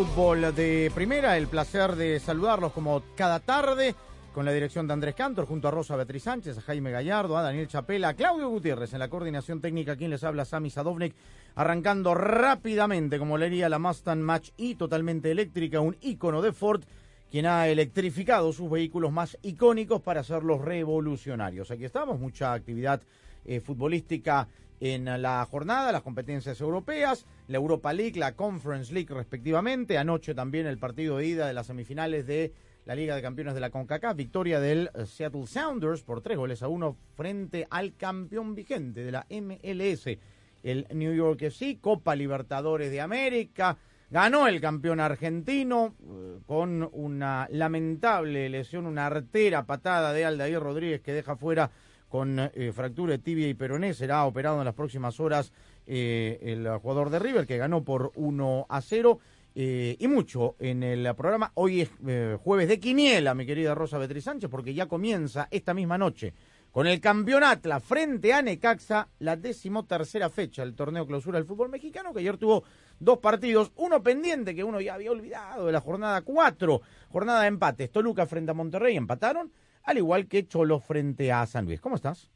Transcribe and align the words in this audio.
Fútbol 0.00 0.54
de 0.54 0.90
Primera. 0.94 1.36
El 1.36 1.46
placer 1.46 1.94
de 1.94 2.18
saludarlos 2.20 2.72
como 2.72 3.02
cada 3.16 3.38
tarde 3.38 3.94
con 4.32 4.46
la 4.46 4.52
dirección 4.52 4.86
de 4.86 4.94
Andrés 4.94 5.14
Cantor, 5.14 5.44
junto 5.44 5.68
a 5.68 5.70
Rosa 5.70 5.94
Beatriz 5.94 6.22
Sánchez, 6.22 6.56
a 6.56 6.62
Jaime 6.62 6.90
Gallardo, 6.90 7.36
a 7.36 7.42
Daniel 7.42 7.68
Chapela, 7.68 8.08
a 8.08 8.14
Claudio 8.14 8.48
Gutiérrez 8.48 8.94
en 8.94 8.98
la 8.98 9.10
coordinación 9.10 9.60
técnica, 9.60 9.96
quien 9.96 10.10
les 10.10 10.24
habla, 10.24 10.46
Sami 10.46 10.70
Sadovnik, 10.70 11.14
arrancando 11.54 12.14
rápidamente, 12.14 13.18
como 13.18 13.36
leería 13.36 13.68
la 13.68 13.78
Mustang 13.78 14.20
Match 14.20 14.52
y 14.56 14.76
totalmente 14.76 15.30
eléctrica, 15.30 15.80
un 15.80 15.98
ícono 16.00 16.40
de 16.40 16.52
Ford, 16.52 16.82
quien 17.30 17.44
ha 17.44 17.68
electrificado 17.68 18.54
sus 18.54 18.70
vehículos 18.70 19.12
más 19.12 19.36
icónicos 19.42 20.00
para 20.00 20.20
hacerlos 20.20 20.62
revolucionarios. 20.62 21.70
Aquí 21.70 21.84
estamos, 21.84 22.18
mucha 22.18 22.54
actividad 22.54 23.02
eh, 23.44 23.60
futbolística 23.60 24.48
en 24.80 25.04
la 25.04 25.46
jornada, 25.50 25.92
las 25.92 26.02
competencias 26.02 26.60
europeas, 26.60 27.26
la 27.48 27.58
Europa 27.58 27.92
League, 27.92 28.18
la 28.18 28.34
Conference 28.34 28.92
League 28.92 29.14
respectivamente. 29.14 29.98
Anoche 29.98 30.34
también 30.34 30.66
el 30.66 30.78
partido 30.78 31.18
de 31.18 31.26
ida 31.26 31.46
de 31.46 31.52
las 31.52 31.66
semifinales 31.66 32.26
de 32.26 32.52
la 32.86 32.94
Liga 32.94 33.14
de 33.14 33.22
Campeones 33.22 33.54
de 33.54 33.60
la 33.60 33.70
CONCACAF, 33.70 34.16
victoria 34.16 34.58
del 34.58 34.90
eh, 34.94 35.04
Seattle 35.04 35.46
Sounders 35.46 36.02
por 36.02 36.22
tres 36.22 36.38
goles 36.38 36.62
a 36.62 36.68
uno 36.68 36.96
frente 37.14 37.66
al 37.70 37.94
campeón 37.96 38.54
vigente 38.54 39.04
de 39.04 39.12
la 39.12 39.26
MLS, 39.30 40.18
el 40.62 40.86
New 40.94 41.14
York 41.14 41.42
FC, 41.42 41.78
Copa 41.80 42.16
Libertadores 42.16 42.90
de 42.90 43.02
América. 43.02 43.76
Ganó 44.10 44.48
el 44.48 44.60
campeón 44.60 44.98
argentino 44.98 45.94
eh, 46.02 46.38
con 46.46 46.88
una 46.92 47.46
lamentable 47.50 48.48
lesión, 48.48 48.86
una 48.86 49.06
artera 49.06 49.66
patada 49.66 50.12
de 50.14 50.24
Aldair 50.24 50.58
Rodríguez 50.58 51.02
que 51.02 51.12
deja 51.12 51.36
fuera 51.36 51.70
con 52.10 52.38
eh, 52.38 52.72
fractura 52.74 53.16
tibia 53.16 53.48
y 53.48 53.54
peroné. 53.54 53.94
Será 53.94 54.26
operado 54.26 54.58
en 54.58 54.66
las 54.66 54.74
próximas 54.74 55.18
horas 55.20 55.52
eh, 55.86 56.38
el 56.42 56.68
jugador 56.78 57.08
de 57.08 57.20
River 57.20 57.46
que 57.46 57.56
ganó 57.56 57.82
por 57.82 58.12
1 58.16 58.66
a 58.68 58.80
0. 58.82 59.18
eh, 59.54 59.96
y 59.98 60.06
mucho 60.08 60.56
en 60.58 60.82
el 60.82 61.14
programa. 61.14 61.50
Hoy 61.54 61.80
es 61.80 61.90
eh, 62.06 62.36
jueves 62.42 62.68
de 62.68 62.78
Quiniela, 62.78 63.34
mi 63.34 63.46
querida 63.46 63.74
Rosa 63.74 63.98
Beatriz 63.98 64.24
Sánchez, 64.24 64.50
porque 64.50 64.74
ya 64.74 64.86
comienza 64.86 65.48
esta 65.50 65.74
misma 65.74 65.98
noche 65.98 66.34
con 66.70 66.86
el 66.86 67.00
campeonato 67.00 67.80
frente 67.80 68.32
a 68.32 68.42
Necaxa, 68.42 69.08
la 69.18 69.36
decimotercera 69.36 70.30
fecha 70.30 70.62
del 70.62 70.74
torneo 70.74 71.04
clausura 71.04 71.38
del 71.38 71.46
fútbol 71.46 71.68
mexicano, 71.68 72.12
que 72.12 72.20
ayer 72.20 72.36
tuvo 72.36 72.62
dos 73.00 73.18
partidos, 73.18 73.72
uno 73.74 74.00
pendiente 74.02 74.54
que 74.54 74.62
uno 74.62 74.80
ya 74.80 74.94
había 74.94 75.10
olvidado 75.10 75.66
de 75.66 75.72
la 75.72 75.80
jornada 75.80 76.22
4, 76.22 76.80
jornada 77.08 77.42
de 77.42 77.48
empates. 77.48 77.90
Toluca 77.90 78.24
frente 78.26 78.52
a 78.52 78.54
Monterrey 78.54 78.96
empataron, 78.96 79.50
al 79.84 79.98
igual 79.98 80.26
que 80.26 80.46
Cholo 80.46 80.80
frente 80.80 81.32
a 81.32 81.44
San 81.46 81.64
Luis. 81.66 81.80
¿Cómo 81.80 81.96
estás? 81.96 82.28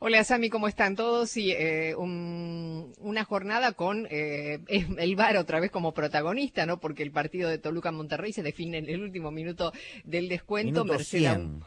Hola 0.00 0.24
Sami, 0.24 0.50
¿cómo 0.50 0.66
están 0.68 0.96
todos? 0.96 1.30
Sí, 1.30 1.52
eh, 1.52 1.94
un- 1.96 2.92
una 2.98 3.24
jornada 3.24 3.72
con 3.72 4.06
eh, 4.10 4.58
el 4.68 5.16
VAR 5.16 5.36
otra 5.36 5.60
vez 5.60 5.70
como 5.70 5.94
protagonista, 5.94 6.66
¿no? 6.66 6.80
Porque 6.80 7.02
el 7.04 7.12
partido 7.12 7.48
de 7.48 7.58
Toluca-Monterrey 7.58 8.32
se 8.32 8.42
define 8.42 8.78
en 8.78 8.88
el 8.88 9.00
último 9.02 9.30
minuto 9.30 9.72
del 10.04 10.28
descuento. 10.28 10.72
Minuto 10.82 10.84
merced 10.92 11.24
a 11.26 11.34
100. 11.36 11.60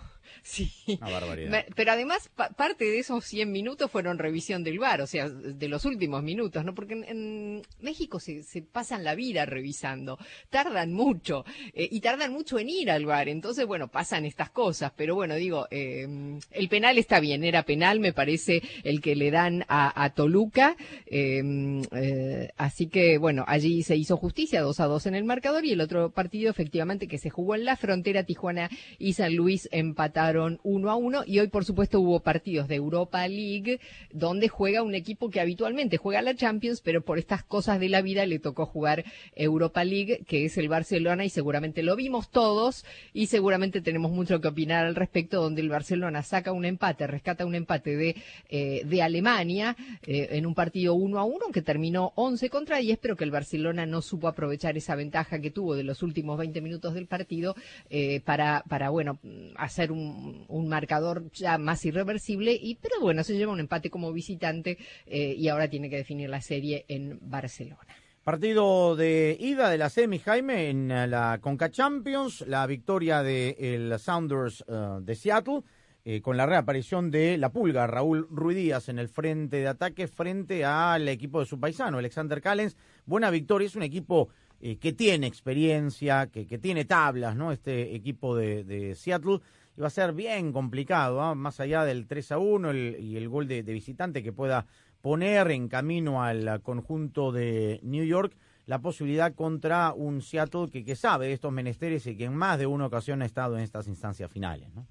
Sí. 0.47 0.71
Una 1.01 1.09
barbaridad. 1.09 1.65
Pero 1.75 1.91
además, 1.91 2.29
pa- 2.35 2.49
parte 2.49 2.85
de 2.85 2.99
esos 2.99 3.25
100 3.25 3.51
minutos 3.51 3.89
fueron 3.89 4.19
revisión 4.19 4.63
del 4.63 4.77
VAR, 4.77 5.01
o 5.01 5.07
sea, 5.07 5.27
de 5.27 5.67
los 5.67 5.85
últimos 5.85 6.21
minutos, 6.21 6.63
¿no? 6.63 6.75
Porque 6.75 6.93
en, 6.93 7.03
en 7.05 7.61
México 7.81 8.19
se, 8.19 8.43
se 8.43 8.61
pasan 8.61 9.03
la 9.03 9.15
vida 9.15 9.47
revisando, 9.47 10.19
tardan 10.51 10.93
mucho, 10.93 11.45
eh, 11.73 11.89
y 11.91 11.99
tardan 11.99 12.31
mucho 12.31 12.59
en 12.59 12.69
ir 12.69 12.91
al 12.91 13.07
VAR, 13.07 13.27
entonces, 13.27 13.65
bueno, 13.65 13.87
pasan 13.87 14.23
estas 14.23 14.51
cosas, 14.51 14.91
pero 14.95 15.15
bueno, 15.15 15.33
digo, 15.33 15.67
eh, 15.71 16.07
el 16.51 16.69
penal 16.69 16.99
está 16.99 17.19
bien, 17.19 17.43
era 17.43 17.63
penal, 17.63 17.99
me 17.99 18.13
parece, 18.13 18.61
el 18.83 19.01
que 19.01 19.15
le 19.15 19.31
dan 19.31 19.65
a, 19.67 20.03
a 20.03 20.13
Toluca, 20.13 20.77
eh, 21.07 22.51
así 22.57 22.85
que, 22.85 23.17
bueno, 23.17 23.45
allí 23.47 23.81
se 23.81 23.95
hizo 23.95 24.15
justicia, 24.15 24.61
2 24.61 24.79
a 24.79 24.85
2 24.85 25.07
en 25.07 25.15
el 25.15 25.23
marcador, 25.23 25.65
y 25.65 25.71
el 25.71 25.81
otro 25.81 26.11
partido, 26.11 26.51
efectivamente, 26.51 27.07
que 27.07 27.17
se 27.17 27.31
jugó 27.31 27.55
en 27.55 27.65
la 27.65 27.77
frontera, 27.77 28.25
Tijuana 28.25 28.69
y 28.99 29.13
San 29.13 29.35
Luis 29.35 29.67
empataron 29.71 30.34
uno 30.63 30.89
a 30.89 30.95
uno 30.95 31.23
y 31.25 31.39
hoy 31.39 31.47
por 31.47 31.65
supuesto 31.65 31.99
hubo 31.99 32.19
partidos 32.19 32.67
de 32.67 32.75
Europa 32.75 33.27
League 33.27 33.79
donde 34.11 34.47
juega 34.47 34.83
un 34.83 34.95
equipo 34.95 35.29
que 35.29 35.39
habitualmente 35.39 35.97
juega 35.97 36.21
la 36.21 36.35
Champions 36.35 36.81
pero 36.81 37.01
por 37.01 37.19
estas 37.19 37.43
cosas 37.43 37.79
de 37.79 37.89
la 37.89 38.01
vida 38.01 38.25
le 38.25 38.39
tocó 38.39 38.65
jugar 38.65 39.05
Europa 39.35 39.83
League 39.83 40.23
que 40.27 40.45
es 40.45 40.57
el 40.57 40.69
Barcelona 40.69 41.25
y 41.25 41.29
seguramente 41.29 41.83
lo 41.83 41.95
vimos 41.95 42.29
todos 42.29 42.85
y 43.13 43.27
seguramente 43.27 43.81
tenemos 43.81 44.11
mucho 44.11 44.41
que 44.41 44.47
opinar 44.47 44.85
al 44.85 44.95
respecto 44.95 45.41
donde 45.41 45.61
el 45.61 45.69
Barcelona 45.69 46.23
saca 46.23 46.51
un 46.51 46.65
empate, 46.65 47.07
rescata 47.07 47.45
un 47.45 47.55
empate 47.55 47.95
de, 47.95 48.15
eh, 48.49 48.81
de 48.85 49.01
Alemania 49.01 49.75
eh, 50.05 50.29
en 50.31 50.45
un 50.45 50.55
partido 50.55 50.93
uno 50.93 51.19
a 51.19 51.23
uno 51.23 51.47
que 51.53 51.61
terminó 51.61 52.13
11 52.15 52.49
contra 52.49 52.77
10 52.77 52.99
pero 53.01 53.15
que 53.15 53.23
el 53.23 53.31
Barcelona 53.31 53.85
no 53.85 54.01
supo 54.01 54.27
aprovechar 54.27 54.77
esa 54.77 54.95
ventaja 54.95 55.39
que 55.39 55.51
tuvo 55.51 55.75
de 55.75 55.83
los 55.83 56.03
últimos 56.03 56.37
20 56.37 56.61
minutos 56.61 56.93
del 56.93 57.07
partido 57.07 57.55
eh, 57.89 58.21
para, 58.21 58.63
para, 58.67 58.89
bueno, 58.89 59.19
hacer 59.55 59.91
un, 59.91 60.24
un 60.47 60.67
marcador 60.67 61.31
ya 61.31 61.57
más 61.57 61.85
irreversible, 61.85 62.53
y 62.53 62.75
pero 62.75 62.99
bueno, 63.01 63.23
se 63.23 63.37
lleva 63.37 63.51
un 63.51 63.59
empate 63.59 63.89
como 63.89 64.11
visitante 64.11 64.77
eh, 65.05 65.35
y 65.37 65.47
ahora 65.47 65.69
tiene 65.69 65.89
que 65.89 65.97
definir 65.97 66.29
la 66.29 66.41
serie 66.41 66.85
en 66.87 67.19
Barcelona. 67.21 67.87
Partido 68.23 68.95
de 68.95 69.37
ida 69.39 69.69
de 69.69 69.77
la 69.77 69.89
semi, 69.89 70.17
Jaime, 70.17 70.69
en 70.69 70.87
la 70.87 71.37
Conca 71.41 71.69
Champions, 71.69 72.43
la 72.47 72.65
victoria 72.65 73.21
del 73.21 73.55
el 73.59 73.99
Sounders 73.99 74.65
eh, 74.67 74.97
de 75.01 75.15
Seattle, 75.15 75.61
eh, 76.03 76.21
con 76.21 76.35
la 76.35 76.45
reaparición 76.45 77.11
de 77.11 77.37
la 77.37 77.51
pulga, 77.51 77.85
Raúl 77.85 78.27
Ruidíaz 78.31 78.89
en 78.89 78.99
el 78.99 79.09
frente 79.09 79.57
de 79.57 79.67
ataque 79.67 80.07
frente 80.07 80.65
al 80.65 81.07
equipo 81.07 81.39
de 81.39 81.45
su 81.45 81.59
paisano, 81.59 81.99
Alexander 81.99 82.41
Callens. 82.41 82.75
Buena 83.05 83.29
victoria, 83.29 83.67
es 83.67 83.75
un 83.75 83.83
equipo 83.83 84.29
que 84.57 84.93
tiene 84.93 85.27
experiencia, 85.27 86.27
que, 86.27 86.45
tiene 86.57 86.85
tablas, 86.85 87.35
¿no? 87.35 87.51
Este 87.51 87.93
equipo 87.93 88.35
de, 88.35 88.63
de 88.63 88.95
Seattle. 88.95 89.41
Y 89.77 89.81
va 89.81 89.87
a 89.87 89.89
ser 89.89 90.13
bien 90.13 90.51
complicado, 90.53 91.21
¿ah? 91.21 91.35
más 91.35 91.59
allá 91.59 91.83
del 91.83 92.07
3 92.07 92.31
a 92.31 92.37
1 92.37 92.69
el- 92.71 92.97
y 92.99 93.17
el 93.17 93.27
gol 93.29 93.47
de, 93.47 93.63
de 93.63 93.73
visitante 93.73 94.23
que 94.23 94.31
pueda 94.31 94.65
poner 95.01 95.51
en 95.51 95.67
camino 95.67 96.23
al 96.23 96.61
conjunto 96.61 97.31
de 97.31 97.79
New 97.83 98.05
York 98.05 98.35
la 98.65 98.79
posibilidad 98.79 99.33
contra 99.35 99.93
un 99.93 100.21
Seattle 100.21 100.67
que, 100.71 100.83
que 100.83 100.95
sabe 100.95 101.27
de 101.27 101.33
estos 101.33 101.51
menesteres 101.51 102.07
y 102.07 102.15
que 102.17 102.25
en 102.25 102.35
más 102.35 102.57
de 102.57 102.65
una 102.65 102.87
ocasión 102.87 103.21
ha 103.21 103.25
estado 103.25 103.57
en 103.57 103.63
estas 103.63 103.87
instancias 103.87 104.31
finales. 104.31 104.73
¿no? 104.73 104.87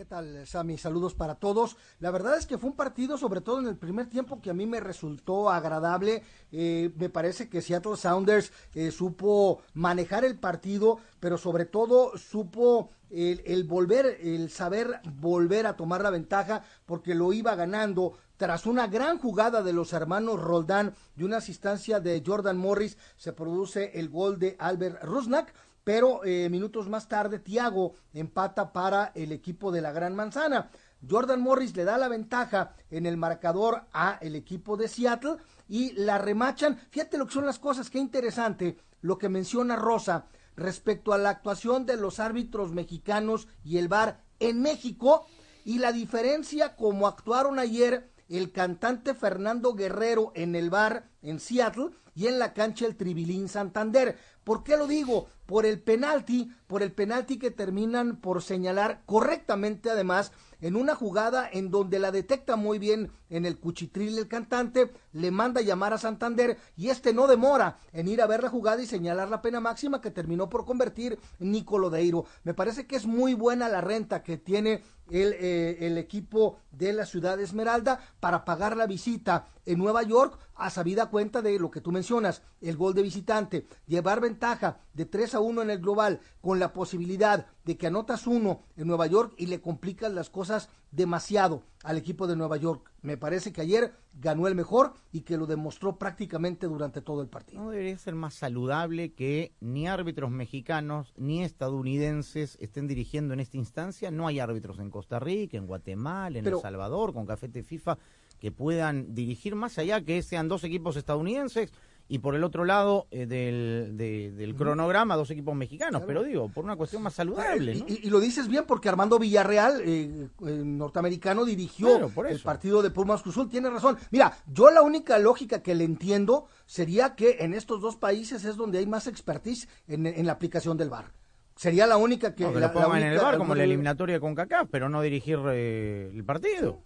¿Qué 0.00 0.06
tal, 0.06 0.46
Sammy? 0.46 0.78
Saludos 0.78 1.12
para 1.12 1.34
todos. 1.34 1.76
La 1.98 2.10
verdad 2.10 2.38
es 2.38 2.46
que 2.46 2.56
fue 2.56 2.70
un 2.70 2.76
partido, 2.76 3.18
sobre 3.18 3.42
todo 3.42 3.60
en 3.60 3.66
el 3.66 3.76
primer 3.76 4.08
tiempo, 4.08 4.40
que 4.40 4.48
a 4.48 4.54
mí 4.54 4.64
me 4.64 4.80
resultó 4.80 5.50
agradable. 5.50 6.22
Eh, 6.52 6.90
me 6.96 7.10
parece 7.10 7.50
que 7.50 7.60
Seattle 7.60 7.98
Sounders 7.98 8.50
eh, 8.72 8.92
supo 8.92 9.60
manejar 9.74 10.24
el 10.24 10.38
partido, 10.38 11.00
pero 11.20 11.36
sobre 11.36 11.66
todo 11.66 12.16
supo 12.16 12.88
el, 13.10 13.42
el 13.44 13.64
volver, 13.64 14.06
el 14.22 14.48
saber 14.48 15.02
volver 15.20 15.66
a 15.66 15.76
tomar 15.76 16.00
la 16.00 16.08
ventaja, 16.08 16.62
porque 16.86 17.14
lo 17.14 17.34
iba 17.34 17.54
ganando. 17.54 18.14
Tras 18.38 18.64
una 18.64 18.86
gran 18.86 19.18
jugada 19.18 19.62
de 19.62 19.74
los 19.74 19.92
hermanos 19.92 20.40
Roldán 20.40 20.94
y 21.14 21.24
una 21.24 21.36
asistencia 21.36 22.00
de 22.00 22.22
Jordan 22.26 22.56
Morris, 22.56 22.96
se 23.18 23.34
produce 23.34 24.00
el 24.00 24.08
gol 24.08 24.38
de 24.38 24.56
Albert 24.58 25.04
Rusnak 25.04 25.52
pero 25.84 26.24
eh, 26.24 26.48
minutos 26.50 26.88
más 26.88 27.08
tarde 27.08 27.38
Thiago 27.38 27.94
empata 28.12 28.72
para 28.72 29.12
el 29.14 29.32
equipo 29.32 29.72
de 29.72 29.80
la 29.80 29.92
Gran 29.92 30.14
Manzana. 30.14 30.70
Jordan 31.08 31.40
Morris 31.40 31.74
le 31.76 31.84
da 31.84 31.96
la 31.96 32.08
ventaja 32.08 32.74
en 32.90 33.06
el 33.06 33.16
marcador 33.16 33.84
a 33.92 34.18
el 34.20 34.36
equipo 34.36 34.76
de 34.76 34.88
Seattle 34.88 35.36
y 35.68 35.92
la 35.92 36.18
remachan. 36.18 36.78
Fíjate 36.90 37.16
lo 37.16 37.26
que 37.26 37.34
son 37.34 37.46
las 37.46 37.58
cosas, 37.58 37.90
qué 37.90 37.98
interesante 37.98 38.76
lo 39.00 39.18
que 39.18 39.28
menciona 39.28 39.76
Rosa 39.76 40.26
respecto 40.56 41.12
a 41.12 41.18
la 41.18 41.30
actuación 41.30 41.86
de 41.86 41.96
los 41.96 42.20
árbitros 42.20 42.72
mexicanos 42.72 43.48
y 43.64 43.78
el 43.78 43.88
VAR 43.88 44.20
en 44.40 44.60
México 44.60 45.26
y 45.64 45.78
la 45.78 45.92
diferencia 45.92 46.76
como 46.76 47.06
actuaron 47.06 47.58
ayer 47.58 48.10
el 48.28 48.52
cantante 48.52 49.14
Fernando 49.14 49.74
Guerrero 49.74 50.32
en 50.34 50.54
el 50.54 50.70
bar 50.70 51.08
en 51.22 51.40
Seattle 51.40 51.90
y 52.14 52.26
en 52.26 52.38
la 52.38 52.52
cancha 52.52 52.86
el 52.86 52.96
Tribilín 52.96 53.48
Santander. 53.48 54.18
¿Por 54.44 54.64
qué 54.64 54.76
lo 54.76 54.86
digo? 54.86 55.26
Por 55.46 55.66
el 55.66 55.80
penalti, 55.80 56.52
por 56.66 56.82
el 56.82 56.92
penalti 56.92 57.38
que 57.38 57.50
terminan 57.50 58.16
por 58.16 58.42
señalar 58.42 59.02
correctamente 59.04 59.90
además 59.90 60.32
en 60.60 60.76
una 60.76 60.94
jugada 60.94 61.48
en 61.50 61.70
donde 61.70 61.98
la 61.98 62.10
detecta 62.10 62.56
muy 62.56 62.78
bien 62.78 63.10
en 63.30 63.46
el 63.46 63.58
cuchitril 63.58 64.18
el 64.18 64.28
cantante, 64.28 64.92
le 65.12 65.30
manda 65.30 65.60
llamar 65.60 65.92
a 65.92 65.98
Santander 65.98 66.58
y 66.76 66.88
este 66.88 67.14
no 67.14 67.26
demora 67.26 67.78
en 67.92 68.08
ir 68.08 68.20
a 68.20 68.26
ver 68.26 68.42
la 68.42 68.50
jugada 68.50 68.82
y 68.82 68.86
señalar 68.86 69.28
la 69.28 69.42
pena 69.42 69.60
máxima 69.60 70.00
que 70.00 70.10
terminó 70.10 70.48
por 70.48 70.66
convertir 70.66 71.18
Nicolodeiro. 71.38 72.26
Me 72.44 72.54
parece 72.54 72.86
que 72.86 72.96
es 72.96 73.06
muy 73.06 73.34
buena 73.34 73.68
la 73.68 73.80
renta 73.80 74.22
que 74.22 74.36
tiene 74.36 74.82
el, 75.10 75.34
eh, 75.34 75.86
el 75.86 75.98
equipo 75.98 76.58
de 76.70 76.92
la 76.92 77.06
ciudad 77.06 77.40
Esmeralda 77.40 78.00
para 78.20 78.44
pagar 78.44 78.76
la 78.76 78.86
visita 78.86 79.46
en 79.66 79.78
Nueva 79.78 80.02
York 80.02 80.38
a 80.54 80.70
sabida 80.70 81.06
cuenta 81.06 81.42
de 81.42 81.58
lo 81.58 81.70
que 81.70 81.80
tú 81.80 81.92
mencionas, 81.92 82.42
el 82.60 82.76
gol 82.76 82.94
de 82.94 83.02
visitante, 83.02 83.66
llevar 83.86 84.20
ventaja 84.20 84.78
de 84.92 85.06
3 85.06 85.36
a 85.36 85.40
1 85.40 85.62
en 85.62 85.70
el 85.70 85.78
global 85.78 86.20
con 86.40 86.58
la 86.58 86.72
posibilidad 86.72 87.46
de 87.64 87.76
que 87.76 87.86
anotas 87.86 88.26
uno 88.26 88.62
en 88.76 88.86
Nueva 88.86 89.06
York 89.06 89.34
y 89.36 89.46
le 89.46 89.60
complicas 89.60 90.12
las 90.12 90.30
cosas 90.30 90.68
demasiado 90.90 91.62
al 91.82 91.96
equipo 91.96 92.26
de 92.26 92.36
Nueva 92.36 92.56
York. 92.56 92.92
Me 93.02 93.16
parece 93.16 93.52
que 93.52 93.62
ayer 93.62 93.92
ganó 94.12 94.46
el 94.46 94.54
mejor 94.54 94.92
y 95.12 95.22
que 95.22 95.36
lo 95.36 95.46
demostró 95.46 95.96
prácticamente 95.96 96.66
durante 96.66 97.00
todo 97.00 97.22
el 97.22 97.28
partido. 97.28 97.62
¿No 97.62 97.70
debería 97.70 97.96
ser 97.96 98.14
más 98.14 98.34
saludable 98.34 99.12
que 99.12 99.54
ni 99.60 99.88
árbitros 99.88 100.30
mexicanos 100.30 101.14
ni 101.16 101.42
estadounidenses 101.42 102.58
estén 102.60 102.86
dirigiendo 102.86 103.32
en 103.34 103.40
esta 103.40 103.56
instancia? 103.56 104.10
No 104.10 104.26
hay 104.26 104.40
árbitros 104.40 104.78
en 104.78 104.90
Costa 104.90 105.18
Rica, 105.18 105.56
en 105.56 105.66
Guatemala, 105.66 106.38
en 106.38 106.46
El 106.46 106.60
Salvador, 106.60 107.14
con 107.14 107.26
Cafete 107.26 107.62
FIFA, 107.62 107.98
que 108.38 108.52
puedan 108.52 109.14
dirigir 109.14 109.54
más 109.54 109.78
allá 109.78 110.02
que 110.02 110.22
sean 110.22 110.48
dos 110.48 110.64
equipos 110.64 110.96
estadounidenses 110.96 111.72
y 112.10 112.18
por 112.18 112.34
el 112.34 112.42
otro 112.42 112.64
lado 112.64 113.06
eh, 113.12 113.24
del, 113.24 113.96
del, 113.96 114.54
cronograma 114.56 115.14
dos 115.14 115.30
equipos 115.30 115.54
mexicanos, 115.54 116.02
pero 116.04 116.24
digo, 116.24 116.48
por 116.48 116.64
una 116.64 116.74
cuestión 116.74 117.04
más 117.04 117.14
saludable. 117.14 117.76
¿no? 117.76 117.84
Y, 117.86 118.10
lo 118.10 118.18
dices 118.18 118.48
bien 118.48 118.64
porque 118.66 118.88
Armando 118.88 119.16
Villarreal, 119.20 119.80
eh, 119.84 120.28
norteamericano, 120.40 121.44
dirigió 121.44 122.10
el 122.28 122.40
partido 122.40 122.82
de 122.82 122.90
Pumas 122.90 123.22
Cruzul, 123.22 123.48
tiene 123.48 123.70
razón. 123.70 123.96
Mira, 124.10 124.36
yo 124.48 124.72
la 124.72 124.82
única 124.82 125.20
lógica 125.20 125.62
que 125.62 125.76
le 125.76 125.84
entiendo 125.84 126.48
sería 126.66 127.14
que 127.14 127.36
en 127.40 127.54
estos 127.54 127.80
dos 127.80 127.94
países 127.94 128.44
es 128.44 128.56
donde 128.56 128.80
hay 128.80 128.86
más 128.86 129.06
expertise 129.06 129.68
en, 129.86 130.26
la 130.26 130.32
aplicación 130.32 130.76
del 130.76 130.90
VAR. 130.90 131.12
Sería 131.54 131.86
la 131.86 131.96
única 131.96 132.34
que... 132.34 132.42
No, 132.42 132.58
la, 132.58 132.72
pongan 132.72 133.02
en 133.02 133.12
el 133.12 133.18
VAR 133.18 133.38
como 133.38 133.54
la 133.54 133.62
eliminatoria 133.62 134.18
con 134.18 134.34
CACAF, 134.34 134.66
pero 134.68 134.88
no 134.88 135.00
dirigir 135.00 135.38
eh, 135.52 136.10
el 136.12 136.24
partido. 136.24 136.82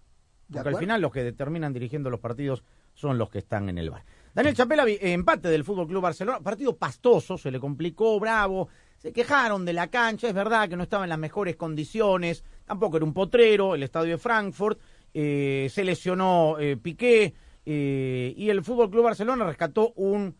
Porque 0.53 0.69
al 0.69 0.77
final 0.77 1.01
los 1.01 1.11
que 1.11 1.23
determinan 1.23 1.73
dirigiendo 1.73 2.11
los 2.11 2.19
partidos 2.19 2.63
son 2.93 3.17
los 3.17 3.31
que 3.31 3.39
están 3.39 3.69
en 3.69 3.79
el 3.79 3.89
VAR. 3.89 4.03
Daniel 4.35 4.53
Chapela, 4.53 4.83
empate 4.85 5.47
del 5.47 5.63
Fútbol 5.63 5.87
Club 5.87 6.03
Barcelona, 6.03 6.41
partido 6.41 6.75
pastoso, 6.75 7.37
se 7.37 7.49
le 7.49 7.57
complicó, 7.57 8.19
bravo, 8.19 8.67
se 8.97 9.13
quejaron 9.13 9.63
de 9.63 9.71
la 9.71 9.87
cancha, 9.87 10.27
es 10.27 10.33
verdad 10.33 10.67
que 10.67 10.75
no 10.75 10.83
estaba 10.83 11.05
en 11.05 11.09
las 11.09 11.17
mejores 11.17 11.55
condiciones, 11.55 12.43
tampoco 12.65 12.97
era 12.97 13.05
un 13.05 13.13
potrero, 13.13 13.75
el 13.75 13.83
estadio 13.83 14.11
de 14.11 14.17
Frankfurt, 14.17 14.77
eh, 15.13 15.69
se 15.71 15.85
lesionó 15.85 16.59
eh, 16.59 16.75
Piqué 16.75 17.33
eh, 17.65 18.33
y 18.35 18.49
el 18.49 18.61
Fútbol 18.61 18.91
Club 18.91 19.05
Barcelona 19.05 19.45
rescató 19.45 19.93
un 19.95 20.35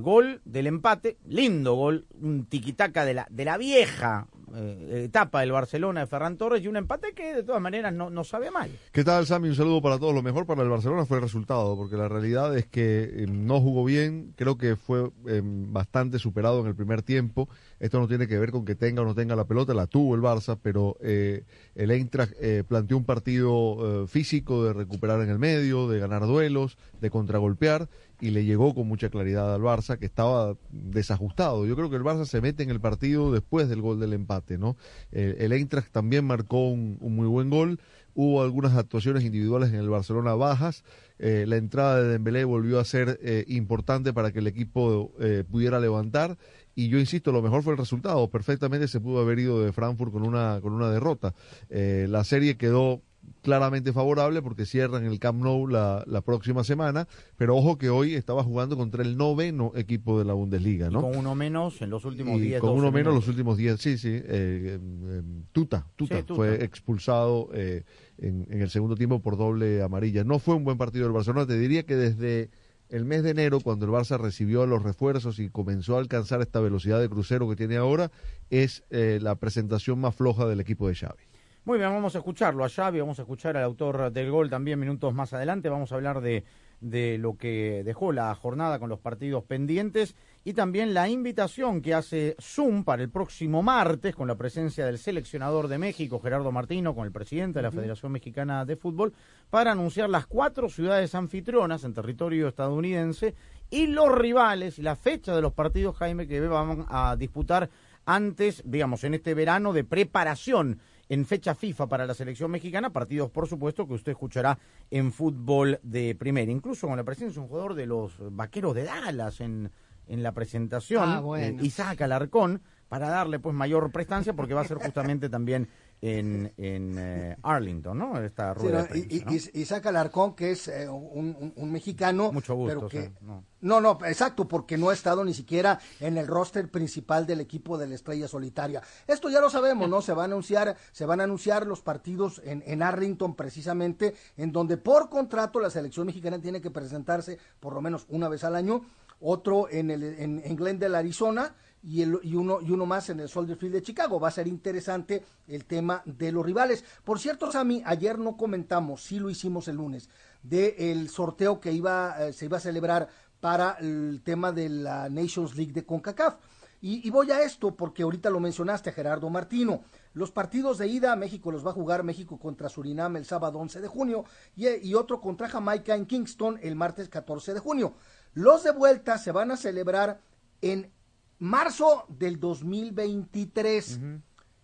gol 0.00 0.40
del 0.44 0.66
empate, 0.66 1.18
lindo 1.26 1.74
gol, 1.74 2.06
un 2.20 2.46
tiquitaca 2.46 3.04
de 3.04 3.14
la, 3.14 3.26
de 3.30 3.44
la 3.44 3.56
vieja 3.56 4.26
eh, 4.54 5.02
etapa 5.06 5.40
del 5.40 5.50
Barcelona 5.50 6.00
de 6.00 6.06
Ferran 6.06 6.36
Torres 6.36 6.62
y 6.62 6.68
un 6.68 6.76
empate 6.76 7.12
que 7.14 7.34
de 7.34 7.42
todas 7.42 7.60
maneras 7.60 7.92
no, 7.92 8.10
no 8.10 8.22
sabe 8.22 8.52
mal. 8.52 8.70
¿Qué 8.92 9.02
tal, 9.02 9.26
Sammy? 9.26 9.48
Un 9.48 9.56
saludo 9.56 9.82
para 9.82 9.98
todos. 9.98 10.14
Lo 10.14 10.22
mejor 10.22 10.46
para 10.46 10.62
el 10.62 10.68
Barcelona 10.68 11.04
fue 11.04 11.18
el 11.18 11.24
resultado, 11.24 11.76
porque 11.76 11.96
la 11.96 12.08
realidad 12.08 12.56
es 12.56 12.64
que 12.64 13.02
eh, 13.04 13.26
no 13.28 13.60
jugó 13.60 13.84
bien, 13.84 14.34
creo 14.36 14.56
que 14.56 14.76
fue 14.76 15.10
eh, 15.26 15.42
bastante 15.44 16.20
superado 16.20 16.60
en 16.60 16.68
el 16.68 16.76
primer 16.76 17.02
tiempo. 17.02 17.48
Esto 17.80 17.98
no 17.98 18.06
tiene 18.06 18.28
que 18.28 18.38
ver 18.38 18.52
con 18.52 18.64
que 18.64 18.76
tenga 18.76 19.02
o 19.02 19.04
no 19.04 19.14
tenga 19.14 19.34
la 19.34 19.44
pelota, 19.44 19.74
la 19.74 19.88
tuvo 19.88 20.14
el 20.14 20.22
Barça, 20.22 20.58
pero 20.62 20.96
el 21.00 21.90
Eintracht 21.90 22.32
planteó 22.66 22.96
un 22.96 23.04
partido 23.04 24.06
físico 24.06 24.64
de 24.64 24.72
recuperar 24.72 25.20
en 25.20 25.28
el 25.28 25.38
medio, 25.38 25.86
de 25.86 25.98
ganar 25.98 26.26
duelos, 26.26 26.78
de 27.02 27.10
contragolpear 27.10 27.90
y 28.20 28.30
le 28.30 28.44
llegó 28.44 28.74
con 28.74 28.88
mucha 28.88 29.10
claridad 29.10 29.54
al 29.54 29.62
Barça 29.62 29.98
que 29.98 30.06
estaba 30.06 30.56
desajustado. 30.70 31.66
Yo 31.66 31.76
creo 31.76 31.90
que 31.90 31.96
el 31.96 32.02
Barça 32.02 32.24
se 32.24 32.40
mete 32.40 32.62
en 32.62 32.70
el 32.70 32.80
partido 32.80 33.32
después 33.32 33.68
del 33.68 33.82
gol 33.82 34.00
del 34.00 34.12
empate, 34.12 34.58
¿no? 34.58 34.76
el 35.12 35.52
Eintracht 35.52 35.90
también 35.92 36.24
marcó 36.24 36.68
un, 36.68 36.98
muy 37.00 37.26
buen 37.26 37.50
gol. 37.50 37.80
Hubo 38.14 38.42
algunas 38.42 38.74
actuaciones 38.74 39.24
individuales 39.24 39.68
en 39.70 39.76
el 39.76 39.90
Barcelona 39.90 40.34
bajas. 40.34 40.84
Eh, 41.18 41.44
la 41.46 41.56
entrada 41.56 42.02
de 42.02 42.08
Dembélé 42.08 42.44
volvió 42.44 42.80
a 42.80 42.84
ser 42.84 43.18
eh, 43.22 43.44
importante 43.48 44.14
para 44.14 44.32
que 44.32 44.38
el 44.38 44.46
equipo 44.46 45.12
eh, 45.20 45.44
pudiera 45.50 45.80
levantar 45.80 46.38
y 46.74 46.88
yo 46.88 46.98
insisto, 46.98 47.32
lo 47.32 47.40
mejor 47.42 47.62
fue 47.62 47.72
el 47.72 47.78
resultado. 47.78 48.28
Perfectamente 48.30 48.88
se 48.88 49.00
pudo 49.00 49.20
haber 49.20 49.38
ido 49.38 49.62
de 49.62 49.72
Frankfurt 49.72 50.12
con 50.12 50.26
una, 50.26 50.60
con 50.60 50.74
una 50.74 50.90
derrota. 50.90 51.34
la 51.70 52.22
serie 52.24 52.58
quedó 52.58 53.02
claramente 53.42 53.92
favorable 53.92 54.42
porque 54.42 54.66
cierran 54.66 55.04
el 55.04 55.18
Camp 55.18 55.42
Nou 55.42 55.66
la, 55.66 56.04
la, 56.06 56.20
próxima 56.20 56.64
semana, 56.64 57.06
pero 57.36 57.56
ojo 57.56 57.78
que 57.78 57.90
hoy 57.90 58.14
estaba 58.14 58.42
jugando 58.42 58.76
contra 58.76 59.02
el 59.02 59.16
noveno 59.16 59.72
equipo 59.74 60.18
de 60.18 60.24
la 60.24 60.32
Bundesliga, 60.34 60.90
¿no? 60.90 61.02
con 61.02 61.16
uno 61.16 61.34
menos 61.34 61.80
en 61.82 61.90
los 61.90 62.04
últimos 62.04 62.40
10 62.40 62.60
Con 62.60 62.70
uno 62.70 62.90
menos 62.90 63.14
los 63.14 63.28
últimos 63.28 63.56
10, 63.56 63.80
sí, 63.80 63.98
sí. 63.98 64.10
Eh, 64.12 64.78
em, 64.80 65.18
em, 65.18 65.42
tuta, 65.52 65.86
tuta, 65.96 66.22
fue 66.34 66.64
expulsado 66.64 67.50
eh, 67.52 67.84
en, 68.18 68.46
en 68.50 68.62
el 68.62 68.70
segundo 68.70 68.96
tiempo 68.96 69.20
por 69.20 69.36
doble 69.36 69.82
amarilla. 69.82 70.24
No 70.24 70.38
fue 70.38 70.54
un 70.54 70.64
buen 70.64 70.78
partido 70.78 71.04
del 71.04 71.12
Barcelona, 71.12 71.46
te 71.46 71.58
diría 71.58 71.84
que 71.84 71.96
desde 71.96 72.50
el 72.88 73.04
mes 73.04 73.22
de 73.22 73.30
enero, 73.30 73.60
cuando 73.60 73.86
el 73.86 73.92
Barça 73.92 74.18
recibió 74.18 74.64
los 74.66 74.82
refuerzos 74.82 75.38
y 75.38 75.48
comenzó 75.48 75.96
a 75.96 76.00
alcanzar 76.00 76.40
esta 76.40 76.60
velocidad 76.60 77.00
de 77.00 77.08
crucero 77.08 77.48
que 77.48 77.56
tiene 77.56 77.76
ahora, 77.76 78.10
es 78.50 78.84
eh, 78.90 79.18
la 79.20 79.34
presentación 79.36 79.98
más 79.98 80.14
floja 80.14 80.46
del 80.46 80.60
equipo 80.60 80.88
de 80.88 80.94
Xavi. 80.94 81.24
Muy 81.66 81.78
bien, 81.78 81.90
vamos 81.90 82.14
a 82.14 82.18
escucharlo 82.18 82.64
a 82.64 82.68
Xavi, 82.68 83.00
vamos 83.00 83.18
a 83.18 83.22
escuchar 83.22 83.56
al 83.56 83.64
autor 83.64 84.12
del 84.12 84.30
gol 84.30 84.48
también 84.48 84.78
minutos 84.78 85.12
más 85.12 85.32
adelante, 85.32 85.68
vamos 85.68 85.90
a 85.90 85.96
hablar 85.96 86.20
de, 86.20 86.44
de 86.80 87.18
lo 87.18 87.36
que 87.36 87.82
dejó 87.84 88.12
la 88.12 88.32
jornada 88.36 88.78
con 88.78 88.88
los 88.88 89.00
partidos 89.00 89.42
pendientes 89.42 90.14
y 90.44 90.52
también 90.52 90.94
la 90.94 91.08
invitación 91.08 91.82
que 91.82 91.92
hace 91.92 92.36
Zoom 92.40 92.84
para 92.84 93.02
el 93.02 93.10
próximo 93.10 93.64
martes 93.64 94.14
con 94.14 94.28
la 94.28 94.36
presencia 94.36 94.86
del 94.86 94.96
seleccionador 94.96 95.66
de 95.66 95.78
México, 95.78 96.20
Gerardo 96.20 96.52
Martino, 96.52 96.94
con 96.94 97.04
el 97.04 97.10
presidente 97.10 97.58
de 97.58 97.64
la 97.64 97.72
Federación 97.72 98.12
Mexicana 98.12 98.64
de 98.64 98.76
Fútbol, 98.76 99.12
para 99.50 99.72
anunciar 99.72 100.08
las 100.08 100.28
cuatro 100.28 100.68
ciudades 100.68 101.16
anfitrionas 101.16 101.82
en 101.82 101.94
territorio 101.94 102.46
estadounidense 102.46 103.34
y 103.70 103.88
los 103.88 104.16
rivales 104.16 104.78
y 104.78 104.82
la 104.82 104.94
fecha 104.94 105.34
de 105.34 105.42
los 105.42 105.52
partidos, 105.52 105.96
Jaime, 105.96 106.28
que 106.28 106.40
van 106.42 106.86
a 106.88 107.16
disputar 107.16 107.68
antes, 108.04 108.62
digamos, 108.64 109.02
en 109.02 109.14
este 109.14 109.34
verano 109.34 109.72
de 109.72 109.82
preparación 109.82 110.78
en 111.08 111.24
fecha 111.24 111.54
FIFA 111.54 111.86
para 111.86 112.06
la 112.06 112.14
selección 112.14 112.50
mexicana, 112.50 112.90
partidos 112.90 113.30
por 113.30 113.48
supuesto 113.48 113.86
que 113.86 113.94
usted 113.94 114.12
escuchará 114.12 114.58
en 114.90 115.12
fútbol 115.12 115.78
de 115.82 116.14
primera, 116.14 116.50
incluso 116.50 116.86
con 116.86 116.96
la 116.96 117.04
presencia 117.04 117.34
de 117.34 117.40
un 117.40 117.48
jugador 117.48 117.74
de 117.74 117.86
los 117.86 118.14
Vaqueros 118.18 118.74
de 118.74 118.84
Dallas 118.84 119.40
en, 119.40 119.70
en 120.08 120.22
la 120.22 120.32
presentación, 120.32 121.04
ah, 121.08 121.22
eh, 121.38 121.56
Isaac 121.60 122.00
Alarcón, 122.02 122.62
para 122.88 123.08
darle 123.08 123.38
pues 123.38 123.54
mayor 123.54 123.90
prestancia 123.90 124.32
porque 124.32 124.54
va 124.54 124.60
a 124.60 124.64
ser 124.64 124.78
justamente 124.78 125.28
también 125.28 125.68
en, 126.00 126.52
en 126.56 126.94
eh, 126.98 127.36
Arlington, 127.42 127.98
¿no? 127.98 128.20
Esta 128.20 128.52
rueda 128.54 128.88
y, 128.94 129.24
Isaac 129.54 129.86
Alarcón, 129.86 130.34
que 130.34 130.52
es 130.52 130.68
eh, 130.68 130.88
un, 130.88 131.52
un, 131.56 131.72
mexicano. 131.72 132.32
Mucho 132.32 132.54
gusto. 132.54 132.88
Pero 132.88 132.88
que, 132.88 133.12
no. 133.60 133.80
no. 133.80 133.98
exacto, 134.06 134.46
porque 134.46 134.76
no 134.76 134.90
ha 134.90 134.92
estado 134.92 135.24
ni 135.24 135.34
siquiera 135.34 135.78
en 136.00 136.18
el 136.18 136.26
roster 136.26 136.70
principal 136.70 137.26
del 137.26 137.40
equipo 137.40 137.78
de 137.78 137.86
la 137.86 137.94
Estrella 137.94 138.28
Solitaria. 138.28 138.82
Esto 139.06 139.30
ya 139.30 139.40
lo 139.40 139.50
sabemos, 139.50 139.88
¿no? 139.88 140.02
Se 140.02 140.12
van 140.12 140.30
a 140.30 140.34
anunciar, 140.34 140.76
se 140.92 141.06
van 141.06 141.20
a 141.20 141.24
anunciar 141.24 141.66
los 141.66 141.80
partidos 141.80 142.40
en, 142.44 142.62
en 142.66 142.82
Arlington, 142.82 143.34
precisamente, 143.34 144.14
en 144.36 144.52
donde 144.52 144.76
por 144.76 145.08
contrato 145.08 145.60
la 145.60 145.70
selección 145.70 146.06
mexicana 146.06 146.40
tiene 146.40 146.60
que 146.60 146.70
presentarse 146.70 147.38
por 147.58 147.72
lo 147.72 147.80
menos 147.80 148.06
una 148.08 148.28
vez 148.28 148.44
al 148.44 148.56
año. 148.56 148.82
Otro 149.18 149.70
en, 149.70 149.90
el, 149.90 150.02
en, 150.02 150.42
en 150.44 150.56
Glendale, 150.56 150.98
Arizona 150.98 151.54
y, 151.86 152.02
uno, 152.34 152.58
y 152.60 152.70
uno 152.72 152.84
más 152.84 153.10
en 153.10 153.20
el 153.20 153.28
Soldier 153.28 153.56
Field 153.56 153.74
de 153.74 153.82
Chicago. 153.82 154.18
Va 154.18 154.28
a 154.28 154.32
ser 154.32 154.48
interesante 154.48 155.24
el 155.46 155.64
tema 155.66 156.02
de 156.04 156.32
los 156.32 156.44
rivales. 156.44 156.84
Por 157.04 157.20
cierto, 157.20 157.52
Sammy, 157.52 157.82
ayer 157.86 158.18
no 158.18 158.36
comentamos, 158.36 159.02
sí 159.02 159.20
lo 159.20 159.30
hicimos 159.30 159.68
el 159.68 159.76
lunes, 159.76 160.10
del 160.42 160.74
el 160.78 161.08
sorteo 161.08 161.60
que 161.60 161.72
iba, 161.72 162.16
eh, 162.18 162.32
se 162.32 162.46
iba 162.46 162.56
a 162.56 162.60
celebrar 162.60 163.08
para 163.40 163.76
el 163.80 164.20
tema 164.24 164.50
de 164.50 164.68
la 164.68 165.08
Nations 165.08 165.54
League 165.54 165.72
de 165.72 165.84
CONCACAF. 165.84 166.36
Y, 166.82 167.08
voy 167.10 167.30
a 167.32 167.42
esto 167.42 167.74
porque 167.74 168.02
ahorita 168.02 168.30
lo 168.30 168.38
mencionaste, 168.38 168.92
Gerardo 168.92 169.30
Martino. 169.30 169.82
Los 170.12 170.30
partidos 170.30 170.78
de 170.78 170.86
ida, 170.86 171.16
México 171.16 171.50
los 171.50 171.66
va 171.66 171.70
a 171.70 171.74
jugar 171.74 172.04
México 172.04 172.38
contra 172.38 172.68
Surinam 172.68 173.16
el 173.16 173.24
sábado 173.24 173.58
11 173.58 173.80
de 173.80 173.88
junio 173.88 174.24
y, 174.54 174.68
y, 174.68 174.94
otro 174.94 175.20
contra 175.20 175.48
Jamaica 175.48 175.94
en 175.94 176.06
Kingston 176.06 176.60
el 176.62 176.76
martes 176.76 177.08
14 177.08 177.54
de 177.54 177.60
junio. 177.60 177.94
Los 178.34 178.62
de 178.62 178.72
vuelta 178.72 179.18
se 179.18 179.32
van 179.32 179.50
a 179.50 179.56
celebrar 179.56 180.20
en 180.60 180.92
marzo 181.38 182.04
del 182.08 182.38
2023. 182.40 184.00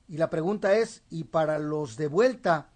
Y 0.09 0.17
la 0.17 0.29
pregunta 0.31 0.76
es, 0.76 1.02
¿y 1.11 1.25
para 1.25 1.59
los 1.59 1.97
de 1.97 2.07
vuelta, 2.09 2.71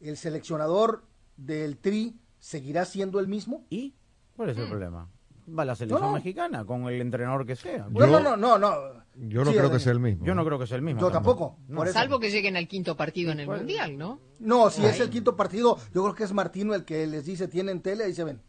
el 0.00 0.16
seleccionador 0.16 1.04
del 1.36 1.78
Tri 1.78 2.16
seguirá 2.38 2.84
siendo 2.84 3.18
el 3.20 3.28
mismo? 3.28 3.64
¿Y 3.70 3.94
cuál 4.36 4.50
es 4.50 4.58
el 4.58 4.68
problema? 4.68 5.08
Va 5.48 5.64
la 5.64 5.74
selección 5.74 6.00
No, 6.00 6.08
no. 6.08 6.14
mexicana 6.14 6.64
con 6.64 6.84
el 6.84 7.00
entrenador 7.00 7.44
que 7.44 7.56
sea. 7.56 7.88
No, 7.90 7.98
Yo- 8.00 8.06
no, 8.06 8.20
no, 8.20 8.36
no, 8.36 8.58
no. 8.58 9.02
Yo 9.16 9.44
no 9.44 9.50
Sí, 9.50 9.56
creo 9.58 9.70
que 9.70 9.80
sea 9.80 9.92
el 9.92 10.00
mismo. 10.00 10.24
Yo 10.24 10.34
no 10.34 10.44
creo 10.44 10.58
que 10.58 10.66
sea 10.66 10.76
el 10.76 10.82
mismo. 10.82 11.00
Yo 11.00 11.10
tampoco. 11.10 11.58
No. 11.68 11.78
por 11.78 11.86
eso. 11.88 11.94
Salvo 11.94 12.18
que 12.20 12.30
lleguen 12.30 12.56
al 12.56 12.66
quinto 12.68 12.96
partido 12.96 13.32
en 13.32 13.40
el 13.40 13.46
¿Cuál? 13.46 13.58
Mundial, 13.58 13.98
¿no? 13.98 14.20
No, 14.38 14.70
si 14.70 14.84
es 14.84 15.00
el 15.00 15.10
quinto 15.10 15.36
partido, 15.36 15.76
yo 15.92 16.02
creo 16.04 16.14
que 16.14 16.24
es 16.24 16.32
Martino 16.32 16.74
el 16.74 16.84
que 16.84 17.06
les 17.06 17.24
dice 17.26 17.48
tienen 17.48 17.82
tele, 17.82 18.04
ahí 18.04 18.14
se 18.14 18.24
ven. 18.24 18.40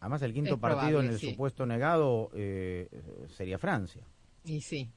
Además, 0.00 0.22
el 0.22 0.32
quinto 0.32 0.54
Es 0.54 0.60
partido 0.60 0.88
probable, 0.88 1.06
en 1.08 1.12
el 1.14 1.20
sí. 1.20 1.30
supuesto 1.30 1.66
negado 1.66 2.30
eh, 2.34 2.88
sería 3.28 3.58
Francia. 3.58 4.02
Y 4.46 4.60
sí. 4.62 4.90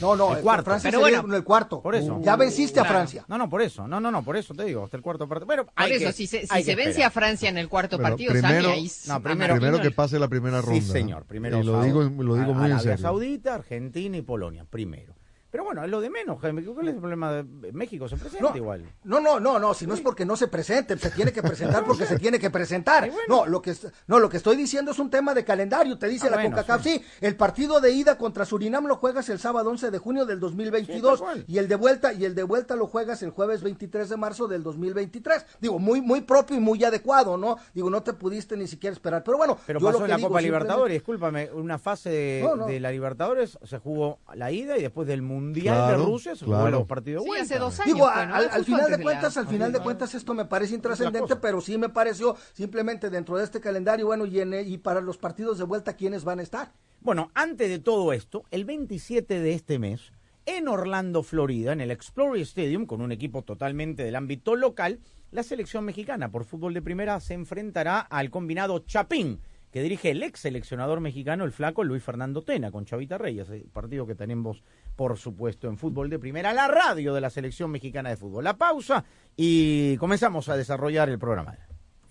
No, 0.00 0.16
no, 0.16 0.32
El 0.32 0.38
el 0.38 0.42
cuarto. 0.42 0.64
Francia 0.64 0.90
Pero 0.90 0.98
bueno, 1.00 1.36
el 1.36 1.44
cuarto. 1.44 1.80
por 1.80 1.94
eso. 1.94 2.18
Ya 2.20 2.34
venciste 2.34 2.80
a. 2.80 2.84
Francia. 2.84 3.24
No, 3.28 3.38
no, 3.38 3.48
por 3.48 3.62
eso. 3.62 3.86
No, 3.86 4.00
no, 4.00 4.10
no, 4.10 4.24
por 4.24 4.36
eso 4.36 4.52
te 4.52 4.64
digo. 4.64 4.82
Hasta 4.84 4.96
el 4.96 5.02
cuarto 5.02 5.28
partido. 5.28 5.46
Pero 5.46 5.64
Por 5.66 5.72
hay 5.76 5.92
eso, 5.92 6.06
que- 6.06 6.12
si 6.12 6.26
se, 6.26 6.40
si 6.40 6.46
hay 6.50 6.64
que 6.64 6.70
se 6.72 6.74
vence 6.74 6.90
esperar. 6.90 7.06
a 7.06 7.10
Francia 7.12 7.48
en 7.48 7.56
el 7.58 7.68
cuarto 7.68 7.96
Pero 7.96 8.08
partido, 8.08 8.32
primero- 8.32 8.68
ahí 8.70 8.90
No, 9.06 9.22
primero- 9.22 9.80
que 9.80 9.90
pase 9.92 10.18
la 10.18 10.26
primera 10.26 10.60
ronda. 10.60 10.80
Sí, 10.80 10.86
señor. 10.86 11.24
Primero 11.24 11.60
y 11.60 11.62
lo 11.62 11.82
digo, 11.84 12.02
lo 12.02 12.34
digo 12.34 12.50
a- 12.50 12.54
muy 12.54 12.66
en 12.66 12.72
Arabia. 12.72 12.98
Saudita, 12.98 13.54
Argentina 13.54 14.16
y 14.16 14.22
Polonia, 14.22 14.64
primero. 14.68 15.14
Pero 15.56 15.64
bueno, 15.64 15.82
es 15.84 15.90
lo 15.90 16.02
de 16.02 16.10
menos, 16.10 16.38
Jaime. 16.42 16.62
¿Cuál 16.62 16.88
es 16.88 16.92
el 16.94 17.00
problema 17.00 17.32
de 17.32 17.72
México? 17.72 18.06
Se 18.10 18.16
presenta 18.18 18.50
No, 18.50 18.54
igual. 18.54 18.84
no, 19.04 19.20
no, 19.20 19.40
no, 19.40 19.58
no, 19.58 19.72
si 19.72 19.86
no 19.86 19.94
es 19.94 20.02
porque 20.02 20.26
no 20.26 20.36
se 20.36 20.48
presente, 20.48 20.98
se 20.98 21.10
tiene 21.10 21.32
que 21.32 21.42
presentar 21.42 21.82
porque 21.86 22.04
se 22.04 22.18
tiene 22.18 22.38
que 22.38 22.50
presentar. 22.50 23.10
No, 23.26 23.46
lo 23.46 23.62
que 23.62 23.74
no, 24.06 24.18
lo 24.18 24.28
que 24.28 24.36
estoy 24.36 24.54
diciendo 24.56 24.90
es 24.90 24.98
un 24.98 25.08
tema 25.08 25.32
de 25.32 25.46
calendario, 25.46 25.98
te 25.98 26.08
dice 26.08 26.26
Ah, 26.26 26.32
la 26.32 26.36
bueno, 26.36 26.56
CONCACAF, 26.56 26.82
sí. 26.82 26.98
sí. 26.98 27.04
el 27.22 27.36
partido 27.36 27.80
de 27.80 27.90
ida 27.90 28.18
contra 28.18 28.44
Surinam 28.44 28.84
lo 28.86 28.96
juegas 28.96 29.30
el 29.30 29.38
sábado 29.38 29.70
11 29.70 29.90
de 29.90 29.96
junio 29.98 30.26
del 30.26 30.40
2022 30.40 30.96
Sí, 30.96 31.00
tal 31.02 31.16
cual. 31.18 31.44
y 31.48 31.56
el 31.56 31.68
de 31.68 31.76
vuelta 31.76 32.12
y 32.12 32.26
el 32.26 32.34
de 32.34 32.42
vuelta 32.42 32.76
lo 32.76 32.86
juegas 32.86 33.22
el 33.22 33.30
jueves 33.30 33.62
23 33.62 34.10
de 34.10 34.16
marzo 34.18 34.46
del 34.48 34.62
2023. 34.62 35.46
Digo, 35.62 35.78
muy 35.78 36.02
muy 36.02 36.20
propio 36.20 36.54
y 36.58 36.60
muy 36.60 36.84
adecuado, 36.84 37.38
¿no? 37.38 37.56
Digo, 37.72 37.88
no 37.88 38.02
te 38.02 38.12
pudiste 38.12 38.58
ni 38.58 38.66
siquiera 38.66 38.92
esperar. 38.92 39.24
Pero 39.24 39.38
bueno, 39.38 39.56
Pero 39.66 39.80
yo 39.80 39.86
pasó 39.86 40.00
lo 40.00 40.04
en 40.04 40.10
la 40.10 40.16
digo 40.18 40.28
Copa 40.28 40.42
Libertadores, 40.42 40.92
discúlpame, 40.94 41.50
una 41.50 41.78
fase 41.78 42.10
de, 42.10 42.42
No, 42.44 42.56
no. 42.56 42.66
de 42.66 42.78
la 42.78 42.90
Libertadores 42.90 43.58
se 43.64 43.78
jugó 43.78 44.18
la 44.34 44.52
ida 44.52 44.76
y 44.76 44.82
después 44.82 45.08
del 45.08 45.22
Mundial 45.22 45.45
Claro, 45.52 45.98
de 45.98 46.04
Rusia 46.06 46.34
se 46.36 46.44
claro. 46.44 46.70
los 46.70 46.86
partidos 46.86 47.24
Sí, 47.24 47.30
hace 47.40 47.58
dos 47.58 47.78
años. 47.80 47.94
Digo, 47.94 48.10
fue, 48.12 48.26
¿no? 48.26 48.34
al, 48.34 48.64
final 48.64 48.90
de 48.90 48.96
la- 48.98 49.02
cuentas, 49.02 49.36
al 49.36 49.46
final 49.48 49.72
de 49.72 49.80
cuentas 49.80 50.14
esto 50.14 50.34
me 50.34 50.44
parece 50.44 50.74
intrascendente, 50.74 51.36
pero 51.36 51.60
sí 51.60 51.78
me 51.78 51.88
pareció 51.88 52.36
simplemente 52.52 53.10
dentro 53.10 53.36
de 53.38 53.44
este 53.44 53.60
calendario, 53.60 54.06
bueno, 54.06 54.26
y, 54.26 54.40
en- 54.40 54.54
y 54.66 54.78
para 54.78 55.00
los 55.00 55.18
partidos 55.18 55.58
de 55.58 55.64
vuelta, 55.64 55.94
¿quiénes 55.96 56.24
van 56.24 56.38
a 56.40 56.42
estar? 56.42 56.72
Bueno, 57.00 57.30
antes 57.34 57.68
de 57.68 57.78
todo 57.78 58.12
esto, 58.12 58.44
el 58.50 58.64
27 58.64 59.40
de 59.40 59.52
este 59.52 59.78
mes, 59.78 60.12
en 60.46 60.68
Orlando, 60.68 61.22
Florida, 61.22 61.72
en 61.72 61.80
el 61.80 61.90
Explorer 61.90 62.40
Stadium, 62.42 62.86
con 62.86 63.00
un 63.00 63.12
equipo 63.12 63.42
totalmente 63.42 64.04
del 64.04 64.16
ámbito 64.16 64.54
local, 64.56 65.00
la 65.32 65.42
selección 65.42 65.84
mexicana 65.84 66.30
por 66.30 66.44
fútbol 66.44 66.72
de 66.72 66.82
primera 66.82 67.18
se 67.20 67.34
enfrentará 67.34 67.98
al 68.00 68.30
combinado 68.30 68.78
Chapín, 68.80 69.40
que 69.72 69.82
dirige 69.82 70.12
el 70.12 70.22
ex 70.22 70.40
seleccionador 70.40 71.00
mexicano, 71.00 71.44
el 71.44 71.52
flaco 71.52 71.82
Luis 71.84 72.02
Fernando 72.02 72.42
Tena, 72.42 72.70
con 72.70 72.84
Chavita 72.86 73.18
Reyes, 73.18 73.50
el 73.50 73.62
partido 73.64 74.06
que 74.06 74.14
tenemos, 74.14 74.62
por 74.96 75.18
supuesto, 75.18 75.68
en 75.68 75.76
fútbol 75.76 76.10
de 76.10 76.18
primera, 76.18 76.52
la 76.52 76.66
radio 76.66 77.14
de 77.14 77.20
la 77.20 77.30
selección 77.30 77.70
mexicana 77.70 78.08
de 78.08 78.16
fútbol. 78.16 78.44
La 78.44 78.56
pausa 78.56 79.04
y 79.36 79.96
comenzamos 79.98 80.48
a 80.48 80.56
desarrollar 80.56 81.08
el 81.10 81.18
programa. 81.18 81.54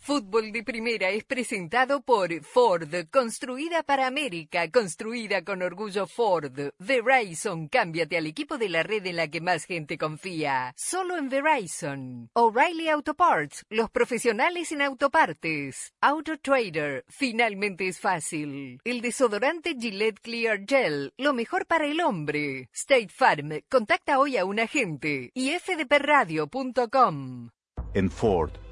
Fútbol 0.05 0.51
de 0.51 0.62
Primera 0.62 1.09
es 1.09 1.24
presentado 1.24 2.00
por 2.00 2.29
Ford, 2.43 2.93
construida 3.09 3.81
para 3.81 4.05
América, 4.05 4.69
construida 4.69 5.43
con 5.43 5.63
orgullo 5.63 6.05
Ford. 6.05 6.69
Verizon, 6.77 7.67
cámbiate 7.69 8.15
al 8.15 8.27
equipo 8.27 8.59
de 8.59 8.69
la 8.69 8.83
red 8.83 9.03
en 9.07 9.15
la 9.15 9.29
que 9.29 9.41
más 9.41 9.65
gente 9.65 9.97
confía. 9.97 10.71
Solo 10.77 11.17
en 11.17 11.27
Verizon. 11.27 12.29
O'Reilly 12.33 12.89
Auto 12.89 13.15
Parts, 13.15 13.65
los 13.67 13.89
profesionales 13.89 14.71
en 14.71 14.83
autopartes. 14.83 15.91
Auto 16.01 16.38
Trader, 16.38 17.03
finalmente 17.07 17.88
es 17.88 18.00
fácil. 18.00 18.79
El 18.83 19.01
desodorante 19.01 19.74
Gillette 19.74 20.19
Clear 20.19 20.65
Gel, 20.67 21.13
lo 21.17 21.33
mejor 21.33 21.65
para 21.65 21.88
el 21.88 22.00
hombre. 22.00 22.69
State 22.71 23.09
Farm, 23.09 23.59
contacta 23.67 24.19
hoy 24.19 24.38
a 24.38 24.45
un 24.45 24.59
agente. 24.59 25.31
Y 25.33 25.50
fdpradio.com. 25.57 27.50
En 27.95 28.12
Ford, 28.12 28.51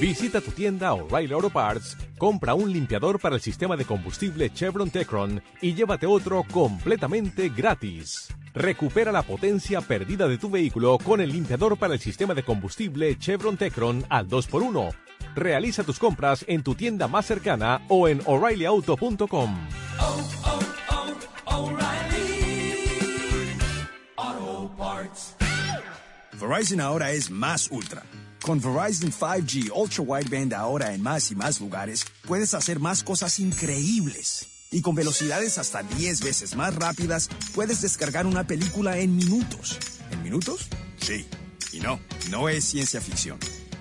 Visita 0.00 0.42
tu 0.42 0.50
tienda 0.50 0.92
O'Reilly 0.92 1.32
Auto 1.32 1.48
Parts, 1.48 1.96
compra 2.18 2.54
un 2.54 2.70
limpiador 2.70 3.18
para 3.18 3.34
el 3.36 3.40
sistema 3.40 3.76
de 3.76 3.86
combustible 3.86 4.52
Chevron 4.52 4.90
Tecron 4.90 5.42
y 5.62 5.72
llévate 5.72 6.06
otro 6.06 6.44
completamente 6.52 7.48
gratis. 7.48 8.28
Recupera 8.52 9.10
la 9.10 9.22
potencia 9.22 9.80
perdida 9.80 10.28
de 10.28 10.36
tu 10.36 10.50
vehículo 10.50 10.98
con 10.98 11.22
el 11.22 11.32
limpiador 11.32 11.78
para 11.78 11.94
el 11.94 12.00
sistema 12.00 12.34
de 12.34 12.42
combustible 12.42 13.18
Chevron 13.18 13.56
Tecron 13.56 14.04
al 14.10 14.28
2x1. 14.28 14.94
Realiza 15.34 15.82
tus 15.82 15.98
compras 15.98 16.44
en 16.46 16.62
tu 16.62 16.74
tienda 16.74 17.08
más 17.08 17.24
cercana 17.24 17.80
o 17.88 18.06
en 18.06 18.20
o'ReillyAuto.com. 18.26 19.56
Verizon 26.32 26.80
ahora 26.80 27.12
es 27.12 27.30
más 27.30 27.68
ultra. 27.70 28.02
Con 28.42 28.60
Verizon 28.60 29.12
5G 29.12 29.70
Ultra 29.74 30.02
Wideband 30.02 30.54
ahora 30.54 30.92
en 30.94 31.02
más 31.02 31.30
y 31.30 31.34
más 31.34 31.60
lugares, 31.60 32.04
puedes 32.26 32.54
hacer 32.54 32.78
más 32.78 33.02
cosas 33.02 33.38
increíbles. 33.38 34.46
Y 34.70 34.82
con 34.82 34.94
velocidades 34.94 35.58
hasta 35.58 35.82
10 35.82 36.20
veces 36.22 36.56
más 36.56 36.74
rápidas, 36.74 37.28
puedes 37.54 37.80
descargar 37.80 38.26
una 38.26 38.46
película 38.46 38.98
en 38.98 39.16
minutos. 39.16 39.78
¿En 40.10 40.22
minutos? 40.22 40.68
Sí. 41.00 41.26
Y 41.72 41.80
no, 41.80 42.00
no 42.30 42.48
es 42.48 42.64
ciencia 42.64 43.00
ficción. 43.00 43.38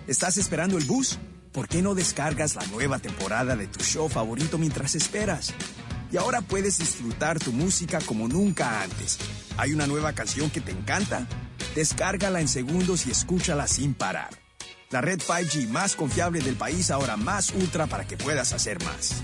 ¿Estás 0.08 0.38
esperando 0.38 0.78
el 0.78 0.86
bus? 0.86 1.18
¿Por 1.52 1.68
qué 1.68 1.82
no 1.82 1.96
descargas 1.96 2.56
la 2.56 2.66
nueva 2.68 3.00
temporada 3.00 3.56
de 3.56 3.68
tu 3.68 3.84
show 3.84 4.10
favorito 4.10 4.58
mientras 4.58 4.96
esperas? 4.96 5.54
Y 6.12 6.18
ahora 6.18 6.42
puedes 6.42 6.78
disfrutar 6.78 7.40
tu 7.40 7.52
música 7.52 8.00
como 8.02 8.28
nunca 8.28 8.82
antes. 8.82 9.18
¿Hay 9.58 9.72
una 9.72 9.88
nueva 9.88 10.14
canción 10.14 10.50
que 10.50 10.60
te 10.60 10.72
encanta? 10.72 11.28
Descárgala 11.76 12.42
en 12.42 12.48
segundos 12.48 13.08
y 13.08 13.12
escúchala 13.12 13.68
sin 13.68 13.94
parar. 13.94 14.30
La 14.92 15.02
red 15.02 15.20
5G 15.20 15.70
más 15.70 15.96
confiable 15.96 16.42
del 16.42 16.56
país 16.56 16.92
ahora 16.92 17.16
más 17.16 17.52
ultra 17.52 17.88
para 17.88 18.06
que 18.06 18.18
puedas 18.18 18.54
hacer 18.54 18.84
más. 18.84 19.24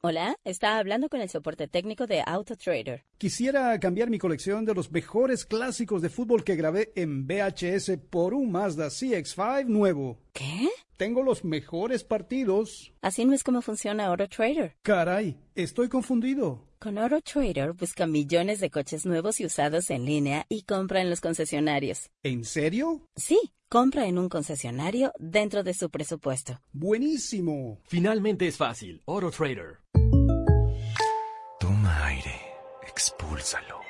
Hola, 0.00 0.36
está 0.44 0.78
hablando 0.78 1.08
con 1.08 1.20
el 1.20 1.28
soporte 1.28 1.66
técnico 1.66 2.06
de 2.06 2.22
AutoTrader. 2.24 3.02
Quisiera 3.18 3.80
cambiar 3.80 4.10
mi 4.10 4.20
colección 4.20 4.64
de 4.64 4.72
los 4.72 4.92
mejores 4.92 5.44
clásicos 5.44 6.02
de 6.02 6.08
fútbol 6.08 6.44
que 6.44 6.54
grabé 6.54 6.92
en 6.94 7.26
VHS 7.26 7.98
por 8.08 8.32
un 8.32 8.52
Mazda 8.52 8.90
CX5 8.90 9.66
nuevo. 9.66 10.20
¿Qué? 10.32 10.68
Tengo 10.96 11.24
los 11.24 11.44
mejores 11.44 12.04
partidos. 12.04 12.92
Así 13.02 13.24
no 13.24 13.34
es 13.34 13.42
como 13.42 13.60
funciona 13.60 14.06
AutoTrader. 14.06 14.76
Caray, 14.82 15.36
estoy 15.56 15.88
confundido. 15.88 16.67
Con 16.80 16.96
AutoTrader 16.96 17.72
busca 17.72 18.06
millones 18.06 18.60
de 18.60 18.70
coches 18.70 19.04
nuevos 19.04 19.40
y 19.40 19.44
usados 19.46 19.90
en 19.90 20.04
línea 20.04 20.46
y 20.48 20.62
compra 20.62 21.00
en 21.00 21.10
los 21.10 21.20
concesionarios. 21.20 22.08
¿En 22.22 22.44
serio? 22.44 23.02
Sí, 23.16 23.52
compra 23.68 24.06
en 24.06 24.16
un 24.16 24.28
concesionario 24.28 25.12
dentro 25.18 25.64
de 25.64 25.74
su 25.74 25.90
presupuesto. 25.90 26.60
Buenísimo. 26.72 27.80
Finalmente 27.88 28.46
es 28.46 28.56
fácil. 28.56 29.02
AutoTrader. 29.06 29.80
Toma 31.58 32.06
aire, 32.06 32.36
expúlsalo. 32.86 33.80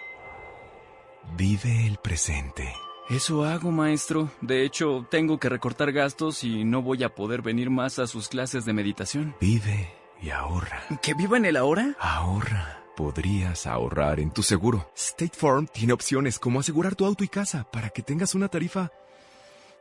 Vive 1.36 1.86
el 1.86 1.98
presente, 1.98 2.72
Eso 3.10 3.44
hago, 3.44 3.70
maestro. 3.70 4.30
De 4.40 4.64
hecho, 4.64 5.06
tengo 5.10 5.38
que 5.38 5.50
recortar 5.50 5.92
gastos 5.92 6.42
y 6.42 6.64
no 6.64 6.80
voy 6.80 7.04
a 7.04 7.14
poder 7.14 7.42
venir 7.42 7.68
más 7.68 7.98
a 7.98 8.06
sus 8.06 8.28
clases 8.28 8.64
de 8.64 8.72
meditación. 8.72 9.34
Vive 9.38 9.90
y 10.22 10.30
ahorra. 10.30 10.82
¿Que 11.02 11.12
viva 11.12 11.36
en 11.36 11.44
el 11.44 11.56
ahora? 11.58 11.94
Ahorra. 12.00 12.77
Podrías 12.98 13.68
ahorrar 13.68 14.18
en 14.18 14.32
tu 14.32 14.42
seguro. 14.42 14.90
State 14.96 15.36
Farm 15.36 15.68
tiene 15.68 15.92
opciones 15.92 16.40
como 16.40 16.58
asegurar 16.58 16.96
tu 16.96 17.06
auto 17.06 17.22
y 17.22 17.28
casa 17.28 17.64
para 17.70 17.90
que 17.90 18.02
tengas 18.02 18.34
una 18.34 18.48
tarifa 18.48 18.90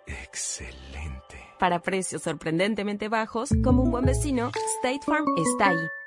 excelente. 0.06 1.44
Para 1.58 1.80
precios 1.80 2.22
sorprendentemente 2.22 3.10
bajos, 3.10 3.50
como 3.64 3.82
un 3.82 3.90
buen 3.90 4.06
vecino, 4.06 4.52
State 4.84 5.00
Farm 5.04 5.26
está 5.36 5.70
ahí. 5.70 6.07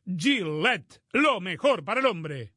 Gillette, 0.17 1.01
lo 1.13 1.39
mejor 1.39 1.83
para 1.83 1.99
el 1.99 2.05
hombre. 2.05 2.53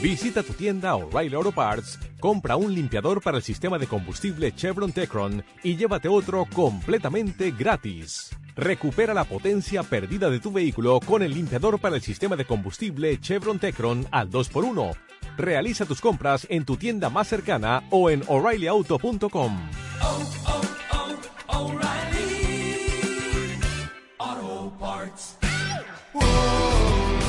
Visita 0.00 0.44
tu 0.44 0.52
tienda 0.52 0.94
O'Reilly 0.94 1.34
Auto 1.34 1.50
Parts, 1.50 1.98
compra 2.20 2.56
un 2.56 2.72
limpiador 2.72 3.20
para 3.20 3.38
el 3.38 3.42
sistema 3.42 3.78
de 3.78 3.88
combustible 3.88 4.54
Chevron 4.54 4.92
Tecron 4.92 5.44
y 5.64 5.76
llévate 5.76 6.08
otro 6.08 6.46
completamente 6.54 7.50
gratis. 7.50 8.30
Recupera 8.54 9.12
la 9.12 9.24
potencia 9.24 9.82
perdida 9.82 10.30
de 10.30 10.38
tu 10.38 10.52
vehículo 10.52 11.00
con 11.00 11.22
el 11.22 11.34
limpiador 11.34 11.80
para 11.80 11.96
el 11.96 12.02
sistema 12.02 12.36
de 12.36 12.44
combustible 12.44 13.20
Chevron 13.20 13.58
Tecron 13.58 14.06
al 14.12 14.30
2x1. 14.30 14.96
Realiza 15.36 15.84
tus 15.84 16.00
compras 16.00 16.46
en 16.48 16.64
tu 16.64 16.76
tienda 16.76 17.10
más 17.10 17.28
cercana 17.28 17.82
o 17.90 18.08
en 18.10 18.22
o'ReillyAuto.com. 18.26 19.58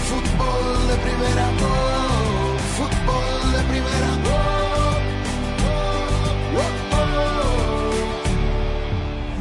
Fútbol 0.07 0.87
de 0.87 0.97
primera, 0.97 1.88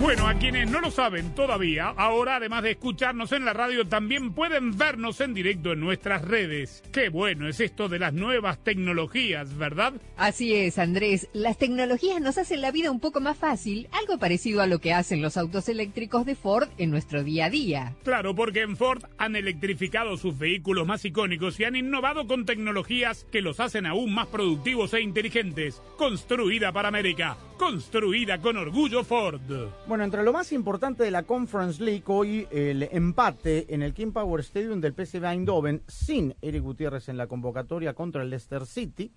Bueno, 0.08 0.26
a 0.26 0.38
quienes 0.38 0.70
no 0.70 0.80
lo 0.80 0.90
saben 0.90 1.34
todavía, 1.34 1.88
ahora 1.88 2.36
además 2.36 2.62
de 2.62 2.70
escucharnos 2.70 3.30
en 3.32 3.44
la 3.44 3.52
radio, 3.52 3.86
también 3.86 4.32
pueden 4.32 4.74
vernos 4.74 5.20
en 5.20 5.34
directo 5.34 5.74
en 5.74 5.80
nuestras 5.80 6.22
redes. 6.22 6.82
Qué 6.94 7.10
bueno 7.10 7.46
es 7.46 7.60
esto 7.60 7.90
de 7.90 7.98
las 7.98 8.14
nuevas 8.14 8.64
tecnologías, 8.64 9.54
¿verdad? 9.58 9.92
Así 10.16 10.54
es, 10.54 10.78
Andrés. 10.78 11.28
Las 11.34 11.58
tecnologías 11.58 12.22
nos 12.22 12.38
hacen 12.38 12.62
la 12.62 12.70
vida 12.70 12.90
un 12.90 13.00
poco 13.00 13.20
más 13.20 13.36
fácil, 13.36 13.86
algo 13.92 14.18
parecido 14.18 14.62
a 14.62 14.66
lo 14.66 14.78
que 14.78 14.94
hacen 14.94 15.20
los 15.20 15.36
autos 15.36 15.68
eléctricos 15.68 16.24
de 16.24 16.36
Ford 16.36 16.70
en 16.78 16.90
nuestro 16.90 17.22
día 17.22 17.44
a 17.44 17.50
día. 17.50 17.94
Claro, 18.02 18.34
porque 18.34 18.62
en 18.62 18.78
Ford 18.78 19.04
han 19.18 19.36
electrificado 19.36 20.16
sus 20.16 20.38
vehículos 20.38 20.86
más 20.86 21.04
icónicos 21.04 21.60
y 21.60 21.64
han 21.64 21.76
innovado 21.76 22.26
con 22.26 22.46
tecnologías 22.46 23.26
que 23.30 23.42
los 23.42 23.60
hacen 23.60 23.84
aún 23.84 24.14
más 24.14 24.28
productivos 24.28 24.94
e 24.94 25.02
inteligentes. 25.02 25.82
Construida 25.98 26.72
para 26.72 26.88
América, 26.88 27.36
construida 27.58 28.38
con 28.38 28.56
orgullo 28.56 29.04
Ford. 29.04 29.68
Bueno, 29.86 29.97
entre 30.04 30.22
lo 30.22 30.32
más 30.32 30.52
importante 30.52 31.02
de 31.02 31.10
la 31.10 31.22
Conference 31.22 31.82
League 31.82 32.04
hoy, 32.06 32.46
el 32.50 32.84
empate 32.92 33.72
en 33.72 33.82
el 33.82 33.94
King 33.94 34.12
Power 34.12 34.40
Stadium 34.40 34.80
del 34.80 34.92
PSV 34.94 35.24
Eindhoven 35.24 35.82
sin 35.86 36.34
Eric 36.42 36.62
Gutiérrez 36.62 37.08
en 37.08 37.16
la 37.16 37.26
convocatoria 37.26 37.94
contra 37.94 38.22
el 38.22 38.30
Leicester 38.30 38.66
City. 38.66 39.10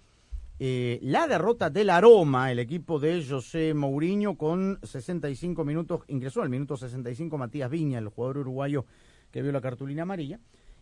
Eh, 0.60 1.00
la 1.02 1.28
derrota 1.28 1.70
del 1.70 1.90
Aroma, 1.90 2.52
el 2.52 2.60
equipo 2.60 3.00
de 3.00 3.26
José 3.28 3.74
Mourinho 3.74 4.38
con 4.38 4.80
65 4.84 5.66
minutos, 5.66 6.02
ingresó 6.08 6.42
al 6.42 6.50
minuto 6.50 6.78
65 6.78 7.38
Matías 7.38 7.70
Viña, 7.70 8.00
el 8.00 8.10
jugador 8.10 8.40
uruguayo 8.40 8.86
que 9.32 9.42
vio 9.42 9.52
la 9.52 9.62
cartulina 9.62 10.04
amarilla. 10.04 10.40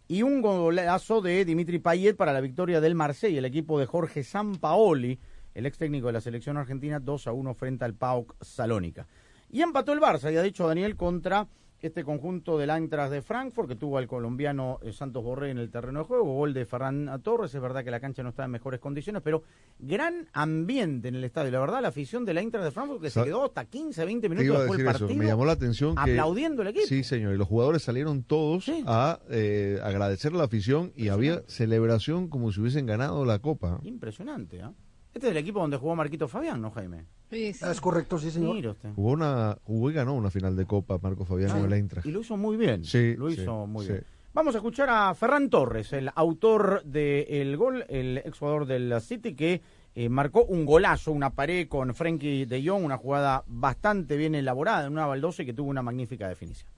Y 0.07 0.23
un 0.23 0.41
golazo 0.41 1.21
de 1.21 1.45
Dimitri 1.45 1.79
Payet 1.79 2.15
para 2.15 2.33
la 2.33 2.41
victoria 2.41 2.81
del 2.81 2.95
Marsella, 2.95 3.39
el 3.39 3.45
equipo 3.45 3.79
de 3.79 3.85
Jorge 3.85 4.23
Sampaoli, 4.23 5.19
el 5.53 5.65
ex 5.65 5.77
técnico 5.77 6.07
de 6.07 6.13
la 6.13 6.21
selección 6.21 6.57
argentina, 6.57 6.99
2 6.99 7.27
a 7.27 7.31
1 7.31 7.53
frente 7.53 7.85
al 7.85 7.93
PAOK 7.93 8.35
Salónica. 8.41 9.07
Y 9.49 9.61
empató 9.61 9.93
el 9.93 9.99
Barça, 9.99 10.31
ya 10.31 10.39
ha 10.39 10.43
dicho 10.43 10.67
Daniel, 10.67 10.95
contra 10.95 11.47
este 11.81 12.03
conjunto 12.03 12.57
del 12.57 12.69
Eintracht 12.69 13.11
de 13.11 13.21
Frankfurt, 13.21 13.69
que 13.69 13.75
tuvo 13.75 13.97
al 13.97 14.07
colombiano 14.07 14.79
eh, 14.81 14.91
Santos 14.91 15.23
Borré 15.23 15.51
en 15.51 15.57
el 15.57 15.71
terreno 15.71 15.99
de 15.99 16.05
juego, 16.05 16.25
gol 16.25 16.53
de 16.53 16.65
Ferran 16.65 17.09
Torres, 17.23 17.55
es 17.55 17.61
verdad 17.61 17.83
que 17.83 17.91
la 17.91 17.99
cancha 17.99 18.21
no 18.21 18.29
está 18.29 18.45
en 18.45 18.51
mejores 18.51 18.79
condiciones, 18.79 19.21
pero 19.23 19.43
gran 19.79 20.27
ambiente 20.33 21.07
en 21.07 21.15
el 21.15 21.23
estadio, 21.23 21.51
la 21.51 21.59
verdad 21.59 21.81
la 21.81 21.87
afición 21.87 22.25
del 22.25 22.37
Eintracht 22.37 22.65
de 22.65 22.71
Frankfurt 22.71 23.01
que 23.01 23.09
se 23.09 23.23
quedó 23.23 23.45
hasta 23.45 23.65
15, 23.65 24.05
20 24.05 24.29
minutos 24.29 24.59
después 24.59 24.77
del 24.77 24.85
partido, 24.85 25.15
Me 25.15 25.25
llamó 25.25 25.45
la 25.45 25.53
atención 25.53 25.95
que, 25.95 26.01
aplaudiendo 26.01 26.61
el 26.63 26.69
equipo. 26.69 26.85
Sí, 26.87 27.03
señor, 27.03 27.33
y 27.33 27.37
los 27.37 27.47
jugadores 27.47 27.81
salieron 27.81 28.23
todos 28.23 28.69
a 28.85 29.19
eh, 29.29 29.79
agradecer 29.81 30.33
a 30.33 30.37
la 30.37 30.43
afición 30.43 30.91
y 30.95 31.07
había 31.07 31.43
celebración 31.47 32.27
como 32.27 32.51
si 32.51 32.59
hubiesen 32.59 32.85
ganado 32.85 33.23
la 33.25 33.39
copa. 33.39 33.79
Impresionante, 33.83 34.61
¿ah? 34.61 34.73
Este 35.13 35.27
es 35.27 35.31
el 35.31 35.37
equipo 35.37 35.59
donde 35.59 35.77
jugó 35.77 35.95
Marquito 35.95 36.27
Fabián, 36.27 36.61
¿no, 36.61 36.71
Jaime? 36.71 37.05
Es 37.31 37.81
correcto, 37.81 38.17
sí, 38.17 38.31
señor. 38.31 38.55
Mira 38.55 38.71
usted. 38.71 38.89
Jugó, 38.95 39.11
una, 39.11 39.57
jugó 39.63 39.89
y 39.89 39.93
ganó 39.93 40.13
una 40.13 40.29
final 40.29 40.55
de 40.55 40.65
Copa 40.65 40.97
Marco 41.01 41.25
Fabián 41.25 41.51
con 41.51 41.65
el 41.65 41.73
Eintracht. 41.73 42.05
Y 42.07 42.11
lo 42.11 42.21
hizo 42.21 42.37
muy 42.37 42.57
bien. 42.57 42.83
Sí, 42.83 43.15
Lo 43.15 43.29
sí, 43.29 43.41
hizo 43.41 43.67
muy 43.67 43.85
sí. 43.85 43.91
bien. 43.93 44.05
Vamos 44.33 44.53
a 44.53 44.59
escuchar 44.59 44.89
a 44.89 45.13
Ferran 45.15 45.49
Torres, 45.49 45.91
el 45.93 46.09
autor 46.13 46.83
del 46.83 47.57
gol, 47.57 47.83
el 47.89 48.19
exjugador 48.19 48.67
del 48.67 49.01
City, 49.01 49.33
que 49.33 49.61
eh, 49.95 50.07
marcó 50.07 50.43
un 50.43 50.65
golazo, 50.65 51.11
una 51.11 51.31
pared 51.31 51.67
con 51.67 51.93
Frenkie 51.95 52.45
de 52.45 52.63
Jong, 52.65 52.83
una 52.85 52.97
jugada 52.97 53.43
bastante 53.47 54.15
bien 54.17 54.35
elaborada 54.35 54.85
en 54.85 54.93
una 54.93 55.07
baldosa 55.07 55.41
y 55.41 55.47
que 55.47 55.53
tuvo 55.53 55.69
una 55.69 55.81
magnífica 55.81 56.27
definición. 56.29 56.69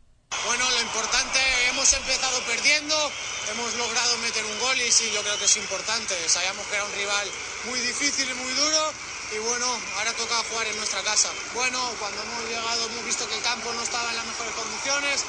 Bueno, 0.47 0.63
lo 0.63 0.81
importante, 0.81 1.39
hemos 1.69 1.91
empezado 1.93 2.20
un 4.45 4.59
gol 4.59 4.79
y 4.81 4.91
sí, 4.91 5.11
yo 5.13 5.21
creo 5.21 5.37
que 5.37 5.45
es 5.45 5.57
importante. 5.57 6.15
Sabíamos 6.29 6.65
que 6.67 6.75
era 6.75 6.85
un 6.85 6.93
rival 6.93 7.31
muy 7.65 7.79
difícil 7.79 8.29
y 8.29 8.33
muy 8.33 8.53
duro 8.53 8.93
y 9.31 9.39
bueno, 9.39 9.65
ahora 9.97 10.11
toca 10.13 10.35
jugar 10.49 10.67
en 10.67 10.77
nuestra 10.77 11.01
casa. 11.03 11.29
Bueno, 11.53 11.79
cuando 11.99 12.21
hemos 12.21 12.43
llegado 12.49 12.85
hemos 12.85 13.05
visto 13.05 13.27
que 13.29 13.35
el 13.37 13.43
campo 13.43 13.71
no 13.73 13.81
estaba 13.81 14.09
en 14.09 14.17
las 14.17 14.25
mejores 14.25 14.53
condiciones. 14.53 15.23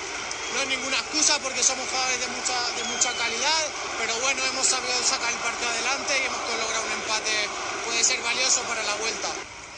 No 0.54 0.60
es 0.60 0.68
ninguna 0.68 0.98
excusa 0.98 1.38
porque 1.38 1.62
somos 1.62 1.88
jugadores 1.88 2.20
de 2.20 2.26
mucha, 2.28 2.70
de 2.76 2.84
mucha 2.84 3.10
calidad, 3.14 3.62
pero 3.98 4.14
bueno, 4.20 4.44
hemos 4.44 4.66
sabido 4.66 4.92
sacar 5.02 5.32
el 5.32 5.38
partido 5.38 5.70
adelante 5.70 6.12
y 6.20 6.26
hemos 6.26 6.40
logrado 6.60 6.84
un 6.84 6.92
empate, 6.92 7.48
puede 7.86 8.04
ser 8.04 8.20
valioso 8.20 8.60
para 8.64 8.82
la 8.82 8.94
vuelta. 8.96 9.28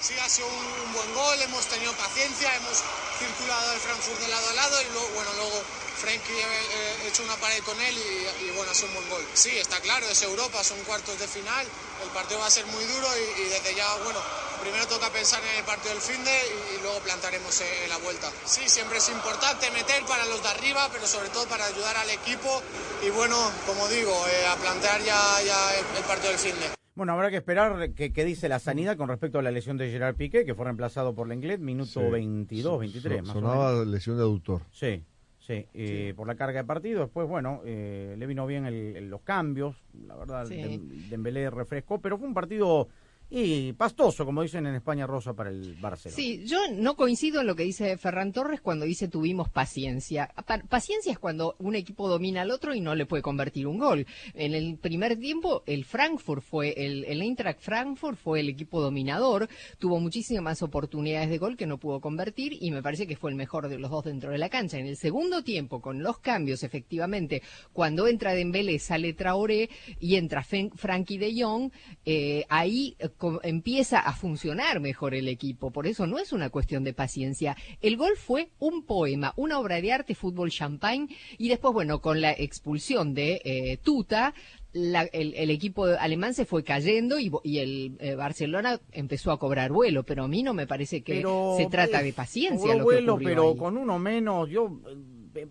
Sí, 0.05 0.13
ha 0.19 0.29
sido 0.29 0.49
un, 0.49 0.93
buen 0.93 1.15
gol, 1.15 1.41
hemos 1.41 1.65
tenido 1.65 1.91
paciencia, 1.95 2.55
hemos 2.57 2.77
circulado 3.19 3.73
el 3.73 3.81
Frankfurt 3.81 4.21
de 4.21 4.29
lado 4.29 4.51
a 4.51 4.53
lado 4.53 4.83
y 4.83 4.85
luego, 4.93 5.09
bueno, 5.15 5.33
luego 5.33 5.63
Frenkie 5.97 6.31
he, 6.31 7.05
he 7.05 7.09
hecho 7.09 7.23
una 7.23 7.37
pared 7.37 7.63
con 7.63 7.81
él 7.81 7.97
y, 8.43 8.51
bueno, 8.51 8.71
ha 8.71 8.75
sido 8.75 8.89
un 8.89 8.95
buen 8.97 9.09
gol. 9.09 9.27
Sí, 9.33 9.57
está 9.57 9.81
claro, 9.81 10.07
es 10.07 10.21
Europa, 10.21 10.63
son 10.63 10.79
cuartos 10.85 11.19
de 11.19 11.27
final, 11.27 11.67
el 12.03 12.11
partido 12.11 12.39
va 12.39 12.49
a 12.49 12.51
ser 12.51 12.67
muy 12.67 12.85
duro 12.85 13.09
y, 13.17 13.49
desde 13.49 13.75
ya, 13.75 13.95
bueno, 14.05 14.21
primero 14.61 14.87
toca 14.89 15.09
pensar 15.09 15.43
en 15.43 15.57
el 15.57 15.65
partido 15.65 15.95
del 15.95 16.03
fin 16.03 16.23
de 16.23 16.37
y, 16.37 16.75
y 16.75 16.83
luego 16.83 16.99
plantaremos 17.01 17.59
en 17.63 17.89
la 17.89 17.97
vuelta. 17.97 18.31
Sí, 18.45 18.69
siempre 18.69 18.99
es 18.99 19.09
importante 19.09 19.71
meter 19.71 20.05
para 20.05 20.27
los 20.27 20.43
de 20.43 20.51
arriba, 20.51 20.91
pero 20.93 21.07
sobre 21.07 21.31
todo 21.31 21.47
para 21.49 21.65
ayudar 21.65 21.97
al 21.97 22.11
equipo 22.11 22.63
y 23.01 23.09
bueno, 23.09 23.39
como 23.65 23.89
digo, 23.89 24.13
eh, 24.29 24.47
a 24.49 24.57
plantear 24.57 25.03
ya, 25.03 25.41
ya 25.41 25.75
el, 25.77 25.87
el 25.97 26.05
partido 26.05 26.29
del 26.29 26.39
fin 26.39 26.61
de. 26.61 26.84
Bueno, 26.95 27.13
habrá 27.13 27.29
que 27.31 27.37
esperar 27.39 27.91
qué 27.95 28.13
que 28.13 28.25
dice 28.25 28.49
la 28.49 28.61
sanidad 28.61 28.97
con 28.97 29.09
respecto 29.09 29.41
a 29.41 29.43
la 29.43 29.51
lesión 29.51 29.77
de 29.77 29.91
Gerard 29.91 30.15
Piqué, 30.15 30.45
que 30.45 30.55
fue 30.55 30.65
reemplazado 30.67 31.13
por 31.13 31.27
Lenglet, 31.27 31.59
minuto 31.61 31.91
Sí. 32.01 32.09
22, 32.09 32.79
23 32.79 33.19
So- 33.19 33.25
más 33.25 33.33
sonaba 33.33 33.69
o 33.71 33.73
menos. 33.73 33.87
lesión 33.89 34.17
de 34.17 34.23
aductor. 34.23 34.63
Sí, 34.71 35.03
sí, 35.41 35.67
eh, 35.75 36.13
por 36.17 36.29
la 36.29 36.37
carga 36.37 36.61
de 36.63 36.67
partido. 36.69 37.01
Después, 37.01 37.27
bueno, 37.29 37.63
eh, 37.65 38.15
le 38.17 38.27
vino 38.27 38.47
bien 38.47 38.65
el- 38.67 38.95
el- 38.97 39.11
los 39.11 39.23
cambios. 39.23 39.75
La 40.07 40.15
verdad, 40.15 40.47
Sí. 40.47 40.55
Dem- 40.55 41.09
Dembélé 41.09 41.51
refrescó, 41.51 42.01
pero 42.01 42.17
fue 42.17 42.29
un 42.29 42.35
partido 42.35 42.87
y 43.37 43.73
pastoso, 43.73 44.25
como 44.25 44.43
dicen 44.43 44.65
en 44.67 44.77
España 44.77 45.09
Rosa, 45.09 45.35
para 45.35 45.51
el 45.51 45.75
Barcelona. 45.75 46.15
Sí, 46.15 46.45
yo 46.47 46.59
no 46.73 46.95
coincido 46.95 47.41
en 47.41 47.49
lo 47.49 47.57
que 47.57 47.65
dice 47.65 47.97
Ferran 47.99 48.33
Torres 48.33 48.61
cuando 48.61 48.85
dice 48.85 49.09
tuvimos 49.09 49.49
paciencia. 49.49 50.33
Pa- 50.47 50.59
paciencia 50.69 51.11
es 51.11 51.19
cuando 51.19 51.57
un 51.59 51.75
equipo 51.75 52.09
domina 52.09 52.43
al 52.43 52.53
otro 52.53 52.75
y 52.75 52.81
no 52.81 52.95
le 52.95 53.07
puede 53.07 53.25
convertir 53.25 53.67
un 53.67 53.79
gol. 53.79 54.07
En 54.35 54.55
el 54.55 54.79
primer 54.79 55.19
tiempo, 55.19 55.65
el 55.67 55.85
Frankfurt 55.85 56.45
fue, 56.45 56.75
el, 56.77 57.05
el 57.07 57.23
Eintracht 57.23 57.61
Frankfurt 57.61 58.17
fue 58.19 58.39
el 58.39 58.49
equipo 58.49 58.81
dominador, 58.81 59.49
tuvo 59.79 59.99
muchísimas 59.99 60.63
oportunidades 60.63 61.29
de 61.29 61.39
gol 61.39 61.57
que 61.57 61.67
no 61.67 61.79
pudo 61.79 62.01
convertir 62.01 62.57
y 62.61 62.71
me 62.71 62.83
parece 62.83 63.09
que 63.09 63.17
fue 63.17 63.31
el 63.31 63.37
mejor 63.37 63.69
de 63.69 63.81
los 63.81 63.91
dos 63.91 64.05
dentro 64.05 64.31
de 64.31 64.39
la 64.39 64.49
cancha. 64.49 64.79
En 64.79 64.87
el 64.87 64.97
segundo 64.97 65.43
tiempo, 65.43 65.81
con 65.81 66.05
los 66.05 66.19
cambios, 66.19 66.63
efectivamente, 66.63 67.43
cuando 67.73 68.07
entra 68.07 68.33
Dembélé, 68.33 68.79
sale 68.79 69.13
Traoré 69.13 69.71
y 69.99 70.15
entra 70.15 70.45
Frankie 70.45 71.19
de 71.19 71.43
Jong, 71.43 71.73
eh, 72.05 72.45
ahí 72.49 72.97
empieza 73.43 73.99
a 74.01 74.13
funcionar 74.15 74.81
mejor 74.81 75.15
el 75.15 75.29
equipo. 75.29 75.71
Por 75.71 75.87
eso 75.87 76.07
no 76.07 76.19
es 76.19 76.33
una 76.33 76.51
cuestión 76.51 76.85
de 76.85 76.93
paciencia. 76.93 77.57
El 77.81 77.97
gol 77.97 78.13
fue 78.17 78.49
un 78.59 78.83
poema, 78.85 79.33
una 79.37 79.59
obra 79.59 79.81
de 79.81 79.93
arte, 79.93 80.15
fútbol 80.15 80.51
champagne, 80.51 81.09
y 81.39 81.49
después, 81.49 81.73
bueno, 81.75 82.01
con 82.01 82.21
la 82.21 82.33
expulsión 82.33 83.15
de 83.15 83.41
eh, 83.45 83.79
Tuta, 83.83 84.35
la- 84.73 85.05
el, 85.13 85.35
el 85.35 85.51
equipo 85.51 85.85
alemán 85.85 86.35
se 86.35 86.45
fue 86.45 86.65
cayendo 86.65 87.19
y, 87.21 87.31
el 87.59 87.97
eh, 88.01 88.15
Barcelona 88.17 88.81
empezó 88.93 89.31
a 89.31 89.39
cobrar 89.39 89.71
vuelo, 89.71 90.03
pero 90.03 90.25
a 90.25 90.29
mí 90.29 90.43
no 90.43 90.53
me 90.53 90.67
parece 90.67 91.03
que 91.03 91.15
Pero, 91.15 91.55
se 91.57 91.67
trata 91.67 92.01
eh, 92.01 92.05
de 92.05 92.13
paciencia. 92.13 92.73
Lo 92.73 92.79
que 92.79 92.83
vuelo, 92.83 93.19
pero 93.23 93.51
ahí. 93.51 93.57
con 93.57 93.77
uno 93.77 93.99
menos, 94.01 94.49
yo 94.51 94.81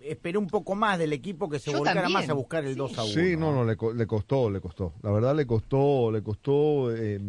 esperé 0.01 0.37
un 0.37 0.47
poco 0.47 0.75
más 0.75 0.97
del 0.99 1.13
equipo 1.13 1.49
que 1.49 1.59
se 1.59 1.71
Yo 1.71 1.77
volcara 1.77 2.01
también. 2.03 2.21
más 2.21 2.29
a 2.29 2.33
buscar 2.33 2.63
el 2.65 2.75
2 2.75 2.97
a 2.97 3.03
1. 3.03 3.13
Sí, 3.13 3.35
no, 3.37 3.53
no, 3.53 3.65
le, 3.65 3.75
co- 3.75 3.93
le 3.93 4.05
costó, 4.07 4.49
le 4.49 4.59
costó. 4.61 4.93
La 5.03 5.11
verdad 5.11 5.35
le 5.35 5.45
costó, 5.45 6.11
le 6.11 6.21
costó 6.23 6.95
eh, 6.95 7.19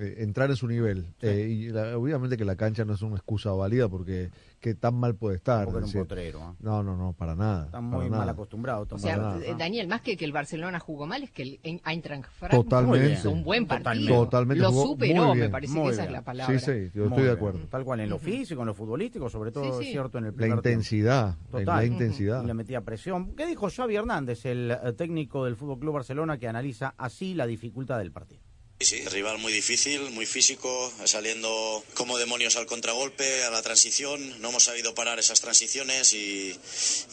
eh, 0.00 0.14
entrar 0.18 0.50
en 0.50 0.56
su 0.56 0.66
nivel. 0.66 1.06
Eh, 1.22 1.48
y 1.50 1.68
la- 1.68 1.96
obviamente 1.96 2.36
que 2.36 2.44
la 2.44 2.56
cancha 2.56 2.84
no 2.84 2.94
es 2.94 3.02
una 3.02 3.16
excusa 3.16 3.52
válida 3.52 3.88
porque 3.88 4.30
que 4.60 4.74
tan 4.74 4.94
mal 4.94 5.14
puede 5.16 5.36
estar. 5.36 5.66
Un 5.66 5.76
es 5.76 5.80
decir, 5.86 6.02
potrero, 6.02 6.38
¿eh? 6.40 6.56
No, 6.60 6.82
no, 6.82 6.96
no, 6.96 7.14
para 7.14 7.34
nada. 7.34 7.60
Está 7.64 7.78
para 7.78 7.82
muy 7.82 8.10
mal 8.10 8.20
nada. 8.20 8.32
acostumbrado. 8.32 8.86
O 8.90 8.98
sea, 8.98 9.16
nada. 9.16 9.38
eh, 9.44 9.54
Daniel, 9.58 9.88
más 9.88 10.02
que 10.02 10.16
que 10.16 10.24
el 10.26 10.32
Barcelona 10.32 10.78
jugó 10.78 11.06
mal, 11.06 11.22
es 11.22 11.30
que 11.30 11.42
el 11.42 11.60
Ein- 11.62 11.80
Eintracht 11.86 12.24
Frankfurt 12.30 12.68
Totalmente. 12.68 13.12
hizo 13.12 13.30
un 13.30 13.42
buen 13.42 13.66
partido. 13.66 14.24
Totalmente 14.24 14.62
Lo 14.62 14.70
superó, 14.70 15.28
muy 15.28 15.38
me 15.38 15.48
parece 15.48 15.72
Muy 15.72 15.86
que 15.88 15.92
esa 15.94 16.04
es 16.04 16.12
la 16.12 16.22
palabra. 16.22 16.58
Sí, 16.58 16.64
sí, 16.64 16.90
yo 16.94 17.02
Muy 17.04 17.08
estoy 17.08 17.22
de 17.22 17.28
bien. 17.28 17.36
acuerdo. 17.36 17.58
Tal 17.70 17.84
cual 17.84 18.00
en 18.00 18.10
lo 18.10 18.18
físico, 18.18 18.60
en 18.60 18.66
lo 18.66 18.74
futbolístico, 18.74 19.30
sobre 19.30 19.50
todo 19.50 19.64
Sí, 19.64 19.70
es 19.70 19.76
sí. 19.86 19.92
cierto 19.92 20.18
en 20.18 20.24
el 20.26 20.30
La 20.32 20.36
primer 20.36 20.60
tiempo. 20.60 20.68
intensidad, 20.68 21.28
en 21.46 21.50
Total. 21.50 21.76
la 21.76 21.84
intensidad. 21.86 22.42
Y 22.44 22.46
le 22.46 22.54
metía 22.54 22.80
presión. 22.82 23.34
¿Qué 23.34 23.46
dijo 23.46 23.68
Xavi 23.70 23.96
Hernández, 23.96 24.44
el 24.44 24.70
eh, 24.72 24.92
técnico 24.92 25.46
del 25.46 25.56
Fútbol 25.56 25.78
Club 25.78 25.94
Barcelona, 25.94 26.36
que 26.38 26.48
analiza 26.48 26.94
así 26.98 27.32
la 27.34 27.46
dificultad 27.46 27.98
del 27.98 28.12
partido? 28.12 28.42
Sí, 28.82 29.04
rival 29.04 29.36
muy 29.36 29.52
difícil, 29.52 30.00
muy 30.08 30.24
físico, 30.24 30.90
saliendo 31.04 31.84
como 31.92 32.16
demonios 32.16 32.56
al 32.56 32.64
contragolpe, 32.64 33.44
a 33.44 33.50
la 33.50 33.60
transición. 33.60 34.40
No 34.40 34.48
hemos 34.48 34.64
sabido 34.64 34.94
parar 34.94 35.18
esas 35.18 35.42
transiciones 35.42 36.14
y, 36.14 36.58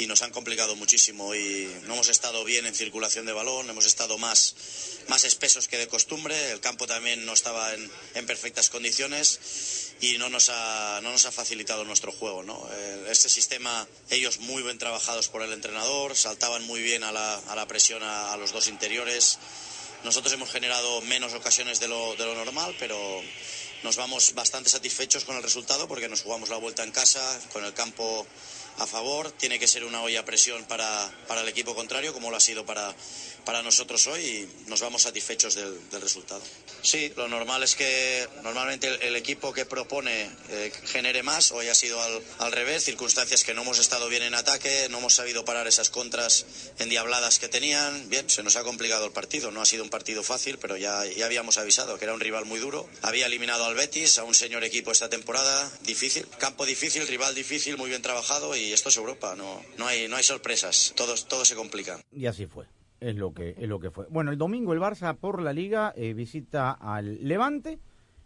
nos 0.08 0.22
han 0.22 0.32
complicado 0.32 0.78
muchísimo. 0.78 1.36
Y 1.36 1.70
no 1.86 1.96
hemos 1.96 2.08
estado 2.08 2.46
bien 2.46 2.66
en 2.66 2.74
circulación 2.74 3.26
de 3.26 3.34
balón, 3.34 3.70
hemos 3.70 3.86
estado 3.86 4.18
más, 4.18 4.56
más 5.10 5.26
espesos 5.26 5.68
que 5.68 5.78
de 5.78 5.90
costumbre. 5.90 6.52
El 6.52 6.62
campo 6.62 6.88
también 6.88 7.26
no 7.26 7.34
estaba 7.34 7.74
en, 7.74 8.26
perfectas 8.26 8.70
condiciones 8.70 9.92
y 10.00 10.18
no 10.20 10.30
nos 10.30 10.48
ha, 10.48 11.02
no 11.04 11.12
nos 11.12 11.26
ha 11.26 11.34
facilitado 11.34 11.84
nuestro 11.84 12.14
juego. 12.14 12.44
¿no? 12.44 12.66
Eh, 12.72 13.08
Este 13.10 13.28
sistema, 13.28 13.86
ellos 14.10 14.40
muy 14.40 14.64
bien 14.64 14.78
trabajados 14.78 15.28
por 15.28 15.42
el 15.42 15.52
entrenador, 15.52 16.16
saltaban 16.16 16.64
muy 16.64 16.82
bien 16.82 17.04
a 17.04 17.12
la, 17.12 17.36
a 17.36 17.56
la 17.58 17.68
presión 17.68 18.04
a 18.04 18.38
los 18.38 18.54
dos 18.54 18.70
interiores. 18.70 19.38
Nosotros 20.08 20.32
hemos 20.32 20.50
generado 20.50 21.02
menos 21.02 21.34
ocasiones 21.34 21.82
de 21.82 21.90
lo, 21.90 22.16
de 22.16 22.24
lo 22.24 22.34
normal, 22.34 22.74
pero 22.80 22.98
nos 23.84 23.98
vamos 23.98 24.34
bastante 24.34 24.70
satisfechos 24.70 25.26
con 25.26 25.36
el 25.36 25.44
resultado 25.44 25.86
porque 25.86 26.08
nos 26.08 26.22
jugamos 26.22 26.48
la 26.48 26.56
vuelta 26.56 26.82
en 26.86 26.92
casa, 26.92 27.38
con 27.52 27.66
el 27.66 27.74
campo 27.74 28.26
a 28.78 28.88
favor. 28.88 29.32
Tiene 29.32 29.60
que 29.60 29.68
ser 29.68 29.84
una 29.84 30.02
olla 30.02 30.22
a 30.22 30.26
presión 30.26 30.64
para, 30.66 31.12
para 31.28 31.42
el 31.42 31.48
equipo 31.48 31.76
contrario, 31.76 32.14
como 32.14 32.32
lo 32.32 32.38
ha 32.38 32.40
sido 32.40 32.66
para, 32.66 32.96
para 33.46 33.62
nosotros 33.62 34.08
hoy, 34.08 34.22
y 34.22 34.70
nos 34.70 34.82
vamos 34.82 35.04
satisfechos 35.04 35.56
del, 35.56 35.90
del 35.90 36.02
resultado. 36.02 36.42
Sí, 36.82 37.12
lo 37.16 37.28
normal 37.28 37.64
es 37.64 37.76
que 37.76 38.28
normalmente 38.44 38.88
el, 38.88 39.02
el 39.02 39.16
equipo 39.16 39.54
que 39.54 39.66
propone 39.66 40.30
eh, 40.50 40.72
genere 40.86 41.24
más. 41.24 41.52
Hoy 41.52 41.68
ha 41.68 41.76
sido 41.76 42.02
al, 42.02 42.22
al 42.40 42.52
revés, 42.52 42.84
circunstancias 42.84 43.44
que 43.44 43.54
no 43.54 43.64
hemos 43.64 43.80
estado 43.80 44.08
bien 44.10 44.24
en 44.24 44.36
ataque, 44.36 44.88
no 44.90 45.00
hemos 45.00 45.16
sabido 45.16 45.44
parar 45.46 45.68
esas 45.68 45.90
contras 45.90 46.46
endiabladas 46.80 47.40
que 47.40 47.48
tenían. 47.48 48.10
Bien, 48.10 48.30
se 48.30 48.44
nos 48.44 48.56
ha 48.56 48.64
complicado 48.64 49.06
el 49.06 49.12
partido. 49.12 49.52
No 49.52 49.62
ha 49.62 49.66
sido 49.66 49.84
un 49.84 49.90
partido 49.90 50.24
fácil, 50.24 50.58
pero 50.60 50.78
ya, 50.78 51.06
ya 51.06 51.26
habíamos 51.26 51.58
avisado 51.58 51.98
que 51.98 52.06
era 52.06 52.14
un 52.14 52.20
rival 52.20 52.46
muy 52.46 52.60
duro. 52.60 52.88
Había 53.02 53.26
eliminado 53.26 53.66
al 53.66 53.76
Betis, 53.76 54.18
a 54.18 54.24
un 54.24 54.36
señor 54.36 54.64
equipo 54.64 54.92
esta 54.92 55.10
temporada. 55.10 55.72
Difícil, 55.82 56.28
campo 56.38 56.66
difícil, 56.66 57.08
rival 57.08 57.34
difícil, 57.34 57.78
muy 57.78 57.90
bien 57.90 58.02
trabajado 58.02 58.56
y 58.56 58.67
esto 58.74 58.90
es 58.90 58.98
Europa. 58.98 59.36
No, 59.38 59.62
no, 59.78 59.88
hay, 59.88 60.08
no 60.08 60.16
hay 60.16 60.24
sorpresas. 60.24 60.94
Todo, 60.96 61.14
todo 61.28 61.46
se 61.46 61.56
complica. 61.56 62.00
Y 62.12 62.26
así 62.26 62.46
fue. 62.48 62.66
Es 63.00 63.16
lo 63.16 63.34
que 63.34 63.56
es 63.58 63.68
lo 63.70 63.80
que 63.80 63.92
fue. 63.92 64.08
Bueno, 64.10 64.32
el 64.32 64.38
domingo 64.38 64.74
el 64.74 64.80
Barça 64.80 65.16
por 65.16 65.42
la 65.42 65.54
Liga 65.54 65.94
eh, 65.96 66.14
visita 66.14 66.72
al 66.72 67.28
Levante 67.28 67.80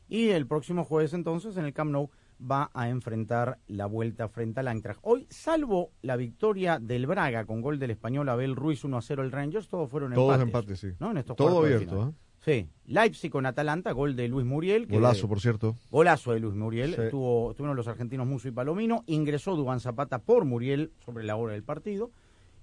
y 0.08 0.30
el 0.30 0.48
próximo 0.48 0.86
jueves 0.86 1.14
entonces 1.14 1.58
en 1.58 1.66
el 1.66 1.74
Camp 1.74 1.92
Nou 1.92 2.10
va 2.42 2.72
a 2.74 2.88
enfrentar 2.90 3.60
la 3.68 3.86
vuelta 3.86 4.28
frente 4.30 4.62
al 4.62 4.68
Eintracht. 4.70 5.00
Hoy, 5.04 5.28
salvo 5.30 5.92
la 6.02 6.16
victoria 6.16 6.80
del 6.80 7.06
Braga 7.06 7.46
con 7.46 7.62
gol 7.62 7.78
del 7.80 7.92
español 7.92 8.30
Abel 8.30 8.56
Ruiz 8.56 8.84
1 8.84 8.98
a 8.98 9.02
0 9.02 9.24
el 9.24 9.32
Rangers, 9.32 9.68
todos 9.68 9.92
fueron 9.92 10.14
Todos 10.14 10.40
empates. 10.42 10.76
empates, 10.76 10.80
sí. 10.80 10.98
¿no? 11.00 11.12
En 11.12 11.18
estos 11.18 11.36
Todo 11.36 11.62
de 11.64 11.74
abierto, 11.76 11.96
final. 11.96 12.10
¿eh? 12.10 12.14
Sí, 12.44 12.68
Leipzig 12.88 13.30
con 13.32 13.46
Atalanta, 13.46 13.92
gol 13.92 14.16
de 14.16 14.28
Luis 14.28 14.46
Muriel. 14.46 14.88
que- 14.88 14.96
Golazo, 14.96 15.28
por 15.28 15.40
cierto. 15.40 15.76
Golazo 15.92 16.34
de 16.34 16.40
Luis 16.40 16.56
Muriel. 16.56 16.96
Sí. 16.96 17.02
Estuvo, 17.04 17.52
estuvieron 17.52 17.78
los 17.78 17.88
argentinos 17.88 18.26
Muso 18.26 18.48
y 18.48 18.52
Palomino. 18.52 19.04
Ingresó 19.06 19.56
Dubán 19.56 19.80
Zapata 19.80 20.20
por 20.20 20.46
Muriel 20.46 20.92
sobre 21.06 21.24
la 21.24 21.36
hora 21.36 21.54
del 21.54 21.64
partido. 21.64 22.10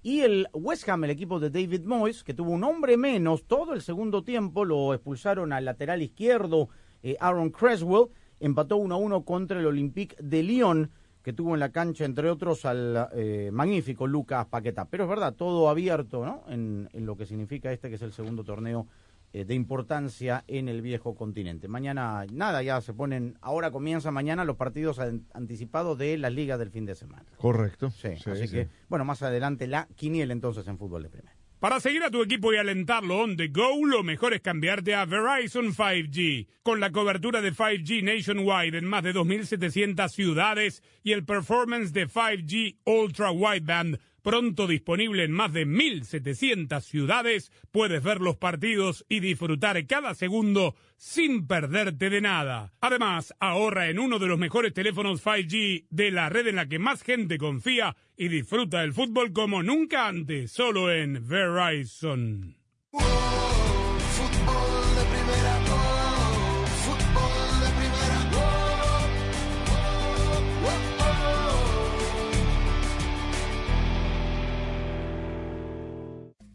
Y 0.03 0.19
el 0.21 0.47
West 0.53 0.87
Ham, 0.89 1.05
el 1.05 1.09
equipo 1.11 1.39
de 1.39 1.49
David 1.49 1.83
Moyes, 1.85 2.23
que 2.23 2.33
tuvo 2.33 2.51
un 2.51 2.63
hombre 2.65 2.97
menos 2.97 3.43
todo 3.45 3.73
el 3.73 3.81
segundo 3.81 4.23
tiempo, 4.23 4.65
lo 4.65 4.93
expulsaron 4.93 5.51
al 5.53 5.65
lateral 5.65 6.01
izquierdo 6.01 6.67
eh, 7.01 7.15
Aaron 7.21 7.49
Creswell, 7.49 8.07
empató 8.41 8.75
1 8.77 8.95
a 8.95 8.97
1 8.97 9.23
contra 9.23 9.59
el 9.59 9.65
Olympique 9.65 10.15
de 10.21 10.43
Lyon, 10.43 10.91
que 11.21 11.31
tuvo 11.33 11.53
en 11.53 11.59
la 11.61 11.71
cancha, 11.71 12.03
entre 12.05 12.29
otros, 12.29 12.65
al 12.65 13.09
eh, 13.13 13.49
magnífico 13.53 14.07
Lucas 14.07 14.45
Paquetá. 14.47 14.85
Pero 14.85 15.03
es 15.05 15.09
verdad, 15.09 15.33
todo 15.35 15.69
abierto 15.69 16.25
¿no? 16.25 16.43
en, 16.49 16.89
en 16.93 17.05
lo 17.05 17.15
que 17.15 17.25
significa 17.25 17.71
este, 17.71 17.87
que 17.89 17.95
es 17.95 18.01
el 18.01 18.11
segundo 18.13 18.43
torneo 18.43 18.87
eh, 19.33 19.45
de 19.45 19.53
importancia 19.55 20.43
en 20.47 20.69
el 20.69 20.81
viejo 20.81 21.15
continente. 21.15 21.67
Mañana, 21.67 22.25
nada, 22.31 22.63
ya 22.63 22.81
se 22.81 22.93
ponen, 22.93 23.37
ahora 23.41 23.71
comienzan 23.71 24.13
mañana 24.13 24.43
los 24.45 24.55
partidos 24.57 24.99
an- 24.99 25.25
anticipados 25.33 25.97
de 25.97 26.17
las 26.17 26.33
ligas 26.33 26.57
del 26.59 26.71
fin 26.71 26.85
de 26.85 26.95
semana. 26.95 27.25
Correcto. 27.37 27.89
Sí, 27.91 28.09
Sí, 28.23 28.29
así 28.31 28.47
sí. 28.47 28.53
que, 28.55 28.67
bueno, 28.87 29.05
más 29.05 29.21
adelante 29.23 29.67
la 29.67 29.87
quiniela 29.95 30.33
entonces 30.33 30.67
en 30.67 30.77
fútbol 30.77 31.03
de 31.03 31.09
primera. 31.09 31.35
Para 31.59 31.81
seguir 31.81 32.01
a 32.03 32.09
tu 32.09 32.23
equipo 32.23 32.53
y 32.53 32.55
alentarlo 32.55 33.17
on 33.19 33.35
the 33.35 33.49
go, 33.49 33.85
lo 33.85 34.01
mejor 34.01 34.33
es 34.33 34.39
cambiarte 34.39 34.95
a 34.95 35.03
Verizon 35.05 35.73
5G. 35.73 36.47
Con 36.63 36.79
la 36.79 36.89
cobertura 36.93 37.41
de 37.41 37.51
5G 37.51 38.01
nationwide 38.01 38.77
en 38.77 38.85
más 38.85 39.03
de 39.03 39.13
2.700 39.13 40.07
ciudades 40.09 40.81
y 41.03 41.11
el 41.11 41.25
performance 41.25 41.91
de 41.91 42.07
5G 42.07 42.77
Ultra 42.85 43.31
Wideband 43.31 43.99
pronto 44.29 44.67
disponible 44.67 45.23
en 45.23 45.31
más 45.31 45.51
de 45.53 45.65
1.700 45.65 46.81
ciudades, 46.81 47.51
puedes 47.71 48.03
ver 48.03 48.21
los 48.21 48.37
partidos 48.37 49.03
y 49.09 49.21
disfrutar 49.21 49.87
cada 49.87 50.13
segundo 50.13 50.75
sin 50.97 51.47
perderte 51.47 52.11
de 52.11 52.21
nada. 52.21 52.71
Además, 52.79 53.33
ahorra 53.39 53.89
en 53.89 53.97
uno 53.97 54.19
de 54.19 54.27
los 54.27 54.37
mejores 54.37 54.71
teléfonos 54.71 55.25
5G 55.25 55.87
de 55.89 56.11
la 56.11 56.29
red 56.29 56.45
en 56.45 56.57
la 56.57 56.67
que 56.67 56.77
más 56.77 57.01
gente 57.01 57.39
confía 57.39 57.97
y 58.15 58.27
disfruta 58.27 58.81
del 58.81 58.93
fútbol 58.93 59.33
como 59.33 59.63
nunca 59.63 60.07
antes, 60.07 60.51
solo 60.51 60.91
en 60.91 61.27
Verizon. 61.27 62.55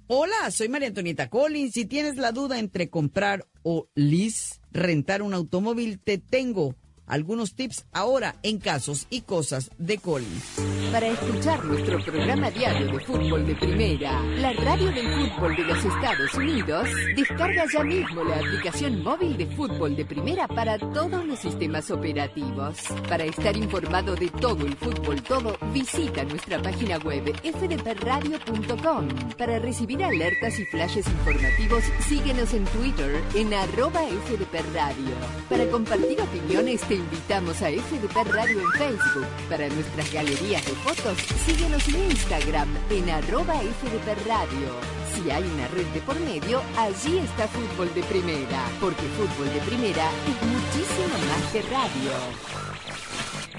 Hola, 0.06 0.50
soy 0.50 0.68
María 0.68 0.88
Antonieta 0.88 1.30
Collins. 1.30 1.72
Si 1.72 1.86
tienes 1.86 2.16
la 2.16 2.30
duda 2.30 2.58
entre 2.58 2.90
comprar 2.90 3.46
o 3.62 3.88
lease, 3.94 4.60
rentar 4.70 5.22
un 5.22 5.32
automóvil, 5.32 5.98
te 5.98 6.18
tengo 6.18 6.74
algunos 7.06 7.54
tips 7.54 7.86
ahora 7.92 8.36
en 8.42 8.58
casos 8.58 9.06
y 9.10 9.22
cosas 9.22 9.70
de 9.78 9.98
Collins. 9.98 10.60
Para 10.92 11.08
escuchar 11.08 11.64
nuestro 11.64 12.02
programa 12.04 12.50
diario 12.50 12.86
de 12.86 13.00
fútbol 13.00 13.46
de 13.46 13.54
primera, 13.56 14.20
la 14.36 14.52
radio 14.52 14.92
del 14.92 15.06
fútbol 15.06 15.56
de 15.56 15.64
los 15.64 15.84
Estados 15.84 16.34
Unidos, 16.34 16.88
descarga 17.16 17.64
ya 17.72 17.82
mismo 17.82 18.24
la 18.24 18.36
aplicación 18.36 19.02
móvil 19.02 19.36
de 19.36 19.46
fútbol 19.46 19.96
de 19.96 20.04
primera 20.04 20.46
para 20.46 20.78
todos 20.78 21.24
los 21.26 21.38
sistemas 21.38 21.90
operativos. 21.90 22.76
Para 23.08 23.24
estar 23.24 23.56
informado 23.56 24.14
de 24.14 24.28
todo 24.28 24.64
el 24.64 24.76
fútbol 24.76 25.22
todo, 25.22 25.56
visita 25.72 26.24
nuestra 26.24 26.62
página 26.62 26.98
web 26.98 27.24
fdpradio.com. 27.42 29.08
Para 29.36 29.58
recibir 29.58 30.04
alertas 30.04 30.58
y 30.58 30.64
flashes 30.66 31.06
informativos, 31.06 31.84
síguenos 32.08 32.54
en 32.54 32.64
Twitter 32.66 33.20
en 33.34 33.52
arroba 33.52 34.00
fdpradio. 34.26 35.14
Para 35.48 35.66
compartir 35.66 36.20
opiniones, 36.20 36.82
te 36.94 37.00
invitamos 37.00 37.60
a 37.60 37.70
FDP 37.70 38.14
Radio 38.30 38.60
en 38.60 38.70
Facebook. 38.78 39.26
Para 39.50 39.68
nuestras 39.68 40.12
galerías 40.12 40.64
de 40.64 40.72
fotos, 40.74 41.18
síguenos 41.44 41.88
en 41.88 42.10
Instagram 42.12 42.68
en 42.88 43.10
arroba 43.10 43.54
FDP 43.54 44.26
Radio. 44.28 44.68
Si 45.12 45.28
hay 45.28 45.42
una 45.42 45.66
red 45.68 45.86
de 45.86 46.00
por 46.02 46.18
medio, 46.20 46.62
allí 46.76 47.18
está 47.18 47.48
Fútbol 47.48 47.92
de 47.94 48.02
Primera, 48.04 48.68
porque 48.80 49.02
Fútbol 49.02 49.52
de 49.52 49.60
Primera 49.62 50.08
es 50.08 50.46
muchísimo 50.46 51.18
más 51.26 51.52
que 51.52 51.62
radio. 51.62 52.12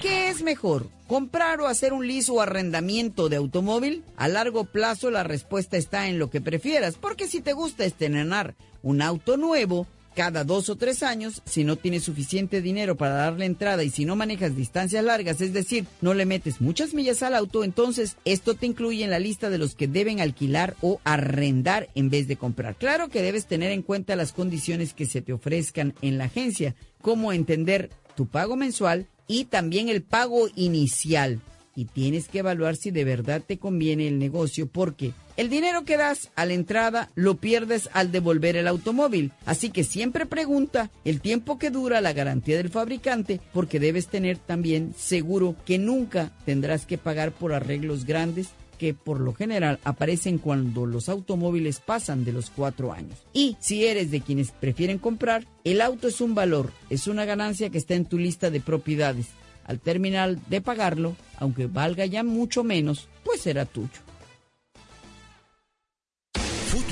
¿Qué 0.00 0.30
es 0.30 0.42
mejor? 0.42 0.86
¿Comprar 1.06 1.60
o 1.60 1.66
hacer 1.66 1.92
un 1.92 2.06
lease 2.06 2.32
o 2.32 2.40
arrendamiento 2.40 3.28
de 3.28 3.36
automóvil? 3.36 4.02
A 4.16 4.28
largo 4.28 4.64
plazo 4.64 5.10
la 5.10 5.24
respuesta 5.24 5.76
está 5.76 6.08
en 6.08 6.18
lo 6.18 6.30
que 6.30 6.40
prefieras, 6.40 6.94
porque 6.94 7.28
si 7.28 7.42
te 7.42 7.52
gusta 7.52 7.84
estrenar 7.84 8.54
un 8.82 9.02
auto 9.02 9.36
nuevo, 9.36 9.86
cada 10.16 10.44
dos 10.44 10.70
o 10.70 10.76
tres 10.76 11.02
años, 11.02 11.42
si 11.44 11.62
no 11.62 11.76
tienes 11.76 12.02
suficiente 12.02 12.62
dinero 12.62 12.96
para 12.96 13.14
darle 13.14 13.44
entrada 13.44 13.84
y 13.84 13.90
si 13.90 14.06
no 14.06 14.16
manejas 14.16 14.56
distancias 14.56 15.04
largas, 15.04 15.42
es 15.42 15.52
decir, 15.52 15.84
no 16.00 16.14
le 16.14 16.24
metes 16.24 16.62
muchas 16.62 16.94
millas 16.94 17.22
al 17.22 17.34
auto, 17.34 17.62
entonces 17.62 18.16
esto 18.24 18.54
te 18.54 18.64
incluye 18.64 19.04
en 19.04 19.10
la 19.10 19.18
lista 19.18 19.50
de 19.50 19.58
los 19.58 19.74
que 19.74 19.86
deben 19.86 20.20
alquilar 20.20 20.74
o 20.80 21.00
arrendar 21.04 21.90
en 21.94 22.08
vez 22.08 22.28
de 22.28 22.36
comprar. 22.36 22.76
Claro 22.76 23.08
que 23.08 23.20
debes 23.20 23.44
tener 23.46 23.70
en 23.70 23.82
cuenta 23.82 24.16
las 24.16 24.32
condiciones 24.32 24.94
que 24.94 25.04
se 25.04 25.20
te 25.20 25.34
ofrezcan 25.34 25.92
en 26.00 26.16
la 26.16 26.24
agencia, 26.24 26.74
como 27.02 27.34
entender 27.34 27.90
tu 28.16 28.26
pago 28.26 28.56
mensual 28.56 29.08
y 29.28 29.44
también 29.44 29.90
el 29.90 30.02
pago 30.02 30.48
inicial. 30.56 31.42
Y 31.76 31.84
tienes 31.84 32.28
que 32.28 32.40
evaluar 32.40 32.74
si 32.74 32.90
de 32.90 33.04
verdad 33.04 33.42
te 33.46 33.58
conviene 33.58 34.08
el 34.08 34.18
negocio 34.18 34.66
porque 34.66 35.12
el 35.36 35.50
dinero 35.50 35.84
que 35.84 35.98
das 35.98 36.30
a 36.34 36.46
la 36.46 36.54
entrada 36.54 37.10
lo 37.14 37.36
pierdes 37.36 37.90
al 37.92 38.10
devolver 38.10 38.56
el 38.56 38.66
automóvil. 38.66 39.32
Así 39.44 39.70
que 39.70 39.84
siempre 39.84 40.24
pregunta 40.24 40.90
el 41.04 41.20
tiempo 41.20 41.58
que 41.58 41.70
dura 41.70 42.00
la 42.00 42.14
garantía 42.14 42.56
del 42.56 42.70
fabricante 42.70 43.40
porque 43.52 43.78
debes 43.78 44.08
tener 44.08 44.38
también 44.38 44.94
seguro 44.96 45.54
que 45.66 45.78
nunca 45.78 46.32
tendrás 46.46 46.86
que 46.86 46.96
pagar 46.96 47.32
por 47.32 47.52
arreglos 47.52 48.06
grandes 48.06 48.48
que 48.76 48.94
por 48.94 49.20
lo 49.20 49.32
general 49.32 49.78
aparecen 49.84 50.38
cuando 50.38 50.86
los 50.86 51.08
automóviles 51.08 51.80
pasan 51.80 52.24
de 52.24 52.32
los 52.32 52.50
cuatro 52.50 52.92
años. 52.92 53.18
Y 53.32 53.56
si 53.60 53.84
eres 53.86 54.10
de 54.10 54.20
quienes 54.20 54.50
prefieren 54.52 54.98
comprar, 54.98 55.46
el 55.64 55.80
auto 55.80 56.08
es 56.08 56.20
un 56.20 56.34
valor, 56.34 56.72
es 56.90 57.06
una 57.06 57.24
ganancia 57.24 57.70
que 57.70 57.78
está 57.78 57.94
en 57.94 58.04
tu 58.04 58.18
lista 58.18 58.50
de 58.50 58.60
propiedades. 58.60 59.26
Al 59.66 59.80
terminar 59.80 60.36
de 60.36 60.60
pagarlo, 60.60 61.16
aunque 61.38 61.66
valga 61.66 62.06
ya 62.06 62.22
mucho 62.22 62.62
menos, 62.62 63.08
pues 63.24 63.40
será 63.40 63.64
tuyo. 63.66 64.05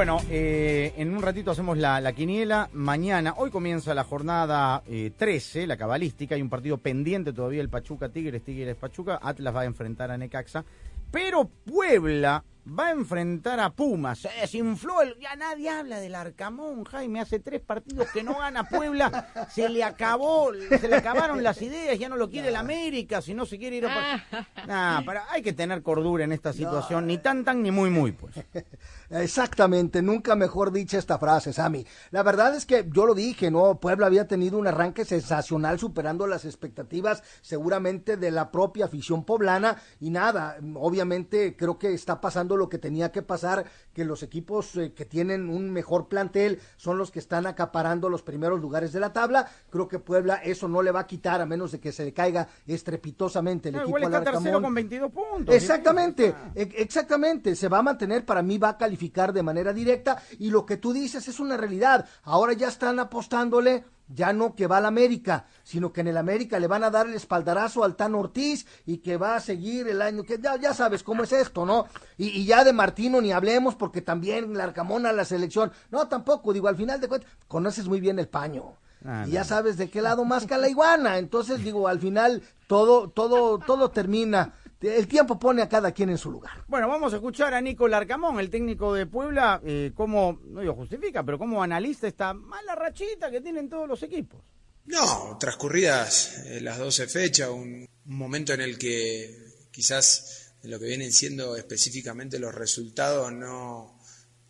Bueno, 0.00 0.16
eh, 0.30 0.94
en 0.96 1.14
un 1.14 1.20
ratito 1.20 1.50
hacemos 1.50 1.76
la, 1.76 2.00
la 2.00 2.14
quiniela. 2.14 2.70
Mañana, 2.72 3.34
hoy 3.36 3.50
comienza 3.50 3.92
la 3.92 4.02
jornada 4.02 4.82
eh, 4.88 5.12
13, 5.14 5.66
la 5.66 5.76
cabalística. 5.76 6.34
Hay 6.34 6.40
un 6.40 6.48
partido 6.48 6.78
pendiente 6.78 7.34
todavía, 7.34 7.60
el 7.60 7.68
Pachuca 7.68 8.08
Tigres, 8.08 8.42
Tigres 8.42 8.76
Pachuca. 8.76 9.18
Atlas 9.20 9.54
va 9.54 9.60
a 9.60 9.64
enfrentar 9.66 10.10
a 10.10 10.16
Necaxa. 10.16 10.64
Pero 11.10 11.50
Puebla 11.66 12.42
va 12.78 12.88
a 12.88 12.90
enfrentar 12.92 13.60
a 13.60 13.70
Pumas. 13.70 14.20
Se 14.20 14.28
desinfló 14.40 15.02
el... 15.02 15.18
Ya 15.18 15.34
nadie 15.36 15.70
habla 15.70 15.98
del 16.00 16.14
Arcamón, 16.14 16.84
Jaime. 16.84 17.20
Hace 17.20 17.40
tres 17.40 17.60
partidos 17.60 18.08
que 18.12 18.22
no 18.22 18.38
gana 18.38 18.64
Puebla. 18.64 19.48
Se 19.50 19.68
le 19.68 19.82
acabó, 19.82 20.52
se 20.52 20.88
le 20.88 20.96
acabaron 20.96 21.42
las 21.42 21.60
ideas. 21.62 21.98
Ya 21.98 22.08
no 22.08 22.16
lo 22.16 22.30
quiere 22.30 22.48
el 22.48 22.56
América. 22.56 23.20
Si 23.20 23.34
no 23.34 23.46
se 23.46 23.58
quiere 23.58 23.76
ir 23.76 23.86
a... 23.86 24.24
Nah, 24.66 25.02
para, 25.04 25.30
hay 25.30 25.42
que 25.42 25.52
tener 25.52 25.82
cordura 25.82 26.24
en 26.24 26.32
esta 26.32 26.52
situación. 26.52 27.06
Ni 27.06 27.18
tan 27.18 27.44
tan 27.44 27.62
ni 27.62 27.70
muy 27.70 27.90
muy, 27.90 28.12
pues. 28.12 28.34
Exactamente, 29.10 30.02
nunca 30.02 30.36
mejor 30.36 30.70
dicha 30.70 30.98
esta 30.98 31.18
frase, 31.18 31.52
Sammy. 31.52 31.84
La 32.12 32.22
verdad 32.22 32.54
es 32.54 32.64
que 32.64 32.88
yo 32.92 33.06
lo 33.06 33.14
dije, 33.14 33.50
¿no? 33.50 33.80
Puebla 33.80 34.06
había 34.06 34.28
tenido 34.28 34.56
un 34.56 34.68
arranque 34.68 35.04
sensacional, 35.04 35.80
superando 35.80 36.28
las 36.28 36.44
expectativas 36.44 37.24
seguramente 37.40 38.16
de 38.16 38.30
la 38.30 38.52
propia 38.52 38.84
afición 38.84 39.24
poblana. 39.24 39.76
Y 39.98 40.10
nada, 40.10 40.58
obviamente 40.74 41.56
creo 41.56 41.78
que 41.78 41.92
está 41.92 42.20
pasando 42.20 42.56
lo 42.60 42.68
que 42.68 42.78
tenía 42.78 43.10
que 43.10 43.22
pasar, 43.22 43.64
que 43.92 44.04
los 44.04 44.22
equipos 44.22 44.76
eh, 44.76 44.92
que 44.92 45.04
tienen 45.04 45.48
un 45.50 45.72
mejor 45.72 46.06
plantel 46.06 46.60
son 46.76 46.96
los 46.98 47.10
que 47.10 47.18
están 47.18 47.46
acaparando 47.46 48.08
los 48.08 48.22
primeros 48.22 48.60
lugares 48.60 48.92
de 48.92 49.00
la 49.00 49.12
tabla. 49.12 49.48
Creo 49.70 49.88
que 49.88 49.98
Puebla 49.98 50.36
eso 50.36 50.68
no 50.68 50.82
le 50.82 50.92
va 50.92 51.00
a 51.00 51.06
quitar 51.06 51.40
a 51.40 51.46
menos 51.46 51.72
de 51.72 51.80
que 51.80 51.90
se 51.90 52.04
le 52.04 52.12
caiga 52.12 52.46
estrepitosamente 52.66 53.70
el 53.70 53.74
No, 53.76 53.80
equipo 53.82 53.98
igual 53.98 54.14
al 54.14 54.20
está 54.22 54.32
tercero 54.32 54.60
con 54.62 54.74
22 54.74 55.10
puntos. 55.10 55.54
Exactamente, 55.54 56.34
e- 56.54 56.70
exactamente. 56.76 57.56
Se 57.56 57.68
va 57.68 57.78
a 57.78 57.82
mantener, 57.82 58.24
para 58.24 58.42
mí 58.42 58.58
va 58.58 58.70
a 58.70 58.78
calificar 58.78 59.32
de 59.32 59.42
manera 59.42 59.72
directa. 59.72 60.22
Y 60.38 60.50
lo 60.50 60.66
que 60.66 60.76
tú 60.76 60.92
dices 60.92 61.26
es 61.28 61.40
una 61.40 61.56
realidad. 61.56 62.06
Ahora 62.24 62.52
ya 62.52 62.68
están 62.68 62.98
apostándole. 62.98 63.84
Ya 64.12 64.32
no 64.32 64.54
que 64.54 64.66
va 64.66 64.78
al 64.78 64.86
América, 64.86 65.46
sino 65.62 65.92
que 65.92 66.00
en 66.00 66.08
el 66.08 66.16
América 66.16 66.58
le 66.58 66.66
van 66.66 66.84
a 66.84 66.90
dar 66.90 67.06
el 67.06 67.14
espaldarazo 67.14 67.84
al 67.84 67.96
Tan 67.96 68.14
Ortiz 68.14 68.66
y 68.86 68.98
que 68.98 69.16
va 69.16 69.36
a 69.36 69.40
seguir 69.40 69.88
el 69.88 70.02
año 70.02 70.24
que 70.24 70.38
ya, 70.38 70.56
ya 70.56 70.74
sabes 70.74 71.02
cómo 71.02 71.22
es 71.22 71.32
esto, 71.32 71.64
¿no? 71.64 71.86
Y, 72.18 72.28
y 72.28 72.44
ya 72.44 72.64
de 72.64 72.72
Martino 72.72 73.20
ni 73.20 73.32
hablemos 73.32 73.76
porque 73.76 74.02
también 74.02 74.56
la 74.56 74.64
Arcamona 74.64 75.12
la 75.12 75.24
selección. 75.24 75.70
No, 75.90 76.08
tampoco, 76.08 76.52
digo, 76.52 76.68
al 76.68 76.76
final 76.76 77.00
de 77.00 77.08
cuentas, 77.08 77.30
conoces 77.48 77.86
muy 77.86 78.00
bien 78.00 78.18
el 78.18 78.28
paño. 78.28 78.74
Ah, 79.04 79.24
y 79.26 79.32
ya 79.32 79.44
sabes 79.44 79.76
de 79.76 79.88
qué 79.88 80.02
lado 80.02 80.24
más 80.24 80.48
la 80.50 80.68
iguana. 80.68 81.18
Entonces, 81.18 81.62
digo, 81.64 81.88
al 81.88 82.00
final 82.00 82.42
todo, 82.66 83.08
todo, 83.08 83.58
todo 83.58 83.90
termina. 83.90 84.54
El 84.80 85.06
tiempo 85.06 85.38
pone 85.38 85.60
a 85.60 85.68
cada 85.68 85.92
quien 85.92 86.08
en 86.08 86.18
su 86.18 86.30
lugar. 86.30 86.64
Bueno, 86.66 86.88
vamos 86.88 87.12
a 87.12 87.16
escuchar 87.16 87.52
a 87.52 87.60
Nico 87.60 87.86
Larcamón, 87.86 88.40
el 88.40 88.48
técnico 88.48 88.94
de 88.94 89.06
Puebla, 89.06 89.60
eh, 89.64 89.92
cómo, 89.94 90.40
no 90.44 90.60
digo 90.60 90.74
justifica, 90.74 91.22
pero 91.22 91.38
cómo 91.38 91.62
analiza 91.62 92.08
esta 92.08 92.32
mala 92.32 92.74
rachita 92.74 93.30
que 93.30 93.42
tienen 93.42 93.68
todos 93.68 93.86
los 93.86 94.02
equipos. 94.02 94.40
No, 94.86 95.36
transcurridas 95.38 96.46
eh, 96.46 96.60
las 96.62 96.78
12 96.78 97.06
fechas, 97.08 97.50
un, 97.50 97.86
un 98.06 98.16
momento 98.16 98.54
en 98.54 98.62
el 98.62 98.78
que 98.78 99.68
quizás 99.70 100.54
lo 100.62 100.78
que 100.78 100.86
vienen 100.86 101.12
siendo 101.12 101.56
específicamente 101.56 102.38
los 102.38 102.54
resultados 102.54 103.32
no, 103.32 104.00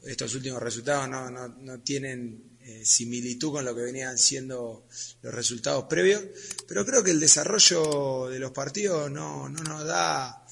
estos 0.03 0.35
últimos 0.35 0.63
resultados 0.63 1.09
no, 1.09 1.31
no, 1.31 1.49
no 1.49 1.81
tienen 1.81 2.50
eh, 2.71 2.85
similitud 2.85 3.53
con 3.53 3.65
lo 3.65 3.75
que 3.75 3.83
venían 3.83 4.17
siendo 4.17 4.87
los 5.23 5.35
resultados 5.35 5.85
previos, 5.89 6.23
pero 6.69 6.85
creo 6.87 7.03
que 7.03 7.11
el 7.11 7.21
desarrollo 7.21 8.29
de 8.29 8.39
los 8.39 8.53
partidos 8.53 9.11
no, 9.11 9.49
no 9.49 9.63
nos 9.65 9.85
da 9.85 10.47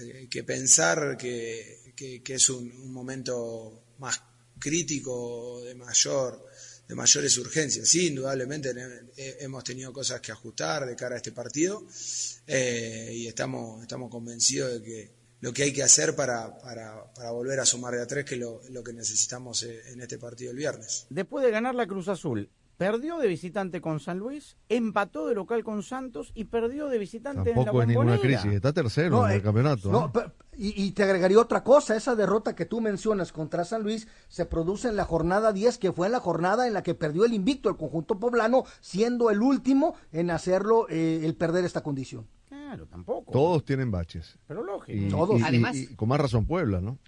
eh, 0.00 0.26
que 0.30 0.42
pensar 0.44 1.16
que, 1.16 1.92
que- 1.94 2.22
es 2.34 2.48
un, 2.48 2.90
momento 2.92 3.84
más 3.98 4.20
crítico, 4.58 5.60
de 5.62 5.74
mayor 5.74 6.46
de 6.88 6.94
mayores 6.96 7.36
urgencias. 7.38 7.88
Sí, 7.88 8.08
indudablemente 8.08 8.72
eh, 9.16 9.36
hemos 9.40 9.62
tenido 9.62 9.92
cosas 9.92 10.20
que 10.20 10.32
ajustar 10.32 10.86
de 10.86 10.96
cara 10.96 11.14
a 11.14 11.18
este 11.18 11.30
partido 11.30 11.86
y 12.48 13.26
estamos, 13.28 13.82
estamos 13.82 14.10
convencidos 14.10 14.72
de 14.72 14.82
que 14.82 15.19
lo 15.40 15.52
que 15.52 15.64
hay 15.64 15.72
que 15.72 15.82
hacer 15.82 16.14
para, 16.14 16.58
para, 16.58 17.12
para 17.14 17.30
volver 17.30 17.60
a 17.60 17.64
sumar 17.64 17.94
de 17.94 18.02
a 18.02 18.06
tres, 18.06 18.24
que 18.24 18.34
es 18.34 18.40
lo, 18.40 18.60
lo 18.70 18.82
que 18.82 18.92
necesitamos 18.92 19.62
eh, 19.62 19.80
en 19.92 20.00
este 20.00 20.18
partido 20.18 20.50
el 20.50 20.56
viernes. 20.56 21.06
Después 21.10 21.44
de 21.44 21.50
ganar 21.50 21.74
la 21.74 21.86
Cruz 21.86 22.08
Azul, 22.08 22.50
perdió 22.76 23.18
de 23.18 23.28
visitante 23.28 23.80
con 23.80 24.00
San 24.00 24.18
Luis, 24.18 24.56
empató 24.70 25.26
de 25.26 25.34
local 25.34 25.62
con 25.64 25.82
Santos 25.82 26.32
y 26.34 26.44
perdió 26.44 26.88
de 26.88 26.96
visitante 26.96 27.50
en 27.50 27.56
la 27.56 27.64
Tampoco 27.64 27.82
es 27.82 27.88
ninguna 27.88 28.18
crisis, 28.18 28.52
está 28.52 28.72
tercero 28.72 29.10
No, 29.16 29.26
en 29.26 29.32
el 29.32 29.38
eh, 29.40 29.42
campeonato. 29.42 29.90
No, 29.90 30.12
¿eh? 30.18 30.30
y, 30.56 30.84
y 30.84 30.92
te 30.92 31.02
agregaría 31.02 31.38
otra 31.38 31.62
cosa, 31.62 31.94
esa 31.94 32.14
derrota 32.14 32.54
que 32.54 32.64
tú 32.64 32.80
mencionas 32.80 33.32
contra 33.32 33.66
San 33.66 33.82
Luis 33.82 34.08
se 34.28 34.46
produce 34.46 34.88
en 34.88 34.96
la 34.96 35.04
jornada 35.04 35.52
10, 35.52 35.76
que 35.76 35.92
fue 35.92 36.06
en 36.06 36.12
la 36.12 36.20
jornada 36.20 36.66
en 36.66 36.72
la 36.72 36.82
que 36.82 36.94
perdió 36.94 37.26
el 37.26 37.34
invicto 37.34 37.68
el 37.68 37.76
conjunto 37.76 38.18
poblano, 38.18 38.64
siendo 38.80 39.30
el 39.30 39.42
último 39.42 39.94
en 40.12 40.30
hacerlo, 40.30 40.86
eh, 40.88 41.20
el 41.24 41.34
perder 41.34 41.66
esta 41.66 41.82
condición. 41.82 42.26
Claro, 42.70 42.86
tampoco. 42.86 43.32
Todos 43.32 43.64
tienen 43.64 43.90
baches. 43.90 44.38
Pero 44.46 44.62
lógico. 44.62 44.96
Y, 44.96 45.08
Todos. 45.08 45.40
y- 45.40 45.42
Además- 45.42 45.76
y 45.76 45.94
con 45.96 46.08
más 46.08 46.20
razón 46.20 46.46
Puebla, 46.46 46.80
¿no? 46.80 46.98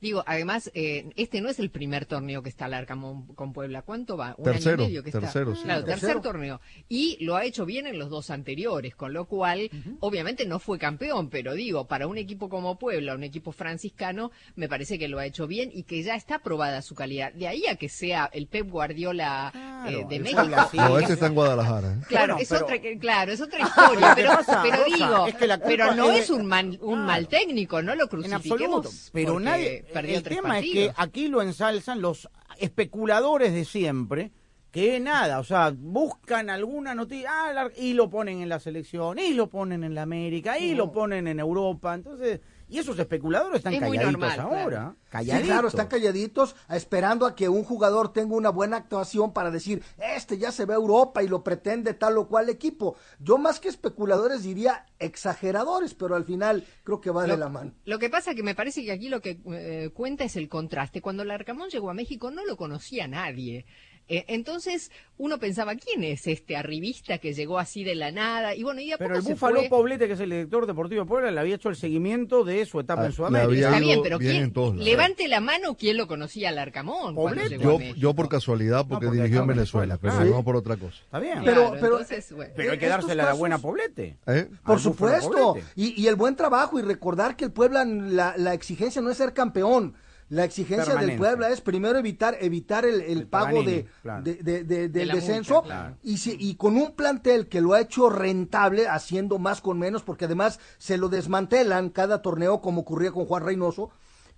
Digo, 0.00 0.22
además, 0.26 0.70
eh, 0.74 1.10
este 1.16 1.40
no 1.40 1.48
es 1.48 1.58
el 1.58 1.70
primer 1.70 2.06
torneo 2.06 2.42
que 2.42 2.48
está 2.48 2.66
el 2.66 2.74
Arcamón 2.74 3.26
con 3.34 3.52
Puebla. 3.52 3.82
¿Cuánto 3.82 4.16
va? 4.16 4.34
Un 4.38 4.44
Tercero, 4.44 4.74
año 4.74 4.84
y 4.84 4.86
medio 4.88 5.02
que 5.02 5.10
tercero, 5.12 5.50
está. 5.50 5.60
sí. 5.60 5.64
Claro, 5.64 5.84
tercer 5.84 6.00
Tercero. 6.00 6.20
torneo. 6.20 6.60
Y 6.88 7.16
lo 7.24 7.34
ha 7.36 7.44
hecho 7.44 7.66
bien 7.66 7.86
en 7.86 7.98
los 7.98 8.08
dos 8.08 8.30
anteriores, 8.30 8.94
con 8.94 9.12
lo 9.12 9.24
cual, 9.26 9.70
obviamente 10.00 10.46
no 10.46 10.58
fue 10.60 10.78
campeón, 10.78 11.30
pero 11.30 11.54
digo, 11.54 11.86
para 11.86 12.06
un 12.06 12.16
equipo 12.18 12.48
como 12.48 12.78
Puebla, 12.78 13.14
un 13.14 13.24
equipo 13.24 13.50
franciscano, 13.52 14.30
me 14.56 14.68
parece 14.68 14.98
que 14.98 15.08
lo 15.08 15.18
ha 15.18 15.26
hecho 15.26 15.46
bien 15.46 15.70
y 15.72 15.82
que 15.82 16.02
ya 16.02 16.14
está 16.14 16.38
probada 16.40 16.80
su 16.82 16.94
calidad. 16.94 17.32
De 17.32 17.48
ahí 17.48 17.66
a 17.66 17.76
que 17.76 17.88
sea 17.88 18.30
el 18.32 18.46
Pep 18.46 18.68
Guardiola 18.70 19.52
eh, 19.88 20.04
de 20.08 20.20
México. 20.20 20.40
Puebla 20.42 20.68
sí. 20.70 20.76
No, 20.76 20.98
este 20.98 21.14
está 21.14 21.26
en 21.26 21.34
Guadalajara. 21.34 21.92
¿eh? 21.94 21.96
Claro, 22.08 22.34
Bueno, 22.34 22.42
es 22.42 22.48
pero- 22.48 22.64
otra, 22.64 22.78
que- 22.80 22.98
claro, 22.98 23.32
es 23.32 23.40
otra 23.40 23.60
historia, 23.66 24.12
pero, 24.14 24.30
pasa, 24.30 24.60
pero 24.62 24.76
Rosa, 24.84 24.96
digo, 24.96 25.26
es 25.26 25.34
que 25.34 25.46
la 25.46 25.56
culpa 25.58 25.68
pero 25.68 25.94
no 25.94 26.10
es 26.12 26.30
un, 26.30 26.46
mal- 26.46 26.78
un 26.82 27.04
mal 27.04 27.28
técnico, 27.28 27.82
no 27.82 27.94
lo 27.94 28.04
En 28.04 28.08
crucifiquemos. 28.08 28.86
absoluto. 28.86 28.90
Pero 29.12 29.32
porque 29.32 29.44
nadie. 29.44 29.84
Perdió 29.92 30.18
El 30.18 30.22
tres 30.22 30.36
tema 30.36 30.58
es 30.58 30.64
que 30.64 30.92
aquí 30.96 31.28
lo 31.28 31.42
ensalzan 31.42 32.00
los 32.00 32.28
especuladores 32.58 33.52
de 33.52 33.64
siempre. 33.64 34.32
Que 34.70 35.00
nada, 35.00 35.38
o 35.38 35.44
sea, 35.44 35.72
buscan 35.74 36.50
alguna 36.50 36.94
noticia 36.94 37.30
ah, 37.32 37.68
y 37.78 37.94
lo 37.94 38.10
ponen 38.10 38.42
en 38.42 38.50
la 38.50 38.60
selección, 38.60 39.18
y 39.18 39.32
lo 39.32 39.48
ponen 39.48 39.82
en 39.82 39.94
la 39.94 40.02
América, 40.02 40.58
y 40.58 40.74
lo 40.74 40.92
ponen 40.92 41.26
en 41.26 41.40
Europa. 41.40 41.94
Entonces, 41.94 42.40
y 42.68 42.78
esos 42.78 42.98
especuladores 42.98 43.58
están 43.58 43.74
Es 43.74 43.80
calladitos 43.80 44.12
normal, 44.12 44.40
ahora. 44.40 44.66
claro. 44.68 44.92
Sí, 44.98 45.08
Calladitos. 45.10 45.46
claro, 45.48 45.68
están 45.68 45.86
calladitos, 45.88 46.56
esperando 46.68 47.24
a 47.26 47.34
que 47.34 47.48
un 47.48 47.64
jugador 47.64 48.12
tenga 48.12 48.34
una 48.36 48.50
buena 48.50 48.76
actuación 48.76 49.32
para 49.32 49.50
decir, 49.50 49.82
este 49.96 50.36
ya 50.36 50.52
se 50.52 50.66
ve 50.66 50.74
a 50.74 50.76
Europa 50.76 51.22
y 51.22 51.28
lo 51.28 51.42
pretende 51.42 51.94
tal 51.94 52.18
o 52.18 52.28
cual 52.28 52.50
equipo. 52.50 52.96
Yo 53.18 53.38
más 53.38 53.58
que 53.58 53.68
especuladores 53.68 54.42
diría 54.42 54.84
exageradores, 54.98 55.94
pero 55.94 56.14
al 56.14 56.24
final 56.24 56.66
creo 56.84 57.00
que 57.00 57.10
va 57.10 57.24
de 57.24 57.36
la 57.36 57.48
mano. 57.48 57.72
Lo 57.84 57.98
que 57.98 58.10
pasa 58.10 58.34
que 58.34 58.42
me 58.42 58.54
parece 58.54 58.84
que 58.84 58.92
aquí 58.92 59.08
lo 59.08 59.20
que 59.20 59.40
eh, 59.52 59.90
cuenta 59.94 60.24
es 60.24 60.36
el 60.36 60.48
contraste. 60.48 61.00
Cuando 61.00 61.22
el 61.22 61.30
Arcamón 61.30 61.70
llegó 61.70 61.90
a 61.90 61.94
México 61.94 62.30
no 62.30 62.44
lo 62.44 62.56
conocía 62.56 63.08
nadie. 63.08 63.64
Eh, 64.10 64.24
entonces 64.28 64.90
uno 65.18 65.38
pensaba, 65.38 65.74
¿quién 65.76 66.02
es 66.02 66.26
este 66.26 66.56
arribista 66.56 67.18
que 67.18 67.34
llegó 67.34 67.58
así 67.58 67.84
de 67.84 67.94
la 67.94 68.10
nada? 68.10 68.54
Y 68.54 68.62
bueno, 68.62 68.80
y 68.80 68.90
a 68.92 68.96
Pero 68.96 69.16
poco 69.16 69.28
el 69.28 69.34
Búfalo 69.34 69.60
fue. 69.60 69.68
Poblete, 69.68 70.06
que 70.06 70.14
es 70.14 70.20
el 70.20 70.30
director 70.30 70.66
deportivo 70.66 71.02
de 71.02 71.08
Puebla, 71.08 71.30
le 71.30 71.38
había 71.40 71.56
hecho 71.56 71.68
el 71.68 71.76
seguimiento 71.76 72.42
de 72.44 72.64
su 72.64 72.80
etapa 72.80 73.02
Ah, 73.02 73.04
en 73.04 73.10
le 73.10 73.16
Sudamérica. 73.16 73.46
había 73.48 73.66
Está 73.68 73.78
bien, 73.80 74.00
pero 74.02 74.18
bien 74.18 74.50
¿quién? 74.50 74.78
Levante 74.84 75.28
la 75.28 75.40
mano 75.40 75.76
quién 75.76 75.96
lo 75.98 76.06
conocía 76.06 76.48
al 76.48 76.58
Arcamón 76.58 77.14
cuando 77.14 77.42
Poblete. 77.42 77.58
llegó 77.58 77.76
a 77.78 77.82
Yo, 77.82 77.94
yo 77.96 78.14
por 78.14 78.28
casualidad, 78.30 78.86
porque, 78.88 79.06
porque 79.06 79.18
dirigió 79.20 79.38
en 79.38 79.50
en 79.50 79.56
Venezuela, 79.56 79.98
pero 80.00 80.14
claro. 80.14 80.30
no 80.30 80.42
por 80.42 80.56
otra 80.56 80.76
cosa. 80.76 80.96
Está 81.04 81.18
bien. 81.18 81.40
Pero- 81.44 81.54
Claro, 81.68 81.76
pero- 81.80 81.86
entonces, 82.00 82.32
bueno. 82.32 82.52
Pero 82.56 82.72
hay 82.72 82.78
que 82.78 82.86
dársela 82.88 83.14
la 83.14 83.24
casos- 83.24 83.38
buena 83.38 83.58
Poblete. 83.58 84.16
¿Eh? 84.26 84.48
Por 84.64 84.80
supuesto, 84.80 85.30
Poblete. 85.30 85.66
y, 85.74 86.00
y 86.00 86.06
el 86.06 86.14
buen 86.16 86.34
trabajo 86.34 86.78
y 86.78 86.82
recordar 86.82 87.36
que 87.36 87.44
el 87.44 87.52
Puebla, 87.52 87.84
la, 87.84 88.34
la 88.38 88.54
exigencia 88.54 89.02
no 89.02 89.10
es 89.10 89.18
ser 89.18 89.34
campeón, 89.34 89.94
la 90.30 90.44
exigencia 90.44 90.84
Permanente. 90.84 91.12
del 91.12 91.18
Puebla 91.18 91.48
es 91.50 91.60
primero 91.60 91.98
evitar 91.98 92.36
evitar 92.40 92.84
el, 92.84 93.00
el 93.00 93.18
El 93.20 93.26
pago 93.28 93.62
de, 93.62 93.86
claro. 94.02 94.22
de- 94.22 94.34
de- 94.36 94.64
de- 94.64 94.88
del 94.88 95.06
multa, 95.08 95.14
descenso 95.14 95.62
claro. 95.62 95.96
y, 96.02 96.18
si- 96.18 96.36
y 96.38 96.56
con 96.56 96.76
un 96.76 96.92
plantel 96.94 97.48
que 97.48 97.60
lo 97.62 97.72
ha 97.72 97.80
hecho 97.80 98.10
rentable 98.10 98.88
haciendo 98.88 99.38
más 99.38 99.60
con 99.62 99.78
menos 99.78 100.02
porque 100.02 100.26
además 100.26 100.60
se 100.78 100.98
lo 100.98 101.08
desmantelan 101.08 101.88
cada 101.90 102.20
torneo 102.20 102.60
como 102.60 102.82
ocurría 102.82 103.10
con 103.12 103.24
Juan 103.26 103.42
Reynoso. 103.44 103.90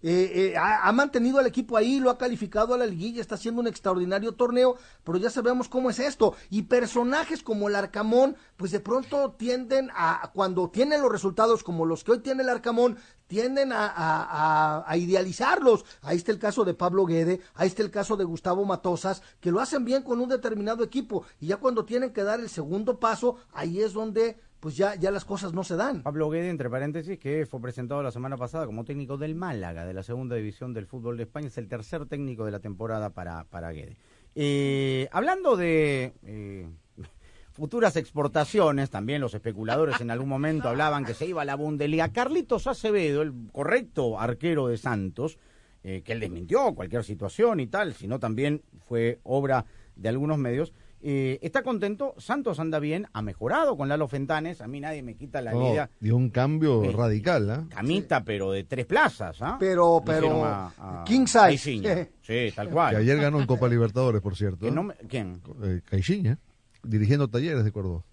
Eh, 0.02 0.52
eh, 0.52 0.56
ha, 0.56 0.90
mantenido 0.92 1.38
al 1.38 1.46
equipo 1.46 1.76
ahí, 1.76 2.00
lo 2.00 2.10
ha 2.10 2.18
calificado 2.18 2.74
a 2.74 2.78
la 2.78 2.86
liguilla, 2.86 3.20
está 3.20 3.34
haciendo 3.34 3.60
un 3.60 3.66
extraordinario 3.66 4.32
torneo, 4.32 4.76
pero 5.04 5.18
ya 5.18 5.30
sabemos 5.30 5.68
cómo 5.68 5.90
es 5.90 5.98
esto. 5.98 6.34
Y 6.48 6.62
personajes 6.62 7.42
como 7.42 7.68
el 7.68 7.76
Arcamón, 7.76 8.36
pues 8.56 8.70
de 8.72 8.80
pronto 8.80 9.32
tienden 9.38 9.90
a, 9.94 10.30
cuando 10.34 10.70
tienen 10.70 11.02
los 11.02 11.12
resultados 11.12 11.62
como 11.62 11.84
los 11.84 12.04
que 12.04 12.12
hoy 12.12 12.18
tiene 12.20 12.42
el 12.42 12.48
Arcamón, 12.48 12.96
tienden 13.26 13.72
a- 13.72 14.84
a 14.86 14.96
idealizarlos. 14.96 15.84
Ahí 16.02 16.16
está 16.16 16.32
el 16.32 16.38
caso 16.38 16.64
de 16.64 16.74
Pablo 16.74 17.06
Guede, 17.06 17.40
ahí 17.54 17.68
está 17.68 17.82
el 17.82 17.90
caso 17.90 18.16
de 18.16 18.24
Gustavo 18.24 18.64
Matosas, 18.64 19.22
que 19.40 19.52
lo 19.52 19.60
hacen 19.60 19.84
bien 19.84 20.02
con 20.02 20.20
un 20.20 20.28
determinado 20.28 20.82
equipo. 20.82 21.24
Y 21.38 21.46
ya 21.48 21.58
cuando 21.58 21.84
tienen 21.84 22.12
que 22.12 22.24
dar 22.24 22.40
el 22.40 22.48
segundo 22.48 22.98
paso, 22.98 23.36
ahí 23.52 23.80
es 23.82 23.92
donde 23.92 24.40
pues 24.60 24.76
ya, 24.76 24.94
ya 24.94 25.10
las 25.10 25.24
cosas 25.24 25.54
no 25.54 25.64
se 25.64 25.76
dan. 25.76 26.02
Pablo 26.02 26.28
Guede, 26.28 26.50
entre 26.50 26.68
paréntesis, 26.68 27.18
que 27.18 27.46
fue 27.46 27.60
presentado 27.60 28.02
la 28.02 28.10
semana 28.10 28.36
pasada 28.36 28.66
como 28.66 28.84
técnico 28.84 29.16
del 29.16 29.34
Málaga, 29.34 29.86
de 29.86 29.94
la 29.94 30.02
segunda 30.02 30.36
división 30.36 30.74
del 30.74 30.86
fútbol 30.86 31.16
de 31.16 31.22
España, 31.22 31.46
es 31.46 31.56
el 31.56 31.66
tercer 31.66 32.06
técnico 32.06 32.44
de 32.44 32.50
la 32.50 32.60
temporada 32.60 33.10
para, 33.10 33.44
para 33.44 33.72
Guede. 33.72 33.96
Eh, 34.34 35.08
hablando 35.12 35.56
de 35.56 36.12
eh, 36.24 36.68
futuras 37.52 37.96
exportaciones, 37.96 38.90
también 38.90 39.22
los 39.22 39.32
especuladores 39.32 40.00
en 40.02 40.10
algún 40.10 40.28
momento 40.28 40.68
hablaban 40.68 41.06
que 41.06 41.14
se 41.14 41.26
iba 41.26 41.40
a 41.40 41.46
la 41.46 41.56
Bundesliga. 41.56 42.12
Carlitos 42.12 42.66
Acevedo, 42.66 43.22
el 43.22 43.32
correcto 43.52 44.20
arquero 44.20 44.68
de 44.68 44.76
Santos, 44.76 45.38
eh, 45.82 46.02
que 46.04 46.12
él 46.12 46.20
desmintió 46.20 46.74
cualquier 46.74 47.02
situación 47.02 47.60
y 47.60 47.66
tal, 47.66 47.94
sino 47.94 48.18
también 48.18 48.62
fue 48.86 49.20
obra 49.22 49.64
de 49.96 50.10
algunos 50.10 50.36
medios. 50.36 50.74
Eh, 51.02 51.38
está 51.42 51.62
contento, 51.62 52.14
Santos 52.18 52.60
anda 52.60 52.78
bien, 52.78 53.06
ha 53.12 53.22
mejorado 53.22 53.76
con 53.76 53.88
Lalo 53.88 54.06
Fentanes, 54.08 54.60
a 54.60 54.68
mí 54.68 54.80
nadie 54.80 55.02
me 55.02 55.14
quita 55.16 55.40
la 55.40 55.52
No, 55.52 55.70
idea. 55.72 55.90
dio 56.00 56.16
un 56.16 56.30
cambio 56.30 56.84
Eh, 56.84 56.92
radical, 56.92 57.50
¿ah? 57.50 57.64
Camita, 57.70 58.22
pero 58.24 58.52
de 58.52 58.64
tres 58.64 58.86
plazas, 58.86 59.36
¿ah? 59.40 59.56
Pero- 59.58 60.02
pero, 60.04 60.44
a- 60.44 60.72
a 60.78 61.04
king 61.04 61.26
size. 61.26 61.38
Caixinha. 61.38 62.08
Sí, 62.22 62.52
tal 62.54 62.66
Que 62.68 62.72
cual. 62.72 62.96
ayer 62.96 63.18
ganó 63.18 63.40
en 63.40 63.46
Copa 63.46 63.66
Libertadores, 63.68 64.20
por 64.20 64.36
cierto. 64.36 64.58
Que 64.60 64.68
¿eh? 64.68 64.72
no 64.72 64.82
me- 64.82 64.94
¿Quién? 65.08 65.40
Eh, 65.62 65.80
Caixinha, 65.84 66.38
dirigiendo 66.82 67.28
talleres 67.28 67.64
de 67.64 67.72
Córdoba. 67.72 68.04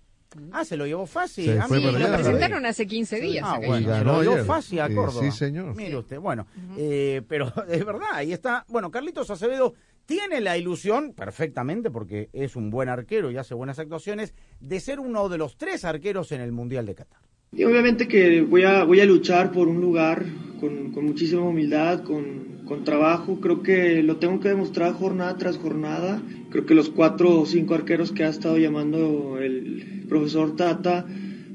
Ah, 0.52 0.66
se 0.66 0.76
lo 0.76 0.86
llevó 0.86 1.06
fácil. 1.08 1.46
Se 1.46 1.52
mira, 1.54 1.68
para 1.68 1.80
Lo 2.00 2.06
allá. 2.06 2.16
presentaron 2.18 2.66
hace 2.66 2.86
15 2.86 3.20
días. 3.22 3.44
Ah, 3.48 3.60
bueno, 3.66 3.96
se 3.98 4.04
lo 4.04 4.20
ayer. 4.20 4.46
fácil 4.46 4.80
a 4.82 4.88
Eh, 4.88 4.94
Córdoba. 4.94 5.24
sí, 5.24 5.32
señor. 5.32 5.74
Mire 5.74 5.98
usted, 5.98 6.20
bueno, 6.20 6.46
eh, 6.78 7.22
pero 7.28 7.48
es 7.70 7.86
verdad, 7.86 8.08
ahí 8.14 8.34
está. 8.34 8.66
Bueno, 8.68 8.92
Carlitos 8.92 9.30
Acevedo 9.32 9.74
tiene 10.08 10.42
la 10.42 10.58
ilusión, 10.58 11.14
perfectamente, 11.14 11.92
porque 11.92 12.30
es 12.34 12.56
un 12.56 12.72
buen 12.72 12.90
arquero 12.90 13.30
y 13.30 13.38
hace 13.38 13.54
buenas 13.54 13.78
actuaciones, 13.78 14.34
de 14.60 14.80
ser 14.80 15.00
uno 15.00 15.30
de 15.30 15.38
los 15.38 15.58
tres 15.58 15.86
arqueros 15.86 16.32
en 16.32 16.42
el 16.42 16.52
Mundial 16.52 16.86
de 16.88 16.96
Qatar. 16.96 17.20
Y 17.52 17.64
obviamente 17.66 18.08
que 18.08 18.42
voy 18.42 18.64
a, 18.64 18.86
luchar 19.06 19.52
por 19.52 19.68
un 19.68 19.80
lugar 19.82 20.26
con, 20.60 20.92
muchísima 21.06 21.42
humildad, 21.42 22.04
con, 22.04 22.58
trabajo. 22.84 23.40
Creo 23.40 23.62
que 23.62 24.02
lo 24.02 24.18
tengo 24.18 24.40
que 24.40 24.50
demostrar 24.50 24.94
jornada 24.94 25.38
tras 25.38 25.58
jornada. 25.58 26.22
Creo 26.50 26.66
que 26.66 26.76
los 26.76 26.90
cuatro 26.90 27.42
o 27.42 27.46
cinco 27.46 27.76
arqueros 27.76 28.12
que 28.12 28.24
ha 28.24 28.30
estado 28.30 28.58
llamando 28.58 29.38
el 29.40 30.06
profesor 30.10 30.56
Tata, 30.56 31.06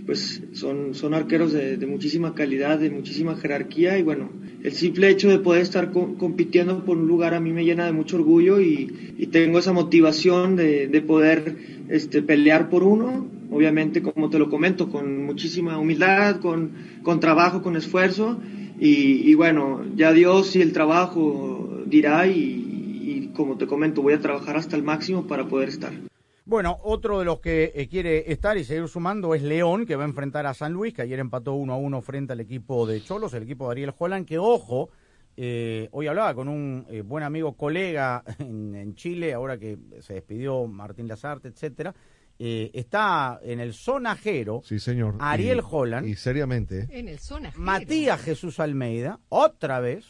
pues 0.07 0.43
son, 0.53 0.95
son 0.95 1.15
arqueros 1.15 1.53
de, 1.53 1.77
de 1.77 1.87
muchísima 1.87 2.35
calidad, 2.35 2.79
de 2.79 2.91
muchísima 2.91 3.37
jerarquía. 3.37 3.99
Y 3.99 4.03
bueno, 4.03 4.31
el 4.63 4.73
simple 4.73 5.11
hecho 5.11 5.29
de 5.29 5.39
poder 5.39 5.63
estar 5.63 5.91
co- 5.91 6.15
compitiendo 6.17 6.85
por 6.85 6.97
un 6.97 7.07
lugar 7.07 7.35
a 7.35 7.41
mí 7.41 7.53
me 7.53 7.65
llena 7.65 7.87
de 7.87 7.93
mucho 7.93 8.17
orgullo 8.17 8.61
y, 8.61 9.13
tengo 9.33 9.59
esa 9.59 9.73
motivación 9.73 10.57
de, 10.57 10.89
de 10.89 11.01
poder 11.01 11.57
este, 11.89 12.23
pelear 12.23 12.69
por 12.69 12.83
uno 12.83 13.27
obviamente 13.53 14.03
como 14.03 14.31
te 14.31 14.39
lo 14.39 14.49
comento, 14.49 14.89
con 14.89 15.25
muchísima 15.25 15.79
humildad, 15.79 16.41
con, 16.41 16.73
trabajo, 17.21 17.63
con 17.63 17.77
esfuerzo 17.77 18.39
y, 18.81 19.31
y 19.31 19.35
bueno, 19.35 19.85
ya 19.95 20.13
Dios 20.13 20.57
y 20.57 20.63
el 20.63 20.73
trabajo 20.73 21.83
dirá 21.87 22.27
y, 22.27 22.41
y 22.41 23.31
como 23.35 23.57
te 23.59 23.67
comento, 23.67 24.03
voy 24.03 24.15
a 24.15 24.21
trabajar 24.21 24.57
hasta 24.57 24.77
el 24.77 24.83
máximo 24.83 25.27
para 25.27 25.47
poder 25.47 25.69
estar. 25.69 25.93
Bueno, 26.45 26.79
otro 26.83 27.21
de 27.21 27.25
los 27.25 27.39
que 27.41 27.73
eh, 27.75 27.89
quiere 27.89 28.31
estar 28.33 28.57
y 28.59 28.65
seguir 28.65 28.89
sumando 28.89 29.35
es 29.35 29.43
León, 29.43 29.87
que 29.87 29.95
va 29.97 30.03
a 30.03 30.09
enfrentar 30.09 30.45
a 30.47 30.55
San 30.55 30.73
Luis, 30.73 30.93
que 30.93 31.03
ayer 31.03 31.21
empató 31.21 31.55
1 31.55 31.73
a 31.73 31.77
1 31.77 32.03
frente 32.03 32.33
al 32.33 32.41
equipo 32.41 32.85
de 32.87 33.01
Cholos, 33.03 33.33
el 33.35 33.45
equipo 33.45 33.67
de 33.67 33.73
Ariel 33.73 33.95
Holland, 33.97 34.27
que 34.27 34.39
ojo, 34.39 34.91
Eh, 35.35 35.89
hoy 35.93 36.09
hablaba 36.09 36.35
con 36.35 36.47
un 36.49 36.85
eh, 36.91 37.01
buen 37.01 37.25
amigo, 37.25 37.57
colega 37.57 38.23
en, 38.39 38.75
en 38.75 38.95
Chile, 38.97 39.33
ahora 39.33 39.57
que 39.57 39.79
se 40.01 40.13
despidió 40.15 40.67
Martín 40.67 41.09
Lazarte, 41.09 41.49
etcétera. 41.49 41.95
Eh, 42.39 42.71
está 42.75 43.41
en 43.43 43.61
el 43.61 43.73
sonajero 43.73 44.61
Sí, 44.65 44.79
señor. 44.79 45.15
Ariel 45.21 45.59
Y- 45.61 45.67
Holland. 45.71 46.07
Y 46.07 46.17
seriamente. 46.17 46.87
En 46.91 47.09
el 47.09 47.19
zona. 47.19 47.51
Matías 47.57 48.21
Jesús 48.21 48.61
Almeida, 48.61 49.21
otra 49.31 49.81
vez, 49.81 50.05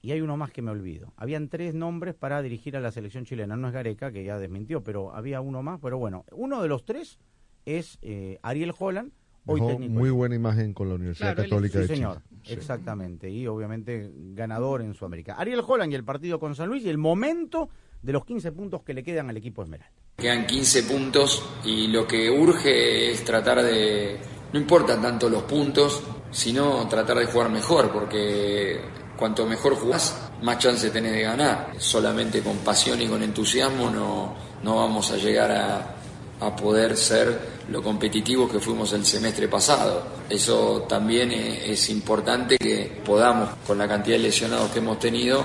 y 0.00 0.12
hay 0.12 0.20
uno 0.20 0.36
más 0.36 0.50
que 0.52 0.62
me 0.62 0.70
olvido. 0.70 1.12
Habían 1.16 1.48
tres 1.48 1.74
nombres 1.74 2.14
para 2.14 2.40
dirigir 2.42 2.76
a 2.76 2.80
la 2.80 2.92
selección 2.92 3.24
chilena. 3.24 3.56
No 3.56 3.68
es 3.68 3.74
Gareca, 3.74 4.12
que 4.12 4.24
ya 4.24 4.38
desmintió, 4.38 4.82
pero 4.84 5.14
había 5.14 5.40
uno 5.40 5.62
más. 5.62 5.80
Pero 5.82 5.98
bueno, 5.98 6.24
uno 6.32 6.62
de 6.62 6.68
los 6.68 6.84
tres 6.84 7.18
es 7.64 7.98
eh, 8.02 8.38
Ariel 8.42 8.72
Holland, 8.78 9.10
hoy 9.46 9.60
Dejó 9.60 9.72
técnico. 9.72 9.92
muy 9.94 10.10
buena 10.10 10.34
imagen 10.36 10.72
con 10.72 10.88
la 10.88 10.94
Universidad 10.94 11.34
Claro, 11.34 11.48
Católica 11.50 11.72
sí, 11.72 11.78
de 11.80 11.84
Chile. 11.86 11.96
señor, 11.96 12.22
Sí. 12.44 12.52
exactamente. 12.52 13.28
Y 13.30 13.46
obviamente 13.46 14.10
ganador 14.34 14.82
en 14.82 14.94
Sudamérica. 14.94 15.34
Ariel 15.34 15.62
Holland 15.66 15.92
y 15.92 15.96
el 15.96 16.04
partido 16.04 16.38
con 16.38 16.54
San 16.54 16.68
Luis 16.68 16.84
y 16.84 16.88
el 16.90 16.98
momento 16.98 17.68
de 18.00 18.12
los 18.12 18.24
15 18.24 18.52
puntos 18.52 18.82
que 18.84 18.94
le 18.94 19.02
quedan 19.02 19.28
al 19.28 19.36
equipo 19.36 19.62
Esmeralda. 19.62 19.92
Quedan 20.16 20.46
15 20.46 20.82
puntos 20.84 21.44
y 21.64 21.88
lo 21.88 22.06
que 22.06 22.30
urge 22.30 23.10
es 23.10 23.24
tratar 23.24 23.62
de, 23.62 24.16
no 24.52 24.60
importa 24.60 25.00
tanto 25.00 25.28
los 25.28 25.42
puntos, 25.42 26.02
sino 26.30 26.86
tratar 26.88 27.18
de 27.18 27.26
jugar 27.26 27.50
mejor, 27.50 27.90
porque 27.90 28.80
cuanto 29.18 29.44
mejor 29.44 29.74
jugás, 29.74 30.30
más 30.42 30.58
chance 30.58 30.88
tenés 30.90 31.12
de 31.12 31.22
ganar. 31.22 31.72
Solamente 31.78 32.40
con 32.40 32.56
pasión 32.58 33.02
y 33.02 33.08
con 33.08 33.22
entusiasmo 33.22 33.90
no, 33.90 34.34
no 34.62 34.76
vamos 34.76 35.10
a 35.10 35.16
llegar 35.16 35.50
a, 35.50 35.96
a 36.40 36.56
poder 36.56 36.96
ser 36.96 37.58
lo 37.68 37.82
competitivos 37.82 38.50
que 38.50 38.60
fuimos 38.60 38.92
el 38.92 39.04
semestre 39.04 39.48
pasado. 39.48 40.06
Eso 40.30 40.86
también 40.88 41.32
eh, 41.32 41.72
es 41.72 41.90
importante 41.90 42.56
que 42.56 43.00
podamos, 43.04 43.50
con 43.66 43.78
la 43.78 43.88
cantidad 43.88 44.16
de 44.16 44.22
lesionados 44.22 44.70
que 44.70 44.78
hemos 44.78 44.98
tenido, 44.98 45.44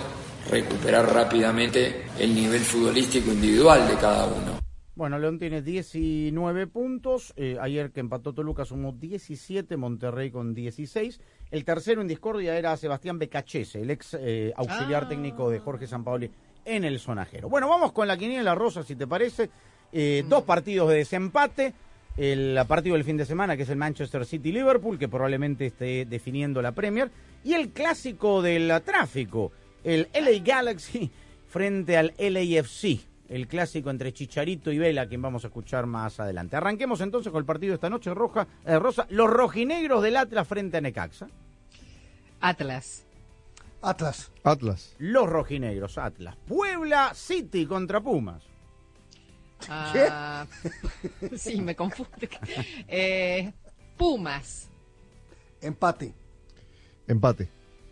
recuperar 0.50 1.12
rápidamente 1.12 2.04
el 2.20 2.36
nivel 2.36 2.62
futbolístico 2.62 3.32
individual 3.32 3.88
de 3.88 3.96
cada 3.96 4.26
uno. 4.28 4.60
Bueno, 4.96 5.18
León 5.18 5.40
tiene 5.40 5.64
19 5.64 6.68
puntos. 6.68 7.34
eh, 7.36 7.58
ayer 7.60 7.92
que 7.92 8.00
empató 8.00 8.34
Toluca 8.34 8.64
sumó 8.64 8.92
17, 8.92 9.76
Monterrey 9.76 10.30
con 10.30 10.54
16. 10.54 11.20
El 11.54 11.64
tercero 11.66 12.02
en 12.02 12.08
discordia 12.08 12.58
era 12.58 12.76
Sebastián 12.76 13.20
Becachese, 13.20 13.80
el 13.82 13.92
ex 13.92 14.18
eh, 14.20 14.52
auxiliar 14.56 15.04
Ah. 15.04 15.08
técnico 15.08 15.52
de 15.52 15.60
Jorge 15.60 15.86
Sampaoli 15.86 16.32
en 16.66 16.84
el 16.84 17.00
sonajero. 17.00 17.48
Bueno, 17.48 17.70
vamos 17.70 17.92
con 17.92 18.08
la 18.08 18.18
quiniela 18.18 18.56
rosa, 18.56 18.82
si 18.82 18.96
te 18.96 19.06
parece. 19.06 19.52
Eh, 19.92 20.24
Dos 20.28 20.46
partidos 20.46 20.90
de 20.90 20.96
desempate. 20.96 21.76
El 22.18 22.60
partido 22.68 22.96
del 22.96 23.04
fin 23.04 23.18
de 23.18 23.26
semana, 23.28 23.56
que 23.56 23.62
es 23.64 23.70
el 23.70 23.76
Manchester 23.78 24.26
City-Liverpool, 24.26 24.98
que 24.98 25.08
probablemente 25.08 25.68
esté 25.68 26.06
definiendo 26.06 26.60
la 26.60 26.72
Premier. 26.72 27.12
Y 27.44 27.54
el 27.54 27.70
clásico 27.70 28.42
del 28.42 28.74
tráfico, 28.84 29.52
el 29.84 30.08
LA 30.12 30.44
Galaxy 30.44 31.12
frente 31.48 31.98
al 31.98 32.16
LAFC 32.18 33.00
el 33.30 33.48
clásico 33.48 33.90
entre 33.90 34.12
Chicharito 34.14 34.72
y 34.72 34.78
Vela, 34.78 35.08
quien 35.08 35.22
vamos 35.22 35.44
a 35.44 35.48
escuchar 35.48 35.86
más 35.88 36.20
adelante. 36.20 36.56
Arranquemos 36.56 37.02
entonces 37.02 37.32
con 37.32 37.40
el 37.40 37.46
partido 37.46 37.72
de 37.72 37.76
esta 37.76 37.90
noche, 37.90 38.14
Roja, 38.14 38.48
eh, 38.66 38.78
Rosa, 38.78 39.08
los 39.10 39.28
rojinegros 39.30 40.04
del 40.04 40.18
Atlas 40.18 40.48
frente 40.48 40.78
a 40.78 40.82
Necaxa. 40.82 41.28
Atlas. 42.44 43.06
Atlas. 43.82 44.30
Atlas. 44.44 44.96
Los 45.00 45.30
rojinegros, 45.30 45.98
Atlas. 45.98 46.36
Puebla 46.46 47.14
City 47.14 47.66
contra 47.66 48.02
Pumas. 48.02 48.44
Ah, 49.70 50.46
sí, 51.38 51.62
me 51.62 51.74
confunde. 51.74 52.30
Eh, 52.90 53.54
Pumas. 53.96 54.70
Empate. 55.62 56.14
Empate. 57.08 57.48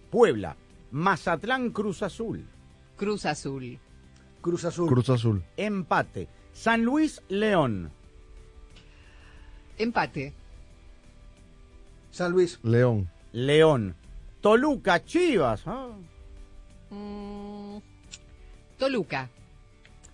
Puebla, 0.09 0.57
Mazatlán 0.91 1.69
Cruz 1.69 2.03
Azul. 2.03 2.45
Cruz 2.97 3.25
Azul. 3.25 3.79
Cruz 4.41 4.65
Azul. 4.65 4.89
Cruz 4.89 5.09
Azul. 5.11 5.41
Empate. 5.55 6.27
San 6.51 6.83
Luis 6.83 7.21
León. 7.29 7.89
Empate. 9.77 10.33
San 12.11 12.33
Luis. 12.33 12.59
León. 12.63 13.09
León. 13.31 13.95
Toluca 14.41 15.03
Chivas. 15.03 15.61
Ah. 15.67 15.95
Mm, 16.89 17.77
Toluca. 18.77 19.29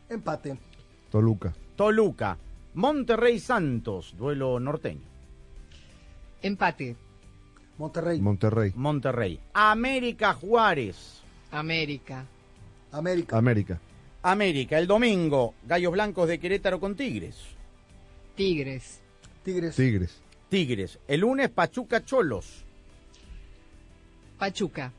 Empate. 0.09 0.57
Toluca. 1.09 1.53
Toluca. 1.75 2.37
Monterrey 2.73 3.39
Santos. 3.39 4.13
Duelo 4.17 4.59
norteño. 4.59 5.07
Empate. 6.41 6.95
Monterrey. 7.77 8.19
Monterrey. 8.19 8.73
Monterrey. 8.75 9.39
América 9.53 10.33
Juárez. 10.33 11.21
América. 11.51 12.25
América. 12.91 13.37
América. 13.37 13.79
América. 14.23 14.77
El 14.77 14.87
domingo. 14.87 15.53
Gallos 15.65 15.93
Blancos 15.93 16.27
de 16.27 16.39
Querétaro 16.39 16.79
con 16.79 16.95
Tigres. 16.95 17.37
Tigres. 18.35 19.01
Tigres. 19.43 19.75
Tigres. 19.75 20.21
Tigres. 20.49 20.99
El 21.07 21.21
lunes 21.21 21.49
Pachuca 21.49 22.03
Cholos. 22.03 22.66
Pachuca. 24.37 24.91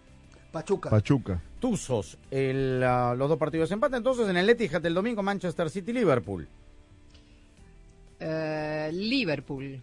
Pachuca. 0.53 0.91
Pachuca. 0.91 1.43
Tuzos. 1.61 2.19
El, 2.31 2.83
ah, 2.85 3.15
los 3.17 3.29
dos 3.29 3.39
partidos 3.39 3.69
de 3.69 3.75
empate. 3.75 3.97
Entonces 3.97 4.29
en 4.29 4.37
el 4.37 4.49
Etihad 4.49 4.85
el 4.85 4.95
domingo 4.95 5.23
Manchester 5.23 5.71
City 5.71 5.93
Liverpool. 5.93 6.49
Eh, 8.21 8.91
Liverpool. 8.93 9.83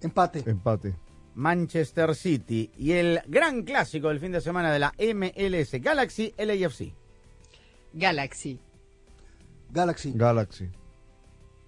Empate. 0.00 0.44
Empate. 0.46 0.94
Manchester 1.34 2.14
City. 2.14 2.70
Y 2.78 2.92
el 2.92 3.20
gran 3.26 3.62
clásico 3.62 4.08
del 4.08 4.20
fin 4.20 4.32
de 4.32 4.40
semana 4.40 4.72
de 4.72 4.78
la 4.78 4.92
MLS 4.98 5.80
Galaxy 5.80 6.34
LAFC. 6.36 6.92
Galaxy. 7.92 8.60
Galaxy. 9.70 10.12
Galaxy. 10.14 10.70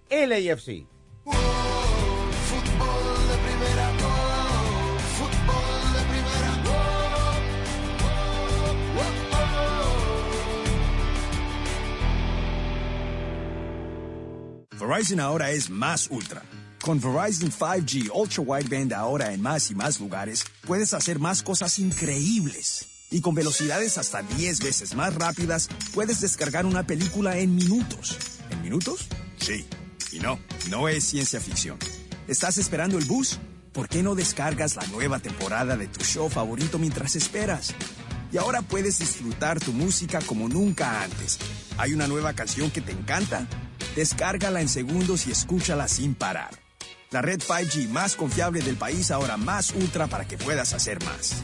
LAFC. 0.09 0.85
Verizon 14.81 15.19
ahora 15.19 15.51
es 15.51 15.69
más 15.69 16.07
ultra. 16.09 16.41
Con 16.81 16.99
Verizon 16.99 17.51
5G 17.51 18.09
Ultra 18.11 18.41
Wideband 18.41 18.93
ahora 18.93 19.31
en 19.31 19.39
más 19.39 19.69
y 19.69 19.75
más 19.75 19.99
lugares, 19.99 20.43
puedes 20.65 20.95
hacer 20.95 21.19
más 21.19 21.43
cosas 21.43 21.77
increíbles. 21.77 22.87
Y 23.11 23.21
con 23.21 23.35
velocidades 23.35 23.99
hasta 23.99 24.23
10 24.23 24.61
veces 24.61 24.95
más 24.95 25.13
rápidas, 25.13 25.69
puedes 25.93 26.19
descargar 26.21 26.65
una 26.65 26.87
película 26.87 27.37
en 27.37 27.55
minutos. 27.55 28.17
¿En 28.49 28.59
minutos? 28.63 29.07
Sí. 29.37 29.67
Y 30.13 30.19
no, 30.19 30.39
no 30.71 30.89
es 30.89 31.03
ciencia 31.03 31.39
ficción. 31.39 31.77
¿Estás 32.27 32.57
esperando 32.57 32.97
el 32.97 33.05
bus? 33.05 33.37
¿Por 33.73 33.87
qué 33.87 34.01
no 34.01 34.15
descargas 34.15 34.75
la 34.75 34.87
nueva 34.87 35.19
temporada 35.19 35.77
de 35.77 35.87
tu 35.87 36.03
show 36.03 36.27
favorito 36.27 36.79
mientras 36.79 37.15
esperas? 37.15 37.75
Y 38.31 38.37
ahora 38.37 38.63
puedes 38.63 38.97
disfrutar 38.97 39.59
tu 39.59 39.73
música 39.73 40.21
como 40.21 40.49
nunca 40.49 41.03
antes. 41.03 41.37
¿Hay 41.77 41.93
una 41.93 42.07
nueva 42.07 42.33
canción 42.33 42.71
que 42.71 42.81
te 42.81 42.93
encanta? 42.93 43.47
Descárgala 43.95 44.61
en 44.61 44.69
segundos 44.69 45.27
y 45.27 45.31
escúchala 45.31 45.87
sin 45.87 46.15
parar. 46.15 46.51
La 47.11 47.21
red 47.21 47.41
5G 47.41 47.89
más 47.89 48.15
confiable 48.15 48.61
del 48.61 48.77
país 48.77 49.11
ahora 49.11 49.35
más 49.35 49.71
ultra 49.71 50.07
para 50.07 50.25
que 50.25 50.37
puedas 50.37 50.73
hacer 50.73 51.03
más. 51.03 51.43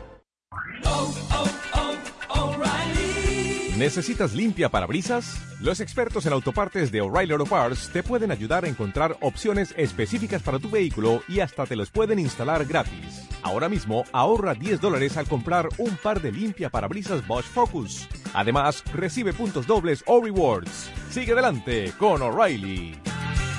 ¿Necesitas 3.81 4.35
limpia 4.35 4.69
parabrisas? 4.69 5.41
Los 5.59 5.79
expertos 5.79 6.27
en 6.27 6.33
autopartes 6.33 6.91
de 6.91 7.01
O'Reilly 7.01 7.31
Auto 7.31 7.47
Parts 7.47 7.89
te 7.91 8.03
pueden 8.03 8.29
ayudar 8.29 8.63
a 8.63 8.67
encontrar 8.67 9.17
opciones 9.21 9.73
específicas 9.75 10.43
para 10.43 10.59
tu 10.59 10.69
vehículo 10.69 11.23
y 11.27 11.39
hasta 11.39 11.65
te 11.65 11.75
los 11.75 11.89
pueden 11.89 12.19
instalar 12.19 12.65
gratis. 12.65 13.27
Ahora 13.41 13.69
mismo 13.69 14.03
ahorra 14.11 14.53
10 14.53 14.81
dólares 14.81 15.17
al 15.17 15.27
comprar 15.27 15.67
un 15.79 15.97
par 15.97 16.21
de 16.21 16.31
limpia 16.31 16.69
parabrisas 16.69 17.25
Bosch 17.25 17.45
Focus. 17.45 18.07
Además, 18.35 18.83
recibe 18.93 19.33
puntos 19.33 19.65
dobles 19.65 20.03
o 20.05 20.23
rewards. 20.23 20.91
Sigue 21.09 21.31
adelante 21.31 21.91
con 21.97 22.21
O'Reilly. 22.21 22.99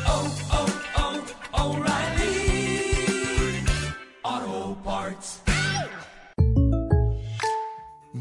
Oh, 0.07 0.37
oh, 0.53 0.67
oh, 1.53 1.79
O'Reilly 1.79 2.02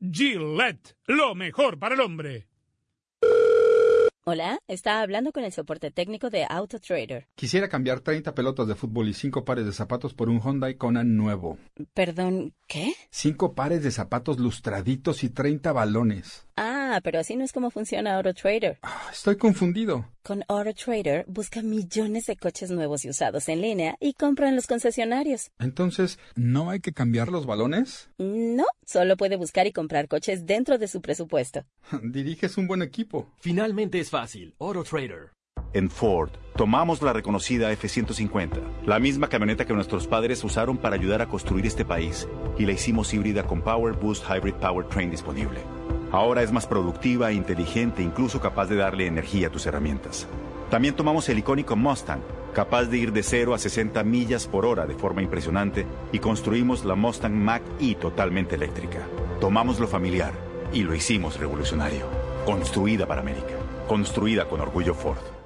Gillette, 0.00 0.96
lo 1.06 1.34
mejor 1.34 1.78
para 1.78 1.94
el 1.94 2.00
hombre. 2.00 2.46
Hola, 4.24 4.58
está 4.66 5.02
hablando 5.02 5.30
con 5.30 5.44
el 5.44 5.52
soporte 5.52 5.90
técnico 5.90 6.30
de 6.30 6.46
AutoTrader. 6.48 7.26
Quisiera 7.34 7.68
cambiar 7.68 8.00
30 8.00 8.34
pelotas 8.34 8.66
de 8.66 8.74
fútbol 8.74 9.08
y 9.08 9.14
5 9.14 9.44
pares 9.44 9.66
de 9.66 9.72
zapatos 9.72 10.14
por 10.14 10.30
un 10.30 10.40
Hyundai 10.40 10.76
Kona 10.76 11.04
nuevo. 11.04 11.58
Perdón, 11.92 12.54
¿qué? 12.66 12.94
5 13.10 13.54
pares 13.54 13.82
de 13.82 13.90
zapatos 13.90 14.38
lustraditos 14.38 15.22
y 15.22 15.28
30 15.30 15.72
balones. 15.72 16.46
Ah, 16.62 17.00
pero 17.02 17.18
así 17.18 17.36
no 17.36 17.44
es 17.44 17.54
como 17.54 17.70
funciona 17.70 18.16
AutoTrader. 18.16 18.78
Estoy 19.10 19.38
confundido. 19.38 20.04
Con 20.22 20.44
AutoTrader 20.46 21.24
busca 21.26 21.62
millones 21.62 22.26
de 22.26 22.36
coches 22.36 22.70
nuevos 22.70 23.02
y 23.06 23.08
usados 23.08 23.48
en 23.48 23.62
línea 23.62 23.96
y 23.98 24.12
compra 24.12 24.50
en 24.50 24.56
los 24.56 24.66
concesionarios. 24.66 25.50
Entonces, 25.58 26.18
¿no 26.34 26.68
hay 26.68 26.80
que 26.80 26.92
cambiar 26.92 27.28
los 27.28 27.46
balones? 27.46 28.10
No, 28.18 28.66
solo 28.84 29.16
puede 29.16 29.36
buscar 29.36 29.66
y 29.66 29.72
comprar 29.72 30.06
coches 30.06 30.44
dentro 30.44 30.76
de 30.76 30.86
su 30.86 31.00
presupuesto. 31.00 31.64
Diriges 32.02 32.58
un 32.58 32.66
buen 32.66 32.82
equipo. 32.82 33.32
Finalmente 33.38 33.98
es 33.98 34.10
fácil. 34.10 34.54
AutoTrader. 34.58 35.32
En 35.72 35.88
Ford, 35.88 36.30
tomamos 36.56 37.00
la 37.00 37.14
reconocida 37.14 37.72
F-150, 37.72 38.84
la 38.84 38.98
misma 38.98 39.30
camioneta 39.30 39.64
que 39.64 39.72
nuestros 39.72 40.06
padres 40.06 40.44
usaron 40.44 40.76
para 40.76 40.96
ayudar 40.96 41.22
a 41.22 41.28
construir 41.28 41.64
este 41.64 41.86
país, 41.86 42.28
y 42.58 42.66
la 42.66 42.72
hicimos 42.72 43.14
híbrida 43.14 43.46
con 43.46 43.62
Power 43.62 43.94
Boost 43.94 44.24
Hybrid 44.28 44.54
Powertrain 44.56 45.10
disponible. 45.10 45.60
Ahora 46.12 46.42
es 46.42 46.50
más 46.50 46.66
productiva, 46.66 47.32
inteligente, 47.32 48.02
incluso 48.02 48.40
capaz 48.40 48.66
de 48.66 48.76
darle 48.76 49.06
energía 49.06 49.46
a 49.46 49.50
tus 49.50 49.66
herramientas. 49.66 50.26
También 50.68 50.94
tomamos 50.94 51.28
el 51.28 51.38
icónico 51.38 51.76
Mustang, 51.76 52.20
capaz 52.52 52.84
de 52.86 52.98
ir 52.98 53.12
de 53.12 53.22
0 53.22 53.54
a 53.54 53.58
60 53.58 54.02
millas 54.02 54.46
por 54.48 54.66
hora 54.66 54.86
de 54.86 54.94
forma 54.94 55.22
impresionante, 55.22 55.86
y 56.12 56.18
construimos 56.18 56.84
la 56.84 56.96
Mustang 56.96 57.34
Mach-E 57.34 57.94
totalmente 57.94 58.56
eléctrica. 58.56 59.06
Tomamos 59.40 59.78
lo 59.78 59.86
familiar 59.86 60.32
y 60.72 60.82
lo 60.82 60.94
hicimos 60.94 61.38
revolucionario. 61.38 62.06
Construida 62.44 63.06
para 63.06 63.20
América. 63.20 63.54
Construida 63.86 64.48
con 64.48 64.60
orgullo 64.60 64.94
Ford. 64.94 65.39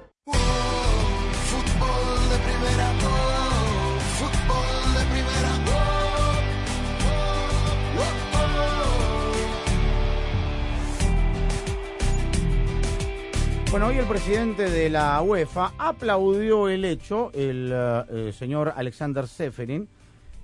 Bueno, 13.75 13.87
hoy 13.87 13.97
el 13.97 14.05
presidente 14.05 14.69
de 14.69 14.89
la 14.89 15.21
UEFA 15.21 15.73
aplaudió 15.77 16.69
el 16.69 16.85
hecho, 16.85 17.29
el 17.33 17.73
eh, 17.73 18.31
señor 18.31 18.71
Alexander 18.73 19.27
Seferin, 19.27 19.89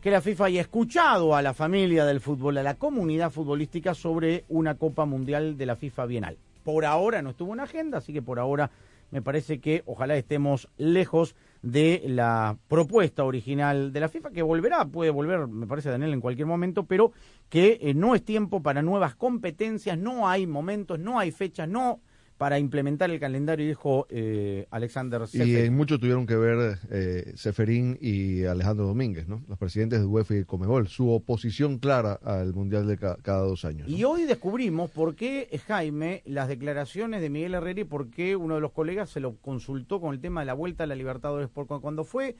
que 0.01 0.11
la 0.11 0.19
FIFA 0.19 0.45
haya 0.47 0.59
escuchado 0.59 1.34
a 1.34 1.41
la 1.41 1.53
familia 1.53 2.03
del 2.03 2.19
fútbol, 2.19 2.57
a 2.57 2.63
la 2.63 2.73
comunidad 2.73 3.32
futbolística 3.32 3.93
sobre 3.93 4.43
una 4.49 4.75
Copa 4.75 5.05
Mundial 5.05 5.57
de 5.57 5.65
la 5.65 5.77
FIFA 5.77 6.07
Bienal. 6.07 6.38
Por 6.65 6.84
ahora 6.84 7.21
no 7.21 7.29
estuvo 7.29 7.53
en 7.53 7.61
agenda, 7.61 7.99
así 7.99 8.11
que 8.11 8.21
por 8.21 8.38
ahora 8.38 8.69
me 9.11 9.21
parece 9.21 9.61
que 9.61 9.82
ojalá 9.86 10.17
estemos 10.17 10.67
lejos 10.77 11.34
de 11.61 12.03
la 12.07 12.57
propuesta 12.67 13.23
original 13.23 13.93
de 13.93 13.99
la 14.01 14.09
FIFA, 14.09 14.32
que 14.32 14.41
volverá, 14.41 14.84
puede 14.84 15.09
volver, 15.09 15.47
me 15.47 15.67
parece, 15.67 15.89
Daniel, 15.89 16.11
en 16.11 16.19
cualquier 16.19 16.47
momento, 16.47 16.84
pero 16.84 17.13
que 17.47 17.79
eh, 17.82 17.93
no 17.93 18.13
es 18.13 18.25
tiempo 18.25 18.61
para 18.61 18.82
nuevas 18.82 19.15
competencias, 19.15 19.97
no 19.97 20.27
hay 20.27 20.47
momentos, 20.47 20.99
no 20.99 21.17
hay 21.17 21.32
fechas, 21.32 21.69
no 21.69 22.01
para 22.42 22.58
implementar 22.58 23.12
el 23.12 23.20
calendario, 23.20 23.68
dijo 23.68 24.08
eh, 24.10 24.66
Alexander 24.72 25.22
Y 25.26 25.28
Seferin. 25.28 25.58
en 25.58 25.76
mucho 25.76 26.00
tuvieron 26.00 26.26
que 26.26 26.36
ver 26.36 26.80
eh, 26.89 27.34
Seferín 27.36 28.00
y 28.02 28.46
Alejandro 28.46 28.88
Domínguez, 28.88 29.28
¿no? 29.28 29.44
los 29.48 29.60
presidentes 29.60 30.00
de 30.00 30.08
UEFA 30.08 30.38
y 30.38 30.44
Comebol, 30.46 30.88
su 30.88 31.12
oposición 31.12 31.78
clara 31.78 32.14
al 32.24 32.56
Mundial 32.56 32.88
de 32.88 32.98
ca- 32.98 33.18
cada 33.22 33.42
dos 33.44 33.64
años. 33.64 33.88
¿no? 33.88 33.96
Y 33.96 34.04
hoy 34.06 34.24
descubrimos 34.24 34.89
por 34.89 35.14
qué, 35.16 35.50
eh, 35.52 35.60
Jaime, 35.60 36.24
las 36.26 36.48
declaraciones 36.48 37.22
de 37.22 37.30
Miguel 37.30 37.54
Herrera 37.54 37.82
y 37.82 37.84
por 37.84 38.10
qué 38.10 38.36
uno 38.36 38.56
de 38.56 38.62
los 38.62 38.72
colegas 38.72 39.12
se 39.12 39.20
lo 39.20 39.36
consultó 39.36 40.02
con 40.02 40.12
el 40.16 40.20
tema 40.20 40.39
de 40.42 40.48
la 40.48 40.54
vuelta 40.54 40.86
a 40.86 40.88
la 40.88 40.96
Libertadores. 40.96 41.48
Porque 41.54 41.76
cuando 41.80 42.04
fue 42.04 42.38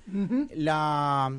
la, 0.56 1.32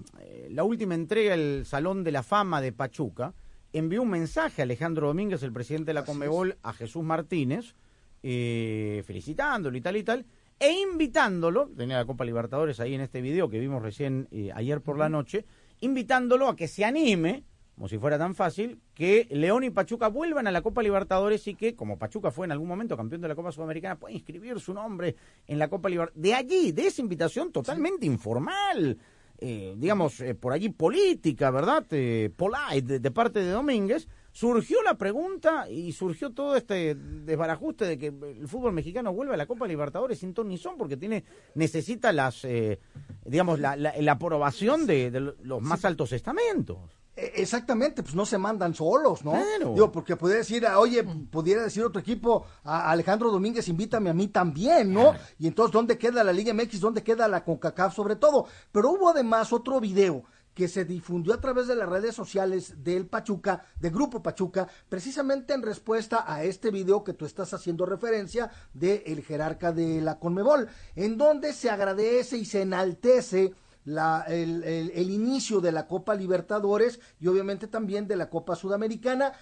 la 0.51 0.65
última 0.65 0.95
entrega 0.95 1.37
del 1.37 1.65
Salón 1.67 2.05
de 2.05 2.13
la 2.13 2.23
Fama 2.23 2.61
de 2.61 2.71
Pachuca, 2.73 3.35
envió 3.73 4.03
un 4.03 4.11
mensaje 4.11 4.63
a 4.63 4.65
Alejandro 4.65 5.09
Domínguez, 5.09 5.43
el 5.43 5.53
presidente 5.53 5.87
de 5.87 5.95
la 5.95 6.05
Conmebol, 6.05 6.57
a 6.63 6.73
Jesús 6.73 7.03
Martínez, 7.03 7.75
eh, 8.23 9.03
felicitándolo 9.05 9.77
y 9.77 9.81
tal 9.81 9.97
y 9.97 10.03
tal, 10.03 10.27
e 10.59 10.73
invitándolo, 10.73 11.69
tenía 11.77 11.97
la 11.97 12.05
Copa 12.05 12.25
Libertadores 12.25 12.79
ahí 12.81 12.95
en 12.95 13.01
este 13.01 13.21
video 13.21 13.49
que 13.49 13.59
vimos 13.59 13.83
recién 13.83 14.29
eh, 14.31 14.51
ayer 14.55 14.81
por 14.81 14.99
la 14.99 15.09
noche, 15.09 15.45
invitándolo 15.81 16.49
a 16.49 16.55
que 16.55 16.69
se 16.69 16.85
anime, 16.85 17.45
como 17.75 17.89
si 17.89 17.99
fuera 17.99 18.19
tan 18.19 18.35
fácil, 18.35 18.79
que 18.95 19.27
León 19.31 19.65
y 19.65 19.71
Pachuca 19.71 20.09
vuelvan 20.09 20.47
a 20.47 20.53
la 20.53 20.63
Copa 20.63 20.83
Libertadores 20.83 21.47
y 21.49 21.55
que, 21.55 21.75
como 21.75 21.99
Pachuca 21.99 22.31
fue 22.31 22.47
en 22.47 22.53
algún 22.53 22.69
momento 22.69 22.97
campeón 22.97 23.23
de 23.23 23.29
la 23.29 23.35
Copa 23.35 23.51
Sudamericana, 23.51 23.99
pueda 23.99 24.15
inscribir 24.15 24.61
su 24.61 24.73
nombre 24.73 25.17
en 25.47 25.59
la 25.59 25.69
Copa 25.69 25.89
Libertadores. 25.89 26.23
De 26.23 26.35
allí, 26.35 26.73
de 26.73 26.87
esa 26.87 27.03
invitación 27.03 27.51
totalmente 27.51 28.07
informal, 28.07 28.99
eh, 29.39 29.75
digamos, 29.77 30.21
eh, 30.21 30.37
por 30.37 30.53
allí 30.53 30.69
política, 30.69 31.51
¿verdad? 31.51 31.85
Eh, 31.91 32.31
polite, 32.37 32.83
de, 32.83 32.99
de 33.01 33.11
parte 33.11 33.41
de 33.41 33.51
Domínguez, 33.51 34.07
surgió 34.33 34.83
la 34.83 34.95
pregunta 34.95 35.69
y 35.71 35.93
surgió 35.93 36.31
todo 36.31 36.57
este 36.57 36.95
desbarajuste 36.95 37.85
de 37.85 37.99
que 37.99 38.07
el 38.07 38.49
fútbol 38.49 38.73
mexicano 38.73 39.13
vuelve 39.13 39.35
a 39.35 39.37
la 39.37 39.47
Copa 39.47 39.67
Libertadores 39.67 40.19
sin 40.19 40.33
ton 40.35 40.49
ni 40.49 40.59
son 40.59 40.77
porque 40.79 40.97
tiene 40.97 41.25
necesita 41.55 42.13
las 42.13 42.45
eh, 42.45 42.81
digamos 43.25 43.61
la, 43.61 43.77
la- 43.77 43.95
la 44.01 44.13
aprobación 44.13 44.87
de, 44.87 45.11
de 45.11 45.21
los 45.21 45.61
más 45.61 45.85
altos 45.85 46.13
estamentos. 46.13 46.79
Eh, 47.15 47.31
Exactamente, 47.37 48.03
pues 48.03 48.15
no 48.15 48.25
se 48.25 48.39
mandan 48.39 48.75
solos, 48.75 49.23
¿no? 49.23 49.33
Claro. 49.33 49.75
Digo, 49.75 49.93
porque 49.93 50.17
puede 50.17 50.37
decir, 50.37 50.67
ah, 50.67 50.79
oye, 50.79 51.05
pudiera 51.05 51.63
decir 51.63 51.85
otro 51.85 52.01
equipo, 52.01 52.47
a 52.65 52.91
Alejandro 52.91 53.31
Domínguez, 53.31 53.69
invítame 53.69 54.09
a 54.09 54.15
mí 54.15 54.29
también, 54.29 54.95
¿no? 54.95 55.13
Y 55.39 55.47
entonces, 55.47 55.75
¿dónde 55.75 55.99
queda 55.99 56.25
la 56.25 56.33
Liga 56.33 56.55
MX? 56.55 56.81
¿Dónde 56.81 57.03
queda 57.03 57.29
la 57.29 57.45
CONCACAF 57.45 57.95
sobre 57.95 58.17
todo? 58.17 58.47
Pero 58.73 58.91
hubo 58.93 59.11
además 59.11 59.53
otro 59.53 59.79
video 59.79 60.25
que 60.55 60.69
se 60.69 60.85
difundió 60.85 61.35
a 61.35 61.41
través 61.41 61.67
de 61.67 61.75
las 61.77 61.89
redes 61.89 62.15
sociales 62.15 62.83
del 62.85 63.07
Pachuca, 63.07 63.65
del 63.81 63.93
Grupo 63.93 64.23
Pachuca, 64.23 64.69
precisamente 64.89 65.55
en 65.55 65.63
respuesta 65.63 66.25
a 66.27 66.45
este 66.45 66.71
video 66.71 67.05
que 67.05 67.15
tú 67.15 67.25
estás 67.25 67.55
haciendo 67.55 67.87
referencia 67.87 68.51
de 68.75 69.03
el 69.07 69.23
jerarca 69.23 69.73
de 69.73 70.01
la 70.01 70.19
Conmebol, 70.19 70.69
en 70.95 71.17
donde 71.17 71.53
se 71.53 71.71
agradece 71.71 72.37
y 72.37 72.45
se 72.45 72.63
enaltece 72.63 73.55
el- 73.85 74.63
el 74.65 75.11
inicio 75.11 75.61
de 75.61 75.73
la 75.73 75.89
Copa 75.89 76.15
Libertadores 76.15 77.01
y 77.19 77.27
obviamente 77.27 77.67
también 77.67 78.07
de 78.07 78.17
la 78.17 78.31
Copa 78.31 78.55
Sudamericana. 78.55 79.33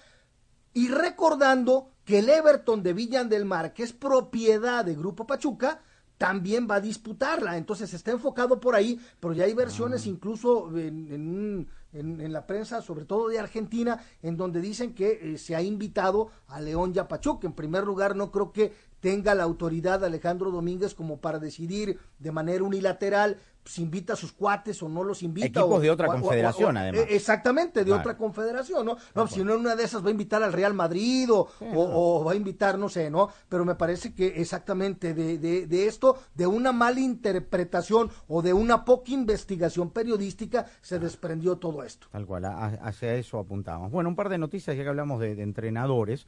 Y 0.73 0.87
recordando 0.87 1.91
que 2.05 2.19
el 2.19 2.29
Everton 2.29 2.81
de 2.81 2.93
Villan 2.93 3.27
del 3.29 3.45
Mar, 3.45 3.73
que 3.73 3.83
es 3.83 3.93
propiedad 3.93 4.85
de 4.85 4.95
Grupo 4.95 5.27
Pachuca, 5.27 5.81
también 6.21 6.67
va 6.69 6.75
a 6.75 6.81
disputarla. 6.81 7.57
Entonces 7.57 7.91
está 7.95 8.11
enfocado 8.11 8.59
por 8.59 8.75
ahí, 8.75 9.01
pero 9.19 9.33
ya 9.33 9.45
hay 9.45 9.55
versiones 9.55 10.05
Ah. 10.05 10.09
incluso 10.09 10.69
en, 10.77 11.11
en 11.11 11.67
en 11.93 12.31
la 12.31 12.47
prensa, 12.47 12.81
sobre 12.81 13.05
todo 13.05 13.27
de 13.27 13.39
Argentina, 13.39 13.99
en 14.21 14.37
donde 14.37 14.61
dicen 14.61 14.93
que 14.93 15.33
eh, 15.33 15.37
se 15.37 15.55
ha 15.55 15.61
invitado 15.61 16.29
a 16.47 16.61
León 16.61 16.93
Yapachuk. 16.93 17.43
En 17.43 17.53
primer 17.53 17.83
lugar, 17.83 18.15
no 18.15 18.31
creo 18.31 18.53
que 18.53 18.73
tenga 19.01 19.35
la 19.35 19.43
autoridad 19.43 20.05
Alejandro 20.05 20.51
Domínguez 20.51 20.93
como 20.93 21.17
para 21.17 21.39
decidir 21.39 21.99
de 22.19 22.31
manera 22.31 22.63
unilateral 22.63 23.39
si 23.63 23.83
invita 23.83 24.13
a 24.13 24.15
sus 24.15 24.31
cuates 24.31 24.81
o 24.83 24.89
no 24.89 25.03
los 25.03 25.21
invita. 25.23 25.59
Equipos 25.61 25.77
o- 25.77 25.79
de 25.79 25.91
otra 25.91 26.07
o- 26.07 26.11
confederación, 26.13 26.75
o- 26.75 26.79
además. 26.79 27.05
Exactamente, 27.09 27.81
de 27.81 27.85
Claro. 27.85 28.01
otra 28.01 28.17
confederación, 28.17 28.85
¿no? 28.85 28.97
No, 29.15 29.27
si 29.27 29.43
no 29.43 29.53
en 29.53 29.59
una 29.61 29.75
de 29.75 29.83
esas 29.83 30.03
va 30.03 30.07
a 30.07 30.11
invitar 30.11 30.41
al 30.43 30.51
Real 30.53 30.73
Madrid 30.73 31.29
o, 31.31 32.23
va 32.25 32.31
a 32.31 32.35
invitar, 32.35 32.77
no 32.79 32.89
sé, 32.89 33.09
¿no? 33.11 33.29
Pero 33.49 33.63
me 33.65 33.75
parece 33.75 34.13
que 34.13 34.27
exactamente 34.41 35.13
de, 35.13 35.37
de, 35.37 35.67
de 35.67 35.87
esto, 35.87 36.17
de 36.33 36.47
una 36.47 36.71
mala 36.71 36.99
interpretación 36.99 38.09
o 38.27 38.41
de 38.41 38.53
una 38.53 38.83
poca 38.85 39.11
investigación 39.11 39.89
periodística, 39.91 40.65
se 40.81 40.99
desprendió 40.99 41.57
todo 41.57 41.83
esto. 41.83 42.07
Tal 42.11 42.25
cual, 42.25 42.45
a- 42.45 42.57
a- 42.65 42.67
hacia 42.87 43.13
eso 43.15 43.39
apuntamos. 43.39 43.91
Bueno, 43.91 44.09
un 44.09 44.15
par 44.15 44.29
de 44.29 44.37
noticias, 44.37 44.75
ya 44.75 44.83
que 44.83 44.89
hablamos 44.89 45.19
de, 45.19 45.35
de 45.35 45.43
entrenadores 45.43 46.25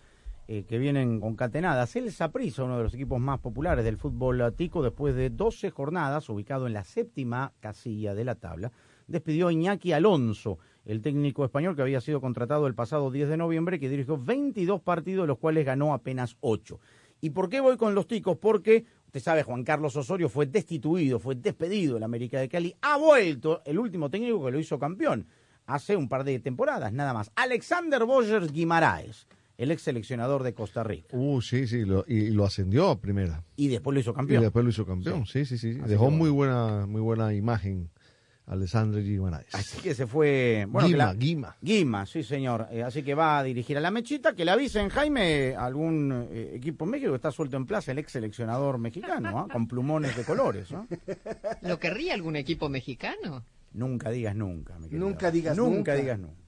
eh, 0.48 0.66
que 0.68 0.78
vienen 0.78 1.20
concatenadas. 1.20 1.96
El 1.96 2.12
Saprissa, 2.12 2.64
uno 2.64 2.78
de 2.78 2.84
los 2.84 2.94
equipos 2.94 3.20
más 3.20 3.40
populares 3.40 3.86
del 3.86 3.98
fútbol 3.98 4.54
tico, 4.56 4.84
después 4.84 5.16
de 5.16 5.30
12 5.30 5.70
jornadas, 5.70 6.28
ubicado 6.30 6.68
en 6.68 6.74
la 6.74 6.84
séptima 6.84 7.54
casilla 7.60 8.14
de 8.14 8.26
la 8.26 8.36
tabla, 8.36 8.72
despidió 9.08 9.48
a 9.48 9.54
Iñaki 9.54 9.94
Alonso, 9.94 10.60
el 10.86 11.02
técnico 11.02 11.46
español 11.46 11.76
que 11.76 11.82
había 11.82 12.02
sido 12.02 12.20
contratado 12.20 12.68
el 12.68 12.76
pasado 12.76 13.10
10 13.10 13.30
de 13.30 13.38
noviembre, 13.38 13.80
que 13.80 13.90
dirigió 13.90 14.18
22 14.18 14.82
partidos, 14.82 15.28
los 15.28 15.38
cuales 15.38 15.66
ganó 15.66 15.94
apenas 15.94 16.36
8. 16.42 16.80
¿Y 17.22 17.30
por 17.30 17.50
qué 17.50 17.62
voy 17.62 17.78
con 17.78 17.96
los 17.96 18.06
ticos? 18.06 18.38
Porque, 18.38 18.84
usted 19.06 19.22
sabe, 19.22 19.44
Juan 19.44 19.64
Carlos 19.64 19.96
Osorio 19.96 20.28
fue 20.28 20.46
destituido, 20.46 21.20
fue 21.20 21.36
despedido 21.36 21.94
del 21.94 22.04
América 22.04 22.40
de 22.40 22.50
Cali, 22.50 22.76
ha 22.82 22.98
vuelto 22.98 23.62
el 23.66 23.80
último 23.80 24.10
técnico 24.10 24.44
que 24.44 24.52
lo 24.52 24.60
hizo 24.60 24.78
campeón 24.78 25.26
hace 25.66 25.96
un 25.96 26.10
par 26.10 26.26
de 26.26 26.40
temporadas, 26.40 26.92
nada 26.92 27.14
más. 27.14 27.32
Alexander 27.36 28.04
Boyer 28.04 28.52
Guimaraes, 28.52 29.28
el 29.58 29.72
ex 29.72 29.84
seleccionador 29.84 30.44
de 30.44 30.54
Costa 30.54 30.84
Rica. 30.84 31.16
Uh, 31.16 31.42
sí, 31.42 31.68
sí, 31.68 31.86
lo- 31.86 32.06
y, 32.08 32.16
y 32.16 32.30
lo 32.32 32.46
ascendió 32.46 32.90
a 32.90 33.00
primera. 33.00 33.44
Y 33.56 33.68
después 33.68 33.94
lo 33.94 34.00
hizo 34.00 34.14
campeón. 34.14 34.42
Y 34.42 34.44
después 34.46 34.64
lo 34.66 34.72
hizo 34.72 34.86
campeón, 34.86 35.26
sí, 35.26 35.46
sí, 35.46 35.58
sí. 35.58 35.74
Dejó 35.74 36.10
muy 36.10 36.30
buena, 36.30 36.86
muy 36.88 37.02
buena 37.02 37.34
imagen 37.34 37.90
Alessandro 38.46 39.00
Guimaraes. 39.00 39.54
Así 39.56 39.80
que 39.82 39.96
se 39.96 40.06
fue. 40.06 40.66
Bueno, 40.68 40.88
Guima, 40.90 40.98
la- 41.06 41.14
Guima. 41.14 41.56
Guima, 41.62 42.06
sí, 42.06 42.24
señor. 42.24 42.68
Eh, 42.72 42.84
así 42.84 43.02
que 43.02 43.16
va 43.16 43.40
a 43.40 43.44
dirigir 43.44 43.78
a 43.78 43.80
la 43.80 43.90
mechita. 43.90 44.34
Que 44.36 44.44
le 44.44 44.52
avisen, 44.52 44.90
Jaime, 44.90 45.56
algún 45.56 46.28
eh, 46.30 46.52
equipo 46.56 46.84
en 46.84 46.92
México 46.92 47.12
que 47.12 47.16
está 47.16 47.32
suelto 47.32 47.56
en 47.56 47.66
plaza, 47.66 47.94
el 47.94 48.00
ex 48.00 48.12
seleccionador 48.12 48.80
mexicano, 48.80 49.40
¿ah? 49.40 49.48
con 49.52 49.66
plumones 49.68 50.18
de 50.18 50.24
colores. 50.26 50.72
¿no? 50.72 50.88
¿Lo 51.62 51.80
querría 51.80 52.16
algún 52.16 52.36
equipo 52.36 52.68
mexicano? 52.68 53.46
Nunca 53.72 54.10
digas 54.10 54.36
nunca, 54.36 54.78
mi 54.78 54.88
querido. 54.90 55.08
Nunca 55.08 55.32
digas 55.32 55.56
nunca. 55.58 55.76
nunca. 55.78 55.96
digas 55.96 56.20
nunca. 56.20 56.43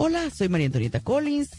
Hola, 0.00 0.30
soy 0.30 0.48
María 0.48 0.66
Antonieta 0.66 1.00
Collins 1.00 1.50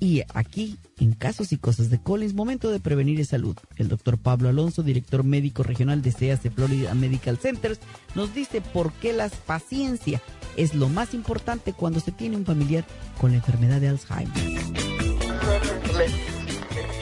y 0.00 0.22
aquí 0.32 0.78
en 0.98 1.12
Casos 1.12 1.52
y 1.52 1.58
Cosas 1.58 1.90
de 1.90 2.00
Collins, 2.00 2.32
momento 2.32 2.70
de 2.70 2.80
prevenir 2.80 3.20
y 3.20 3.24
salud. 3.26 3.54
El 3.76 3.88
doctor 3.88 4.16
Pablo 4.16 4.48
Alonso, 4.48 4.82
director 4.82 5.24
médico 5.24 5.62
regional 5.62 6.00
de 6.00 6.10
CEAS 6.10 6.40
Florida 6.54 6.94
Medical 6.94 7.36
Centers, 7.36 7.80
nos 8.14 8.34
dice 8.34 8.62
por 8.62 8.94
qué 8.94 9.12
la 9.12 9.28
paciencia 9.28 10.22
es 10.56 10.74
lo 10.74 10.88
más 10.88 11.12
importante 11.12 11.74
cuando 11.74 12.00
se 12.00 12.12
tiene 12.12 12.38
un 12.38 12.46
familiar 12.46 12.86
con 13.20 13.32
la 13.32 13.36
enfermedad 13.36 13.78
de 13.78 13.88
Alzheimer. 13.88 14.91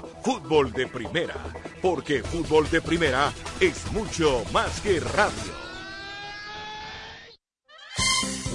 Fútbol 0.00 0.72
de 0.72 0.86
Primera. 0.86 1.34
Porque 1.82 2.22
Fútbol 2.22 2.70
de 2.70 2.80
Primera 2.80 3.32
es 3.60 3.92
mucho 3.92 4.42
más 4.52 4.80
que 4.80 5.00
radio. 5.00 5.62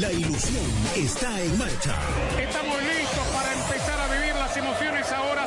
La 0.00 0.12
ilusión 0.12 0.64
está 0.96 1.42
en 1.42 1.58
marcha. 1.58 1.94
Estamos 2.40 2.82
listos 2.82 3.26
para 3.34 3.52
empezar 3.52 4.00
a 4.00 4.14
vivir 4.14 4.34
las 4.36 4.56
emociones 4.56 5.12
ahora 5.12 5.46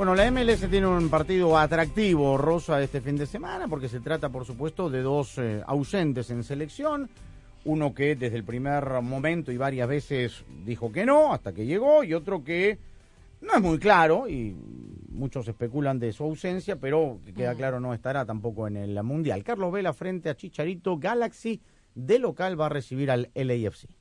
Bueno, 0.00 0.14
la 0.14 0.30
MLS 0.30 0.66
tiene 0.70 0.86
un 0.86 1.10
partido 1.10 1.58
atractivo, 1.58 2.38
Rosa, 2.38 2.80
este 2.80 3.02
fin 3.02 3.16
de 3.16 3.26
semana, 3.26 3.68
porque 3.68 3.86
se 3.86 4.00
trata, 4.00 4.30
por 4.30 4.46
supuesto, 4.46 4.88
de 4.88 5.02
dos 5.02 5.36
eh, 5.36 5.62
ausentes 5.66 6.30
en 6.30 6.42
selección. 6.42 7.10
Uno 7.66 7.92
que 7.92 8.16
desde 8.16 8.38
el 8.38 8.44
primer 8.44 9.02
momento 9.02 9.52
y 9.52 9.58
varias 9.58 9.86
veces 9.86 10.42
dijo 10.64 10.90
que 10.90 11.04
no, 11.04 11.34
hasta 11.34 11.52
que 11.52 11.66
llegó, 11.66 12.02
y 12.02 12.14
otro 12.14 12.42
que 12.42 12.78
no 13.42 13.52
es 13.52 13.60
muy 13.60 13.78
claro, 13.78 14.26
y 14.26 14.56
muchos 15.10 15.46
especulan 15.46 15.98
de 15.98 16.14
su 16.14 16.24
ausencia, 16.24 16.76
pero 16.76 17.20
que 17.26 17.34
queda 17.34 17.54
claro 17.54 17.78
no 17.78 17.92
estará 17.92 18.24
tampoco 18.24 18.68
en 18.68 18.78
el 18.78 19.02
Mundial. 19.02 19.44
Carlos 19.44 19.70
Vela 19.70 19.92
frente 19.92 20.30
a 20.30 20.34
Chicharito 20.34 20.96
Galaxy, 20.96 21.60
de 21.94 22.18
local 22.18 22.58
va 22.58 22.64
a 22.64 22.70
recibir 22.70 23.10
al 23.10 23.30
LAFC. 23.34 23.99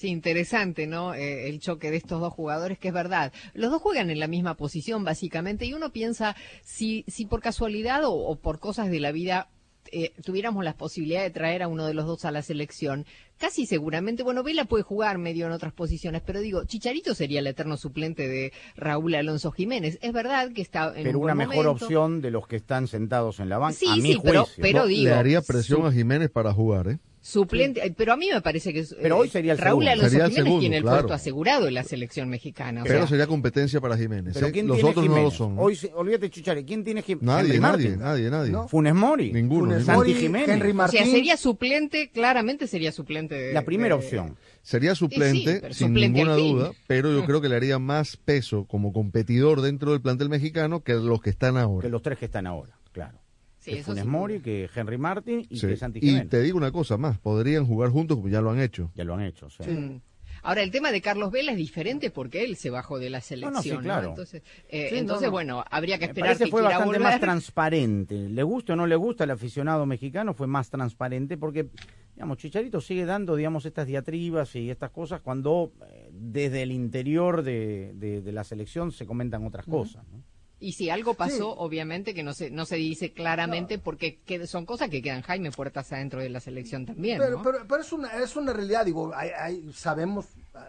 Sí, 0.00 0.08
interesante, 0.08 0.86
¿no? 0.86 1.12
Eh, 1.12 1.50
el 1.50 1.60
choque 1.60 1.90
de 1.90 1.98
estos 1.98 2.22
dos 2.22 2.32
jugadores, 2.32 2.78
que 2.78 2.88
es 2.88 2.94
verdad. 2.94 3.34
Los 3.52 3.70
dos 3.70 3.82
juegan 3.82 4.08
en 4.08 4.18
la 4.18 4.28
misma 4.28 4.54
posición, 4.56 5.04
básicamente, 5.04 5.66
y 5.66 5.74
uno 5.74 5.90
piensa, 5.92 6.36
si, 6.64 7.04
si 7.06 7.26
por 7.26 7.42
casualidad 7.42 8.04
o, 8.06 8.12
o 8.14 8.36
por 8.36 8.60
cosas 8.60 8.90
de 8.90 8.98
la 8.98 9.12
vida 9.12 9.48
eh, 9.92 10.12
tuviéramos 10.24 10.64
la 10.64 10.72
posibilidad 10.74 11.20
de 11.22 11.28
traer 11.30 11.62
a 11.62 11.68
uno 11.68 11.86
de 11.86 11.92
los 11.92 12.06
dos 12.06 12.24
a 12.24 12.30
la 12.30 12.40
selección, 12.40 13.04
casi 13.36 13.66
seguramente, 13.66 14.22
bueno, 14.22 14.42
Vela 14.42 14.64
puede 14.64 14.84
jugar 14.84 15.18
medio 15.18 15.44
en 15.44 15.52
otras 15.52 15.74
posiciones, 15.74 16.22
pero 16.24 16.40
digo, 16.40 16.64
Chicharito 16.64 17.14
sería 17.14 17.40
el 17.40 17.46
eterno 17.46 17.76
suplente 17.76 18.26
de 18.26 18.54
Raúl 18.76 19.14
Alonso 19.16 19.50
Jiménez. 19.52 19.98
Es 20.00 20.14
verdad 20.14 20.50
que 20.54 20.62
está 20.62 20.94
en 20.96 21.02
Pero 21.04 21.18
un 21.18 21.24
una 21.24 21.34
buen 21.34 21.48
mejor 21.48 21.66
momento. 21.66 21.84
opción 21.84 22.22
de 22.22 22.30
los 22.30 22.46
que 22.46 22.56
están 22.56 22.88
sentados 22.88 23.38
en 23.38 23.50
la 23.50 23.58
banca, 23.58 23.76
Sí, 23.78 23.86
a 23.86 23.96
mi 23.96 24.14
sí, 24.14 24.20
pero- 24.22 24.44
juicio. 24.44 24.62
pero 24.62 24.86
digo, 24.86 25.10
le 25.10 25.14
haría 25.14 25.42
presión 25.42 25.84
a 25.84 25.92
Jiménez 25.92 26.30
para 26.30 26.54
jugar, 26.54 26.88
¿eh? 26.88 26.98
Suplente, 27.22 27.84
eh, 27.86 27.92
pero 27.94 28.14
a 28.14 28.16
mí 28.16 28.28
me 28.32 28.40
parece 28.40 28.72
que 28.72 28.82
Pero 29.02 29.18
hoy 29.18 29.28
sería 29.28 29.52
el 29.52 29.58
Raúl 29.58 29.84
segundo. 29.84 29.90
Alonso 29.92 30.08
Sería 30.10 30.24
el 30.24 30.30
Jiménez 30.30 30.44
segundo, 30.44 30.60
tiene 30.60 30.76
el 30.78 30.82
claro. 30.82 30.96
puesto 30.98 31.14
asegurado 31.14 31.68
en 31.68 31.74
la 31.74 31.84
selección 31.84 32.28
mexicana. 32.30 32.80
o 32.80 32.84
Pero 32.84 33.00
sea, 33.00 33.08
sería 33.08 33.26
competencia 33.26 33.78
para 33.80 33.98
Jiménez. 33.98 34.32
Pero 34.32 34.46
¿eh? 34.46 34.52
¿quién 34.52 34.66
Los 34.66 34.76
tiene 34.78 34.90
otros 34.90 35.06
no 35.06 35.22
lo 35.22 35.30
son. 35.30 35.52
¿eh? 35.52 35.56
Hoy, 35.58 35.78
olvídate, 35.94 36.30
Chichari, 36.30 36.64
¿quién 36.64 36.82
tiene 36.82 37.02
Jiménez? 37.02 37.26
Nadie, 37.26 37.60
nadie, 37.60 37.96
nadie, 37.98 38.30
nadie. 38.30 38.50
¿No? 38.52 38.68
Funes 38.68 38.94
Mori. 38.94 39.32
Ninguno. 39.32 39.64
Funes 39.66 39.78
ninguno. 39.80 39.96
Mori, 39.98 40.10
Santi 40.12 40.24
Jiménez. 40.26 40.48
Henry 40.48 40.70
o 40.70 40.74
Martín. 40.74 41.00
sea, 41.02 41.10
sería 41.10 41.36
suplente, 41.36 42.10
claramente 42.10 42.66
sería 42.66 42.90
suplente 42.90 43.34
de... 43.34 43.52
La 43.52 43.66
primera 43.66 43.96
de- 43.96 44.02
opción. 44.02 44.36
Sería 44.62 44.94
suplente, 44.94 45.60
sin 45.74 45.88
suplente 45.88 46.18
ninguna 46.18 46.34
duda, 46.36 46.72
pero 46.86 47.12
yo 47.12 47.22
Mm. 47.22 47.26
creo 47.26 47.40
que 47.42 47.48
le 47.50 47.56
haría 47.56 47.78
más 47.78 48.16
peso 48.16 48.64
como 48.66 48.92
competidor 48.94 49.60
dentro 49.60 49.92
del 49.92 50.00
plantel 50.00 50.28
mexicano 50.30 50.82
que 50.82 50.94
los 50.94 51.20
que 51.20 51.28
están 51.30 51.56
ahora. 51.58 51.82
Que 51.86 51.90
los 51.90 52.00
tres 52.02 52.18
que 52.18 52.24
están 52.26 52.46
ahora, 52.46 52.78
claro. 52.92 53.18
Sí, 53.60 53.70
que 53.72 53.78
eso 53.80 53.92
Funes 53.92 54.06
Mori, 54.06 54.40
que 54.40 54.68
Henry 54.74 54.98
Martin 54.98 55.46
y 55.48 55.58
Sí. 55.58 55.66
que 55.68 55.76
Santi 55.76 55.98
Y 55.98 56.02
Jiménez. 56.08 56.28
te 56.30 56.40
digo 56.42 56.56
una 56.58 56.72
cosa 56.72 56.96
más, 56.96 57.18
podrían 57.18 57.66
jugar 57.66 57.90
juntos 57.90 58.16
como 58.16 58.28
ya 58.28 58.40
lo 58.40 58.50
han 58.50 58.58
hecho. 58.60 58.90
Ya 58.96 59.04
lo 59.04 59.14
han 59.14 59.22
hecho, 59.22 59.48
sí. 59.50 59.62
Ahora, 60.42 60.62
el 60.62 60.70
tema 60.70 60.90
de 60.90 61.02
Carlos 61.02 61.30
Vela 61.30 61.52
es 61.52 61.58
diferente 61.58 62.10
porque 62.10 62.42
él 62.44 62.56
se 62.56 62.70
bajó 62.70 62.98
de 62.98 63.10
la 63.10 63.20
selección. 63.20 63.52
No, 63.52 63.58
no, 63.58 63.62
sí, 63.62 63.76
claro. 63.84 64.08
Entonces, 64.08 64.42
eh, 64.70 64.88
Sí, 64.88 64.96
entonces 64.96 65.26
no. 65.26 65.32
bueno, 65.32 65.62
habría 65.70 65.98
que 65.98 66.06
esperar 66.06 66.38
que 66.38 66.46
fue 66.46 66.60
quiera 66.62 66.78
bastante 66.78 66.86
volver. 66.98 67.00
más 67.02 67.20
transparente. 67.20 68.14
Le 68.30 68.42
gusta 68.42 68.72
o 68.72 68.76
no 68.76 68.86
le 68.86 68.96
gusta 68.96 69.24
el 69.24 69.32
aficionado 69.32 69.84
mexicano, 69.84 70.32
fue 70.32 70.46
más 70.46 70.70
transparente 70.70 71.36
porque, 71.36 71.68
digamos, 72.14 72.38
Chicharito 72.38 72.80
sigue 72.80 73.04
dando, 73.04 73.36
digamos, 73.36 73.66
estas 73.66 73.86
diatribas 73.86 74.56
y 74.56 74.70
estas 74.70 74.90
cosas 74.92 75.20
cuando 75.20 75.72
eh, 75.86 76.08
desde 76.10 76.62
el 76.62 76.72
interior 76.72 77.42
de, 77.42 77.92
de- 77.96 78.22
de 78.22 78.32
la 78.32 78.42
selección 78.44 78.92
se 78.92 79.04
comentan 79.04 79.44
otras 79.46 79.66
cosas. 79.66 80.06
¿no? 80.10 80.22
Y 80.62 80.72
si 80.72 80.90
algo 80.90 81.14
pasó, 81.14 81.56
obviamente 81.56 82.12
que 82.12 82.22
no 82.22 82.34
se 82.34 82.50
no 82.50 82.66
se 82.66 82.76
dice 82.76 83.12
claramente 83.12 83.78
porque 83.78 84.18
que- 84.26 84.46
son 84.46 84.66
cosas 84.66 84.90
que 84.90 85.00
quedan 85.00 85.22
Jaime 85.22 85.50
puertas 85.50 85.90
adentro 85.92 86.20
de 86.20 86.28
la 86.28 86.38
selección 86.40 86.84
también, 86.84 87.18
Pero, 87.18 87.38
¿no? 87.38 87.42
pero, 87.42 87.58
pero 87.66 87.80
es, 87.80 87.92
una, 87.92 88.08
es 88.22 88.36
una 88.36 88.52
realidad, 88.52 88.84
digo, 88.84 89.10
hay- 89.14 89.30
hay- 89.30 89.72
sabemos 89.72 90.26
ah, 90.54 90.68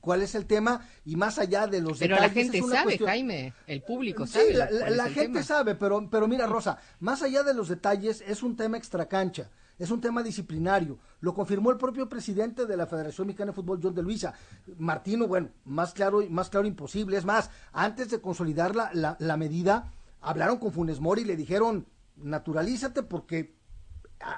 cuál 0.00 0.20
es 0.20 0.34
el 0.34 0.44
tema 0.44 0.86
y 1.06 1.16
más 1.16 1.38
allá 1.38 1.66
de 1.66 1.80
los 1.80 1.98
Pero 1.98 2.16
la 2.16 2.22
detalles, 2.22 2.42
gente 2.44 2.58
es 2.58 2.64
una 2.64 2.74
sabe, 2.74 2.84
cuestión- 2.84 3.08
Jaime, 3.08 3.54
el 3.66 3.82
público 3.82 4.26
Sí, 4.26 4.32
sabe. 4.34 4.52
la, 4.54 4.66
cuál 4.68 4.80
la- 4.80 4.90
la 4.90 5.04
gente 5.04 5.22
tema. 5.32 5.42
sabe, 5.42 5.74
pero, 5.76 6.08
pero 6.10 6.28
mira, 6.28 6.46
Rosa, 6.46 6.78
más 7.00 7.22
allá 7.22 7.42
de 7.42 7.54
los 7.54 7.68
detalles, 7.68 8.22
es 8.26 8.42
un 8.42 8.54
tema 8.56 8.76
extracancha, 8.76 9.48
es 9.82 9.90
un 9.90 10.00
tema 10.00 10.22
disciplinario. 10.22 10.98
Lo 11.20 11.34
confirmó 11.34 11.70
el 11.70 11.76
propio 11.76 12.08
presidente 12.08 12.66
de 12.66 12.76
la 12.76 12.86
Federación 12.86 13.26
Mexicana 13.26 13.50
de 13.50 13.56
Fútbol, 13.56 13.80
John 13.82 13.94
de 13.94 14.02
Luisa. 14.02 14.32
Martino, 14.78 15.26
bueno, 15.26 15.48
más 15.64 15.92
claro, 15.92 16.22
más 16.30 16.48
claro 16.50 16.66
imposible. 16.66 17.16
Es 17.16 17.24
más, 17.24 17.50
antes 17.72 18.10
de 18.10 18.20
consolidar 18.20 18.76
la, 18.76 18.90
la- 18.94 19.16
la 19.18 19.36
medida, 19.36 19.92
hablaron 20.20 20.58
con 20.58 20.72
Funes 20.72 21.00
Mori 21.00 21.22
y 21.22 21.24
le 21.26 21.36
dijeron, 21.36 21.86
naturalízate 22.16 23.02
porque 23.02 23.56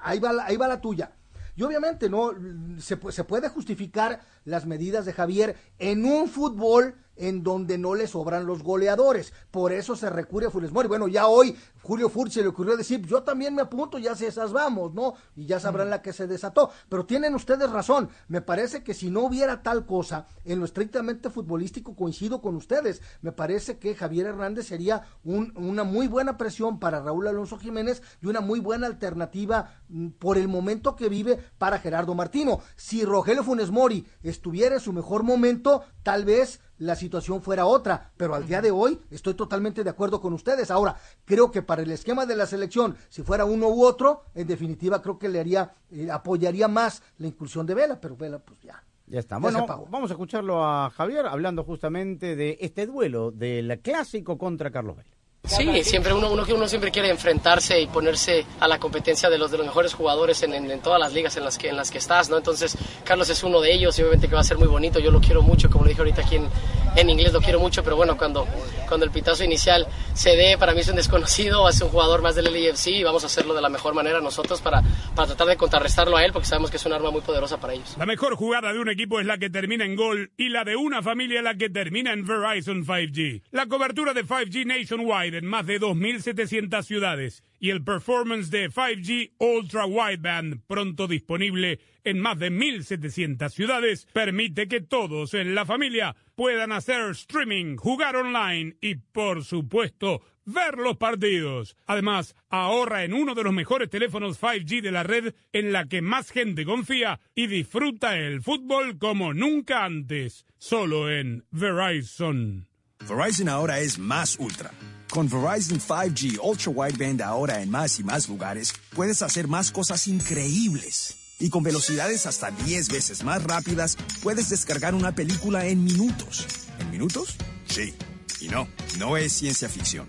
ahí 0.03 0.18
va 0.18 0.32
la, 0.32 0.45
ahí 0.47 0.57
va 0.57 0.66
la 0.68 0.80
tuya. 0.80 1.12
Y 1.57 1.62
obviamente 1.62 2.09
no 2.11 2.32
se, 2.78 2.99
se 3.12 3.24
puede 3.24 3.49
justificar 3.49 4.20
las 4.45 4.66
medidas 4.66 5.05
de 5.05 5.12
Javier 5.12 5.57
en 5.78 6.05
un 6.05 6.28
fútbol 6.28 6.97
en 7.16 7.42
donde 7.42 7.78
no 7.78 7.94
le 7.94 8.06
sobran 8.06 8.46
los 8.46 8.62
goleadores. 8.62 9.32
Por 9.50 9.72
eso 9.72 9.96
se 9.96 10.10
recurre 10.10 10.46
a 10.46 10.50
Funes 10.50 10.72
Mori. 10.72 10.88
Bueno, 10.88 11.08
ya 11.08 11.26
hoy 11.26 11.56
Julio 11.82 12.08
Furch 12.08 12.32
se 12.32 12.42
le 12.42 12.48
ocurrió 12.48 12.76
decir, 12.76 13.06
yo 13.06 13.22
también 13.22 13.54
me 13.54 13.62
apunto, 13.62 13.98
ya 13.98 14.14
se 14.14 14.26
esas 14.26 14.52
vamos, 14.52 14.94
¿no? 14.94 15.14
Y 15.36 15.46
ya 15.46 15.60
sabrán 15.60 15.90
la 15.90 16.02
que 16.02 16.12
se 16.12 16.26
desató. 16.26 16.70
Pero 16.88 17.04
tienen 17.06 17.34
ustedes 17.34 17.70
razón. 17.70 18.08
Me 18.28 18.40
parece 18.40 18.82
que 18.82 18.94
si 18.94 19.10
no 19.10 19.20
hubiera 19.20 19.62
tal 19.62 19.84
cosa 19.86 20.26
en 20.44 20.58
lo 20.60 20.64
estrictamente 20.64 21.30
futbolístico, 21.30 21.94
coincido 21.94 22.40
con 22.40 22.56
ustedes. 22.56 23.02
Me 23.22 23.32
parece 23.32 23.78
que 23.78 23.94
Javier 23.94 24.26
Hernández 24.26 24.66
sería 24.66 25.02
un- 25.24 25.52
una 25.56 25.84
muy 25.84 26.08
buena 26.08 26.36
presión 26.38 26.78
para 26.78 27.00
Raúl 27.00 27.26
Alonso 27.28 27.58
Jiménez 27.58 28.02
y 28.22 28.26
una 28.26 28.40
muy 28.40 28.60
buena 28.60 28.86
alternativa 28.86 29.74
mm, 29.88 30.08
por 30.18 30.38
el 30.38 30.48
momento 30.48 30.96
que 30.96 31.08
vive 31.08 31.38
para 31.58 31.78
Gerardo 31.78 32.14
Martino. 32.14 32.60
Si 32.76 33.04
Rogelio 33.04 33.44
Funes 33.44 33.70
Mori 33.70 34.06
estuviera 34.22 34.76
en 34.76 34.80
su 34.80 34.92
mejor 34.92 35.22
momento, 35.22 35.82
tal 36.02 36.24
vez 36.24 36.60
la 36.85 36.95
situación 36.97 37.41
fuera 37.41 37.66
otra, 37.66 38.11
pero 38.16 38.35
al 38.35 38.47
día 38.47 38.61
de 38.61 38.70
hoy 38.70 39.01
estoy 39.11 39.35
totalmente 39.35 39.82
de 39.82 39.91
acuerdo 39.91 40.20
con 40.20 40.32
ustedes. 40.32 40.70
Ahora, 40.70 40.97
creo 41.24 41.51
que 41.51 41.62
para 41.62 41.82
el 41.82 41.91
esquema 41.91 42.26
de 42.26 42.37
la 42.37 42.47
selección, 42.47 42.97
si 43.09 43.22
fuera 43.22 43.45
uno 43.45 43.68
u 43.68 43.85
otro, 43.85 44.24
en 44.35 44.47
definitiva 44.47 45.01
creo 45.01 45.18
que 45.18 45.28
le 45.28 45.41
haría, 45.41 45.74
eh, 45.91 46.11
apoyaría 46.11 46.68
más 46.68 47.03
la 47.18 47.26
incursión 47.26 47.64
de 47.66 47.74
Vela, 47.74 48.01
pero 48.01 48.16
Vela 48.16 48.39
pues 48.39 48.61
ya. 48.61 48.82
Ya 49.07 49.18
está. 49.18 49.39
Bueno, 49.39 49.66
vamos 49.91 50.11
a 50.11 50.14
escucharlo 50.14 50.64
a 50.64 50.91
Javier 50.91 51.26
hablando 51.26 51.64
justamente 51.64 52.37
de 52.37 52.57
este 52.61 52.87
duelo 52.87 53.30
del 53.30 53.80
clásico 53.80 54.39
contra 54.39 54.70
Carlos 54.70 54.97
Vela. 54.97 55.11
Sí, 55.47 55.84
siempre 55.84 56.14
uno, 56.14 56.32
uno, 56.32 56.42
uno 56.49 56.68
siempre 56.68 56.90
quiere 56.90 57.11
enfrentarse 57.11 57.78
y 57.78 57.86
ponerse 57.86 58.47
a 58.61 58.66
la 58.66 58.78
competencia 58.78 59.28
de 59.28 59.36
los, 59.36 59.51
de 59.51 59.59
los 59.59 59.66
mejores 59.66 59.92
jugadores 59.92 60.42
en, 60.42 60.55
en, 60.55 60.80
todas 60.80 60.99
las 60.99 61.12
ligas 61.12 61.36
en 61.36 61.45
las, 61.45 61.59
que, 61.59 61.68
en 61.68 61.76
las 61.76 61.90
que 61.90 61.99
estás, 61.99 62.30
¿no? 62.30 62.38
Entonces, 62.38 62.78
Carlos 63.05 63.28
es 63.28 63.42
uno 63.42 63.61
de 63.61 63.74
ellos 63.74 63.99
y 63.99 64.03
obviamente 64.03 64.26
que 64.26 64.34
va 64.34 64.40
a 64.40 64.45
ser 64.45 64.57
muy 64.57 64.68
bonito, 64.68 65.01
yo 65.01 65.11
lo 65.11 65.20
quiero 65.20 65.42
mucho, 65.42 65.68
como 65.68 65.84
lo 65.84 65.90
dije 65.90 66.01
ahorita 66.01 66.22
aquí 66.22 66.36
en, 66.36 66.49
en 66.97 67.11
inglés, 67.11 67.34
lo 67.34 67.42
quiero 67.42 67.61
mucho, 67.61 67.84
pero 67.84 67.95
bueno, 67.95 68.16
cuando, 68.16 68.47
cuando 68.88 69.05
el 69.05 69.12
pitazo 69.12 69.45
inicial 69.45 69.86
se 70.14 70.34
dé, 70.34 70.57
para 70.57 70.72
mí 70.72 70.80
es 70.80 70.88
un 70.88 70.97
desconocido, 70.97 71.68
es 71.68 71.78
un 71.82 71.90
jugador 71.90 72.22
más 72.22 72.36
del 72.36 72.47
LAFC 72.47 72.86
y 72.86 73.05
vamos 73.05 73.22
a 73.24 73.26
hacerlo 73.26 73.53
de 73.53 73.61
la 73.61 73.68
mejor 73.68 73.92
manera 73.92 74.22
nosotros 74.22 74.62
para, 74.62 74.82
para 75.14 75.26
tratar 75.26 75.49
de 75.49 75.57
contrarrestarlo 75.59 76.16
a 76.16 76.24
él, 76.24 76.32
porque 76.32 76.49
sabemos 76.49 76.70
que 76.70 76.78
es 76.78 76.86
un 76.86 76.95
arma 76.95 77.11
muy 77.11 77.20
poderosa 77.20 77.61
para 77.61 77.74
ellos. 77.74 77.95
La 77.99 78.07
mejor 78.07 78.34
jugada 78.36 78.72
de 78.72 78.78
un 78.78 78.88
equipo 78.88 79.20
es 79.20 79.26
la 79.26 79.36
que 79.36 79.51
termina 79.51 79.84
en 79.84 79.95
gol 79.95 80.30
y 80.38 80.49
la 80.49 80.64
de 80.64 80.74
una 80.74 81.03
familia 81.03 81.42
la 81.42 81.55
que 81.55 81.68
termina 81.68 82.14
en 82.14 82.24
Verizon 82.24 82.86
5G. 82.86 83.42
La 83.51 83.66
cobertura 83.66 84.14
de 84.14 84.24
5G 84.24 84.64
Nationwide 84.64 85.34
en 85.35 85.47
más 85.47 85.66
de 85.66 85.80
2.700 85.80 86.82
ciudades 86.82 87.43
y 87.61 87.70
el 87.70 87.82
performance 87.82 88.51
de 88.51 88.70
5G 88.70 89.32
Ultra 89.39 89.87
Wideband 89.87 90.61
pronto 90.66 91.07
disponible 91.07 91.80
en 92.05 92.20
más 92.20 92.39
de 92.39 92.51
1.700 92.51 93.51
ciudades 93.51 94.07
permite 94.12 94.68
que 94.68 94.80
todos 94.80 95.35
en 95.35 95.55
la 95.55 95.64
familia 95.64 96.14
puedan 96.35 96.72
hacer 96.72 97.11
streaming, 97.11 97.76
jugar 97.76 98.16
online 98.16 98.76
y 98.80 98.97
por 98.97 99.45
supuesto 99.45 100.22
ver 100.45 100.76
los 100.76 100.97
partidos. 100.97 101.76
Además, 101.87 102.37
ahorra 102.51 103.05
en 103.05 103.14
uno 103.14 103.35
de 103.35 103.43
los 103.43 103.53
mejores 103.53 103.89
teléfonos 103.89 104.41
5G 104.41 104.82
de 104.82 104.93
la 104.93 105.03
red 105.03 105.35
en 105.53 105.72
la 105.72 105.87
que 105.87 106.03
más 106.03 106.30
gente 106.30 106.64
confía 106.64 107.20
y 107.35 107.47
disfruta 107.47 108.18
el 108.18 108.43
fútbol 108.43 108.99
como 108.99 109.32
nunca 109.32 109.85
antes, 109.85 110.47
solo 110.59 111.11
en 111.11 111.45
Verizon. 111.51 112.68
Verizon 113.09 113.49
ahora 113.49 113.80
es 113.80 113.99
más 113.99 114.39
ultra. 114.39 114.70
Con 115.14 115.28
Verizon 115.28 115.78
5G 115.78 116.40
Ultra 116.42 116.72
Wideband 116.72 117.22
ahora 117.22 117.62
en 117.62 117.70
más 117.70 118.00
y 118.00 118.02
más 118.02 118.28
lugares, 118.28 118.72
puedes 118.96 119.22
hacer 119.22 119.46
más 119.46 119.70
cosas 119.70 120.08
increíbles. 120.08 121.36
Y 121.38 121.50
con 121.50 121.62
velocidades 121.62 122.26
hasta 122.26 122.50
10 122.50 122.88
veces 122.88 123.22
más 123.22 123.40
rápidas, 123.44 123.96
puedes 124.24 124.48
descargar 124.48 124.92
una 124.92 125.14
película 125.14 125.66
en 125.66 125.84
minutos. 125.84 126.48
¿En 126.80 126.90
minutos? 126.90 127.36
Sí. 127.68 127.94
Y 128.40 128.48
no, 128.48 128.66
no 128.98 129.16
es 129.16 129.32
ciencia 129.32 129.68
ficción. 129.68 130.04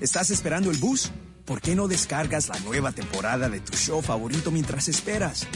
¿Estás 0.00 0.30
esperando 0.30 0.72
el 0.72 0.78
bus? 0.78 1.12
¿Por 1.44 1.60
qué 1.60 1.76
no 1.76 1.86
descargas 1.86 2.48
la 2.48 2.58
nueva 2.58 2.90
temporada 2.90 3.48
de 3.48 3.60
tu 3.60 3.76
show 3.76 4.02
favorito 4.02 4.50
mientras 4.50 4.88
esperas? 4.88 5.46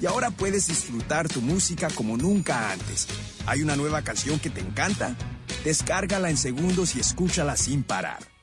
Y 0.00 0.06
ahora 0.06 0.30
puedes 0.30 0.68
disfrutar 0.68 1.26
tu 1.26 1.40
música 1.40 1.88
como 1.90 2.16
nunca 2.16 2.70
antes. 2.70 3.08
¿Hay 3.46 3.62
una 3.62 3.74
nueva 3.74 4.02
canción 4.02 4.38
que 4.38 4.50
te 4.50 4.60
encanta? 4.60 5.16
Descárgala 5.64 6.30
en 6.30 6.36
segundos 6.36 6.94
y 6.94 7.00
escúchala 7.00 7.56
sin 7.56 7.82
parar. 7.82 8.33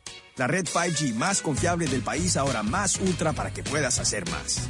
La 0.41 0.47
red 0.47 0.65
5G 0.65 1.13
más 1.13 1.39
confiable 1.39 1.85
del 1.85 2.01
país 2.01 2.35
ahora 2.35 2.63
más 2.63 2.99
ultra 2.99 3.31
para 3.31 3.53
que 3.53 3.61
puedas 3.61 3.99
hacer 3.99 4.27
más. 4.31 4.67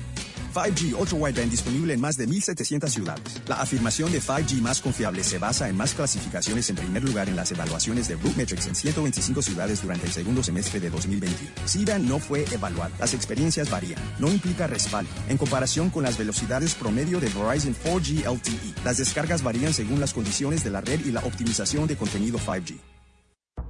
5G 0.54 1.00
Ultra 1.00 1.18
Wideband 1.18 1.50
disponible 1.50 1.94
en 1.94 2.02
más 2.02 2.18
de 2.18 2.28
1.700 2.28 2.90
ciudades. 2.90 3.42
La 3.48 3.56
afirmación 3.56 4.12
de 4.12 4.22
5G 4.22 4.60
más 4.60 4.82
confiable 4.82 5.24
se 5.24 5.38
basa 5.38 5.70
en 5.70 5.78
más 5.78 5.94
clasificaciones 5.94 6.70
en 6.70 6.76
primer 6.76 7.06
lugar 7.06 7.30
en 7.30 7.38
las 7.38 7.54
evaluaciones 7.54 8.10
de 8.10 8.18
Metrics 8.18 8.68
en 8.68 8.76
125 8.76 9.42
ciudades 9.42 9.82
durante 9.82 10.08
el 10.08 10.12
segundo 10.12 10.44
semestre 10.44 10.82
de 10.82 10.90
2021. 10.90 11.50
SIDA 11.64 12.00
no 12.00 12.20
fue 12.20 12.44
evaluado. 12.52 12.94
Las 13.00 13.14
experiencias 13.14 13.70
varían. 13.70 14.02
No 14.20 14.28
implica 14.28 14.68
respaldo. 14.68 15.10
En 15.30 15.38
comparación 15.38 15.90
con 15.90 16.04
las 16.04 16.18
velocidades 16.18 16.76
promedio 16.76 17.22
de 17.22 17.30
Verizon 17.30 17.78
4G 17.86 18.30
LTE, 18.30 18.84
las 18.84 18.98
descargas 18.98 19.42
varían 19.42 19.74
según 19.74 20.02
las 20.02 20.14
condiciones 20.14 20.66
de 20.66 20.72
la 20.72 20.82
red 20.82 21.00
y 21.06 21.14
la 21.14 21.22
optimización 21.22 21.88
de 21.88 21.96
contenido 21.96 22.40
5G. 22.40 22.78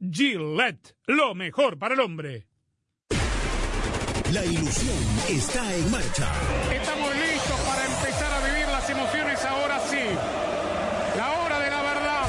Gillette, 0.00 0.94
lo 1.06 1.34
mejor 1.34 1.78
para 1.78 1.94
el 1.94 2.00
hombre. 2.00 2.46
La 4.32 4.44
ilusión 4.44 4.96
está 5.28 5.74
en 5.74 5.90
marcha. 5.90 6.28
Estamos 6.72 7.14
listos 7.14 7.60
para 7.60 7.86
empezar 7.86 8.32
a 8.32 8.46
vivir 8.46 8.66
las 8.68 8.90
emociones 8.90 9.44
ahora 9.44 9.80
sí. 9.88 10.02
La 11.16 11.32
hora 11.40 11.60
de 11.60 11.70
la 11.70 11.82
verdad 11.82 12.26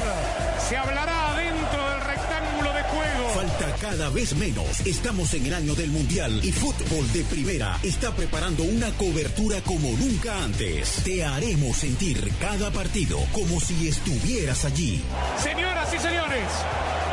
se 0.68 0.76
hablará 0.76 1.34
dentro 1.36 1.90
del 1.90 2.00
rectángulo 2.00 2.72
de 2.72 2.82
juego. 2.84 3.28
Falta 3.34 3.74
cada 3.80 4.10
vez 4.10 4.36
menos. 4.36 4.86
Estamos 4.86 5.34
en 5.34 5.46
el 5.46 5.54
año 5.54 5.74
del 5.74 5.90
Mundial 5.90 6.40
y 6.42 6.52
Fútbol 6.52 7.12
de 7.12 7.24
Primera 7.24 7.78
está 7.82 8.14
preparando 8.14 8.62
una 8.62 8.90
cobertura 8.92 9.60
como 9.62 9.90
nunca 9.90 10.42
antes. 10.42 11.02
Te 11.04 11.24
haremos 11.24 11.76
sentir 11.76 12.32
cada 12.40 12.70
partido 12.70 13.18
como 13.32 13.60
si 13.60 13.88
estuvieras 13.88 14.64
allí. 14.64 15.02
Señoras 15.42 15.92
y 15.92 15.98
señores, 15.98 16.48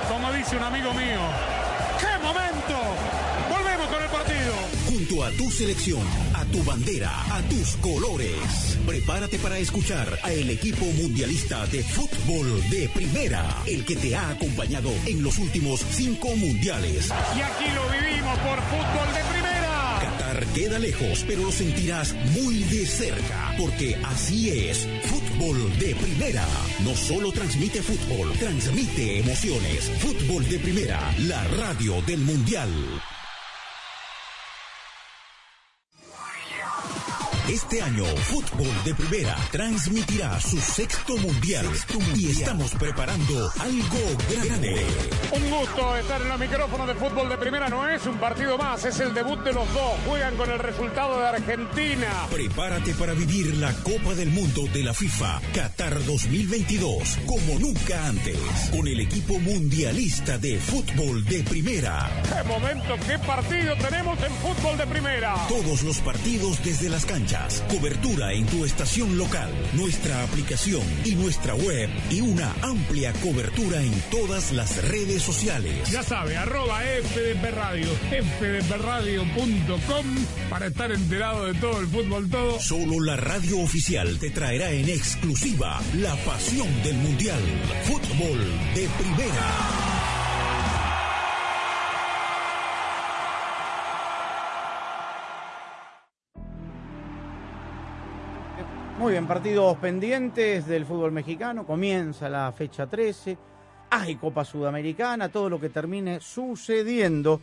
como 0.10 0.32
dice 0.34 0.58
un 0.58 0.64
amigo 0.64 0.94
mío, 0.94 1.20
¡qué 2.00 2.24
momento! 2.24 2.76
Volvemos 3.50 3.88
con 3.88 4.04
el 4.04 4.10
partido. 4.10 4.54
Junto 4.88 5.24
a 5.24 5.32
tu 5.32 5.50
selección, 5.52 6.02
a 6.34 6.46
tu 6.46 6.64
bandera, 6.64 7.12
a 7.34 7.42
tus 7.44 7.76
colores. 7.78 8.78
Prepárate 8.86 9.40
para 9.40 9.58
escuchar 9.58 10.20
a 10.24 10.32
el 10.32 10.50
equipo 10.50 10.86
mundialista 10.86 11.66
de 11.68 11.84
fútbol 11.84 12.62
de 12.70 12.90
primera, 12.90 13.44
el 13.66 13.86
que 13.86 13.96
te 13.96 14.16
ha 14.16 14.30
acompañado 14.30 14.92
en 15.06 15.24
los 15.24 15.38
últimos 15.38 15.82
cinco 15.92 16.30
mundiales. 16.36 17.10
Y 17.36 17.42
aquí 17.42 17.72
lo 17.74 17.90
vivimos 17.90 18.38
por 18.40 18.62
fútbol 18.62 19.14
de 19.14 19.24
primera. 19.32 19.55
Queda 20.54 20.80
lejos, 20.80 21.24
pero 21.28 21.44
lo 21.44 21.52
sentirás 21.52 22.14
muy 22.32 22.64
de 22.64 22.86
cerca, 22.86 23.56
porque 23.58 23.96
así 24.04 24.50
es. 24.50 24.88
Fútbol 25.04 25.78
de 25.80 25.96
primera. 25.96 26.46
No 26.84 26.96
solo 26.96 27.32
transmite 27.32 27.82
fútbol, 27.82 28.32
transmite 28.38 29.20
emociones. 29.20 29.90
Fútbol 30.00 30.48
de 30.50 30.60
primera, 30.60 31.14
la 31.20 31.44
radio 31.46 32.02
del 32.02 32.20
mundial. 32.20 32.70
Este 37.50 37.80
año, 37.80 38.06
Fútbol 38.06 38.74
de 38.84 38.96
Primera 38.96 39.38
transmitirá 39.52 40.40
su 40.42 40.58
sexto 40.60 41.16
mundial, 41.18 41.70
y 42.16 42.32
estamos 42.32 42.72
preparando 42.72 43.52
algo 43.60 44.18
grande. 44.32 44.84
Un 45.36 45.50
gusto 45.50 45.98
estar 45.98 46.22
en 46.22 46.30
los 46.30 46.40
micrófonos 46.40 46.88
de 46.88 46.96
Fútbol 46.96 47.28
de 47.28 47.38
Primera. 47.38 47.68
No 47.68 47.86
es 47.90 48.06
un 48.06 48.18
partido 48.18 48.58
más, 48.58 48.86
es 48.86 48.98
el 49.02 49.14
debut 49.14 49.40
de 49.44 49.52
los 49.52 49.72
dos. 49.74 49.92
Juegan 50.08 50.38
con 50.38 50.50
el 50.50 50.60
resultado 50.60 51.20
de 51.20 51.28
Argentina. 51.28 52.08
Prepárate 52.32 52.94
para 52.94 53.14
vivir 53.14 53.54
la 53.56 53.74
Copa 53.84 54.14
del 54.16 54.30
Mundo 54.30 54.62
de 54.74 54.84
la 54.84 54.94
FIFA 54.94 55.42
Qatar 55.54 56.06
2022 56.06 57.18
como 57.26 57.60
nunca 57.60 58.08
antes, 58.08 58.38
con 58.72 58.88
el 58.88 59.02
equipo 59.02 59.38
mundialista 59.40 60.38
de 60.38 60.58
Fútbol 60.58 61.26
de 61.26 61.44
Primera. 61.44 62.10
¡Qué 62.24 62.48
momento, 62.48 62.96
qué 63.06 63.20
partido 63.20 63.76
tenemos 63.76 64.18
en 64.24 64.32
Fútbol 64.36 64.78
de 64.78 64.88
Primera! 64.88 65.36
Todos 65.50 65.84
los 65.84 65.98
partidos 66.00 66.64
desde 66.64 66.88
las 66.88 67.06
canchas 67.06 67.62
cobertura 67.70 68.32
en 68.32 68.46
tu 68.46 68.64
estación 68.64 69.18
local, 69.18 69.50
nuestra 69.74 70.24
aplicación 70.24 70.84
y 71.04 71.16
nuestra 71.16 71.56
web 71.56 71.90
y 72.10 72.22
una 72.22 72.54
amplia 72.62 73.12
cobertura 73.22 73.82
en 73.82 73.94
todas 74.10 74.54
las 74.54 74.82
redes 74.90 75.25
sociales. 75.26 75.90
Ya 75.90 76.04
sabe, 76.04 76.38
arroba 76.38 76.82
FDP 76.82 77.52
Radio, 77.52 77.88
fdpradio.com 78.40 80.06
para 80.50 80.68
estar 80.68 80.92
enterado 80.92 81.46
de 81.46 81.56
todo 81.56 81.80
el 81.80 81.88
fútbol 81.88 82.30
todo. 82.30 82.60
Solo 82.60 83.00
la 83.04 83.18
radio 83.18 83.60
oficial 83.60 84.20
te 84.20 84.30
traerá 84.30 84.70
en 84.70 84.88
exclusiva 84.88 85.82
la 85.96 86.16
pasión 86.18 86.68
del 86.84 86.96
Mundial. 86.98 87.42
Fútbol 87.86 88.40
de 88.76 88.88
primera. 89.00 89.96
Muy 99.00 99.12
bien, 99.12 99.28
partidos 99.28 99.78
pendientes 99.78 100.68
del 100.68 100.86
fútbol 100.86 101.12
mexicano. 101.12 101.66
Comienza 101.66 102.30
la 102.30 102.52
fecha 102.52 102.88
13. 102.88 103.55
Hay 103.90 104.16
Copa 104.16 104.44
Sudamericana, 104.44 105.30
todo 105.30 105.50
lo 105.50 105.60
que 105.60 105.70
termine 105.70 106.20
sucediendo 106.20 107.40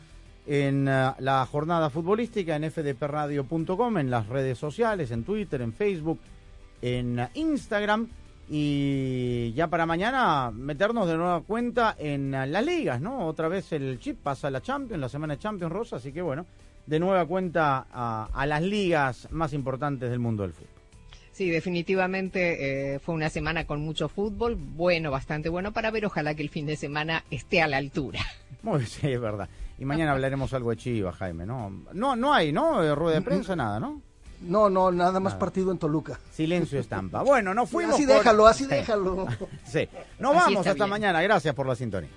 en 0.46 0.88
uh, 0.88 1.14
la 1.18 1.46
jornada 1.50 1.88
futbolística 1.90 2.56
en 2.56 2.70
fdpradio.com, 2.70 3.98
en 3.98 4.10
las 4.10 4.26
redes 4.28 4.58
sociales, 4.58 5.10
en 5.10 5.24
Twitter, 5.24 5.62
en 5.62 5.72
Facebook, 5.72 6.18
en 6.80 7.20
uh, 7.20 7.28
Instagram. 7.34 8.08
Y 8.48 9.52
ya 9.54 9.68
para 9.68 9.86
mañana 9.86 10.50
meternos 10.50 11.06
de 11.06 11.16
nueva 11.16 11.40
cuenta 11.42 11.96
en 11.98 12.34
uh, 12.34 12.44
las 12.46 12.64
ligas, 12.66 13.00
¿no? 13.00 13.26
Otra 13.26 13.48
vez 13.48 13.72
el 13.72 13.98
chip 13.98 14.18
pasa 14.22 14.48
a 14.48 14.50
la 14.50 14.60
Champions, 14.60 15.00
la 15.00 15.08
semana 15.08 15.34
de 15.34 15.40
Champions 15.40 15.72
Rosa, 15.72 15.96
así 15.96 16.12
que 16.12 16.22
bueno, 16.22 16.44
de 16.86 16.98
nueva 16.98 17.24
cuenta 17.24 17.86
a 17.92 18.46
las 18.46 18.62
ligas 18.62 19.28
más 19.30 19.52
importantes 19.52 20.10
del 20.10 20.18
mundo 20.18 20.42
del 20.42 20.52
fútbol. 20.52 20.71
Sí, 21.32 21.48
definitivamente 21.50 22.94
eh, 22.94 22.98
fue 22.98 23.14
una 23.14 23.30
semana 23.30 23.66
con 23.66 23.80
mucho 23.80 24.08
fútbol, 24.08 24.54
bueno, 24.56 25.10
bastante 25.10 25.48
bueno 25.48 25.72
para 25.72 25.90
ver. 25.90 26.04
Ojalá 26.06 26.34
que 26.34 26.42
el 26.42 26.50
fin 26.50 26.66
de 26.66 26.76
semana 26.76 27.24
esté 27.30 27.62
a 27.62 27.66
la 27.66 27.78
altura. 27.78 28.20
Muy 28.62 28.78
bien, 28.78 28.88
sí, 28.90 29.10
es 29.10 29.20
verdad. 29.20 29.48
Y 29.78 29.84
mañana 29.84 30.12
hablaremos 30.12 30.52
algo 30.52 30.70
de 30.70 30.76
Chivas, 30.76 31.16
Jaime, 31.16 31.46
¿no? 31.46 31.70
No, 31.94 32.14
no 32.16 32.32
hay, 32.34 32.52
¿no? 32.52 32.82
Eh, 32.84 32.94
Rueda 32.94 33.16
de 33.16 33.22
prensa, 33.22 33.56
nada, 33.56 33.80
¿no? 33.80 34.00
No, 34.42 34.68
no, 34.68 34.90
nada 34.90 35.20
más 35.20 35.34
Nada. 35.34 35.38
partido 35.38 35.70
en 35.70 35.78
Toluca. 35.78 36.18
Silencio 36.32 36.78
estampa. 36.80 37.22
Bueno, 37.22 37.54
nos 37.54 37.70
fuimos. 37.70 37.94
Así 37.94 38.04
déjalo, 38.06 38.46
así 38.46 38.66
déjalo. 38.66 39.26
Sí. 39.64 39.88
Nos 40.18 40.36
Así 40.36 40.54
vamos 40.54 40.66
hasta 40.66 40.74
bien. 40.74 40.90
mañana. 40.90 41.22
Gracias 41.22 41.54
por 41.54 41.66
la 41.66 41.76
sintonía. 41.76 42.10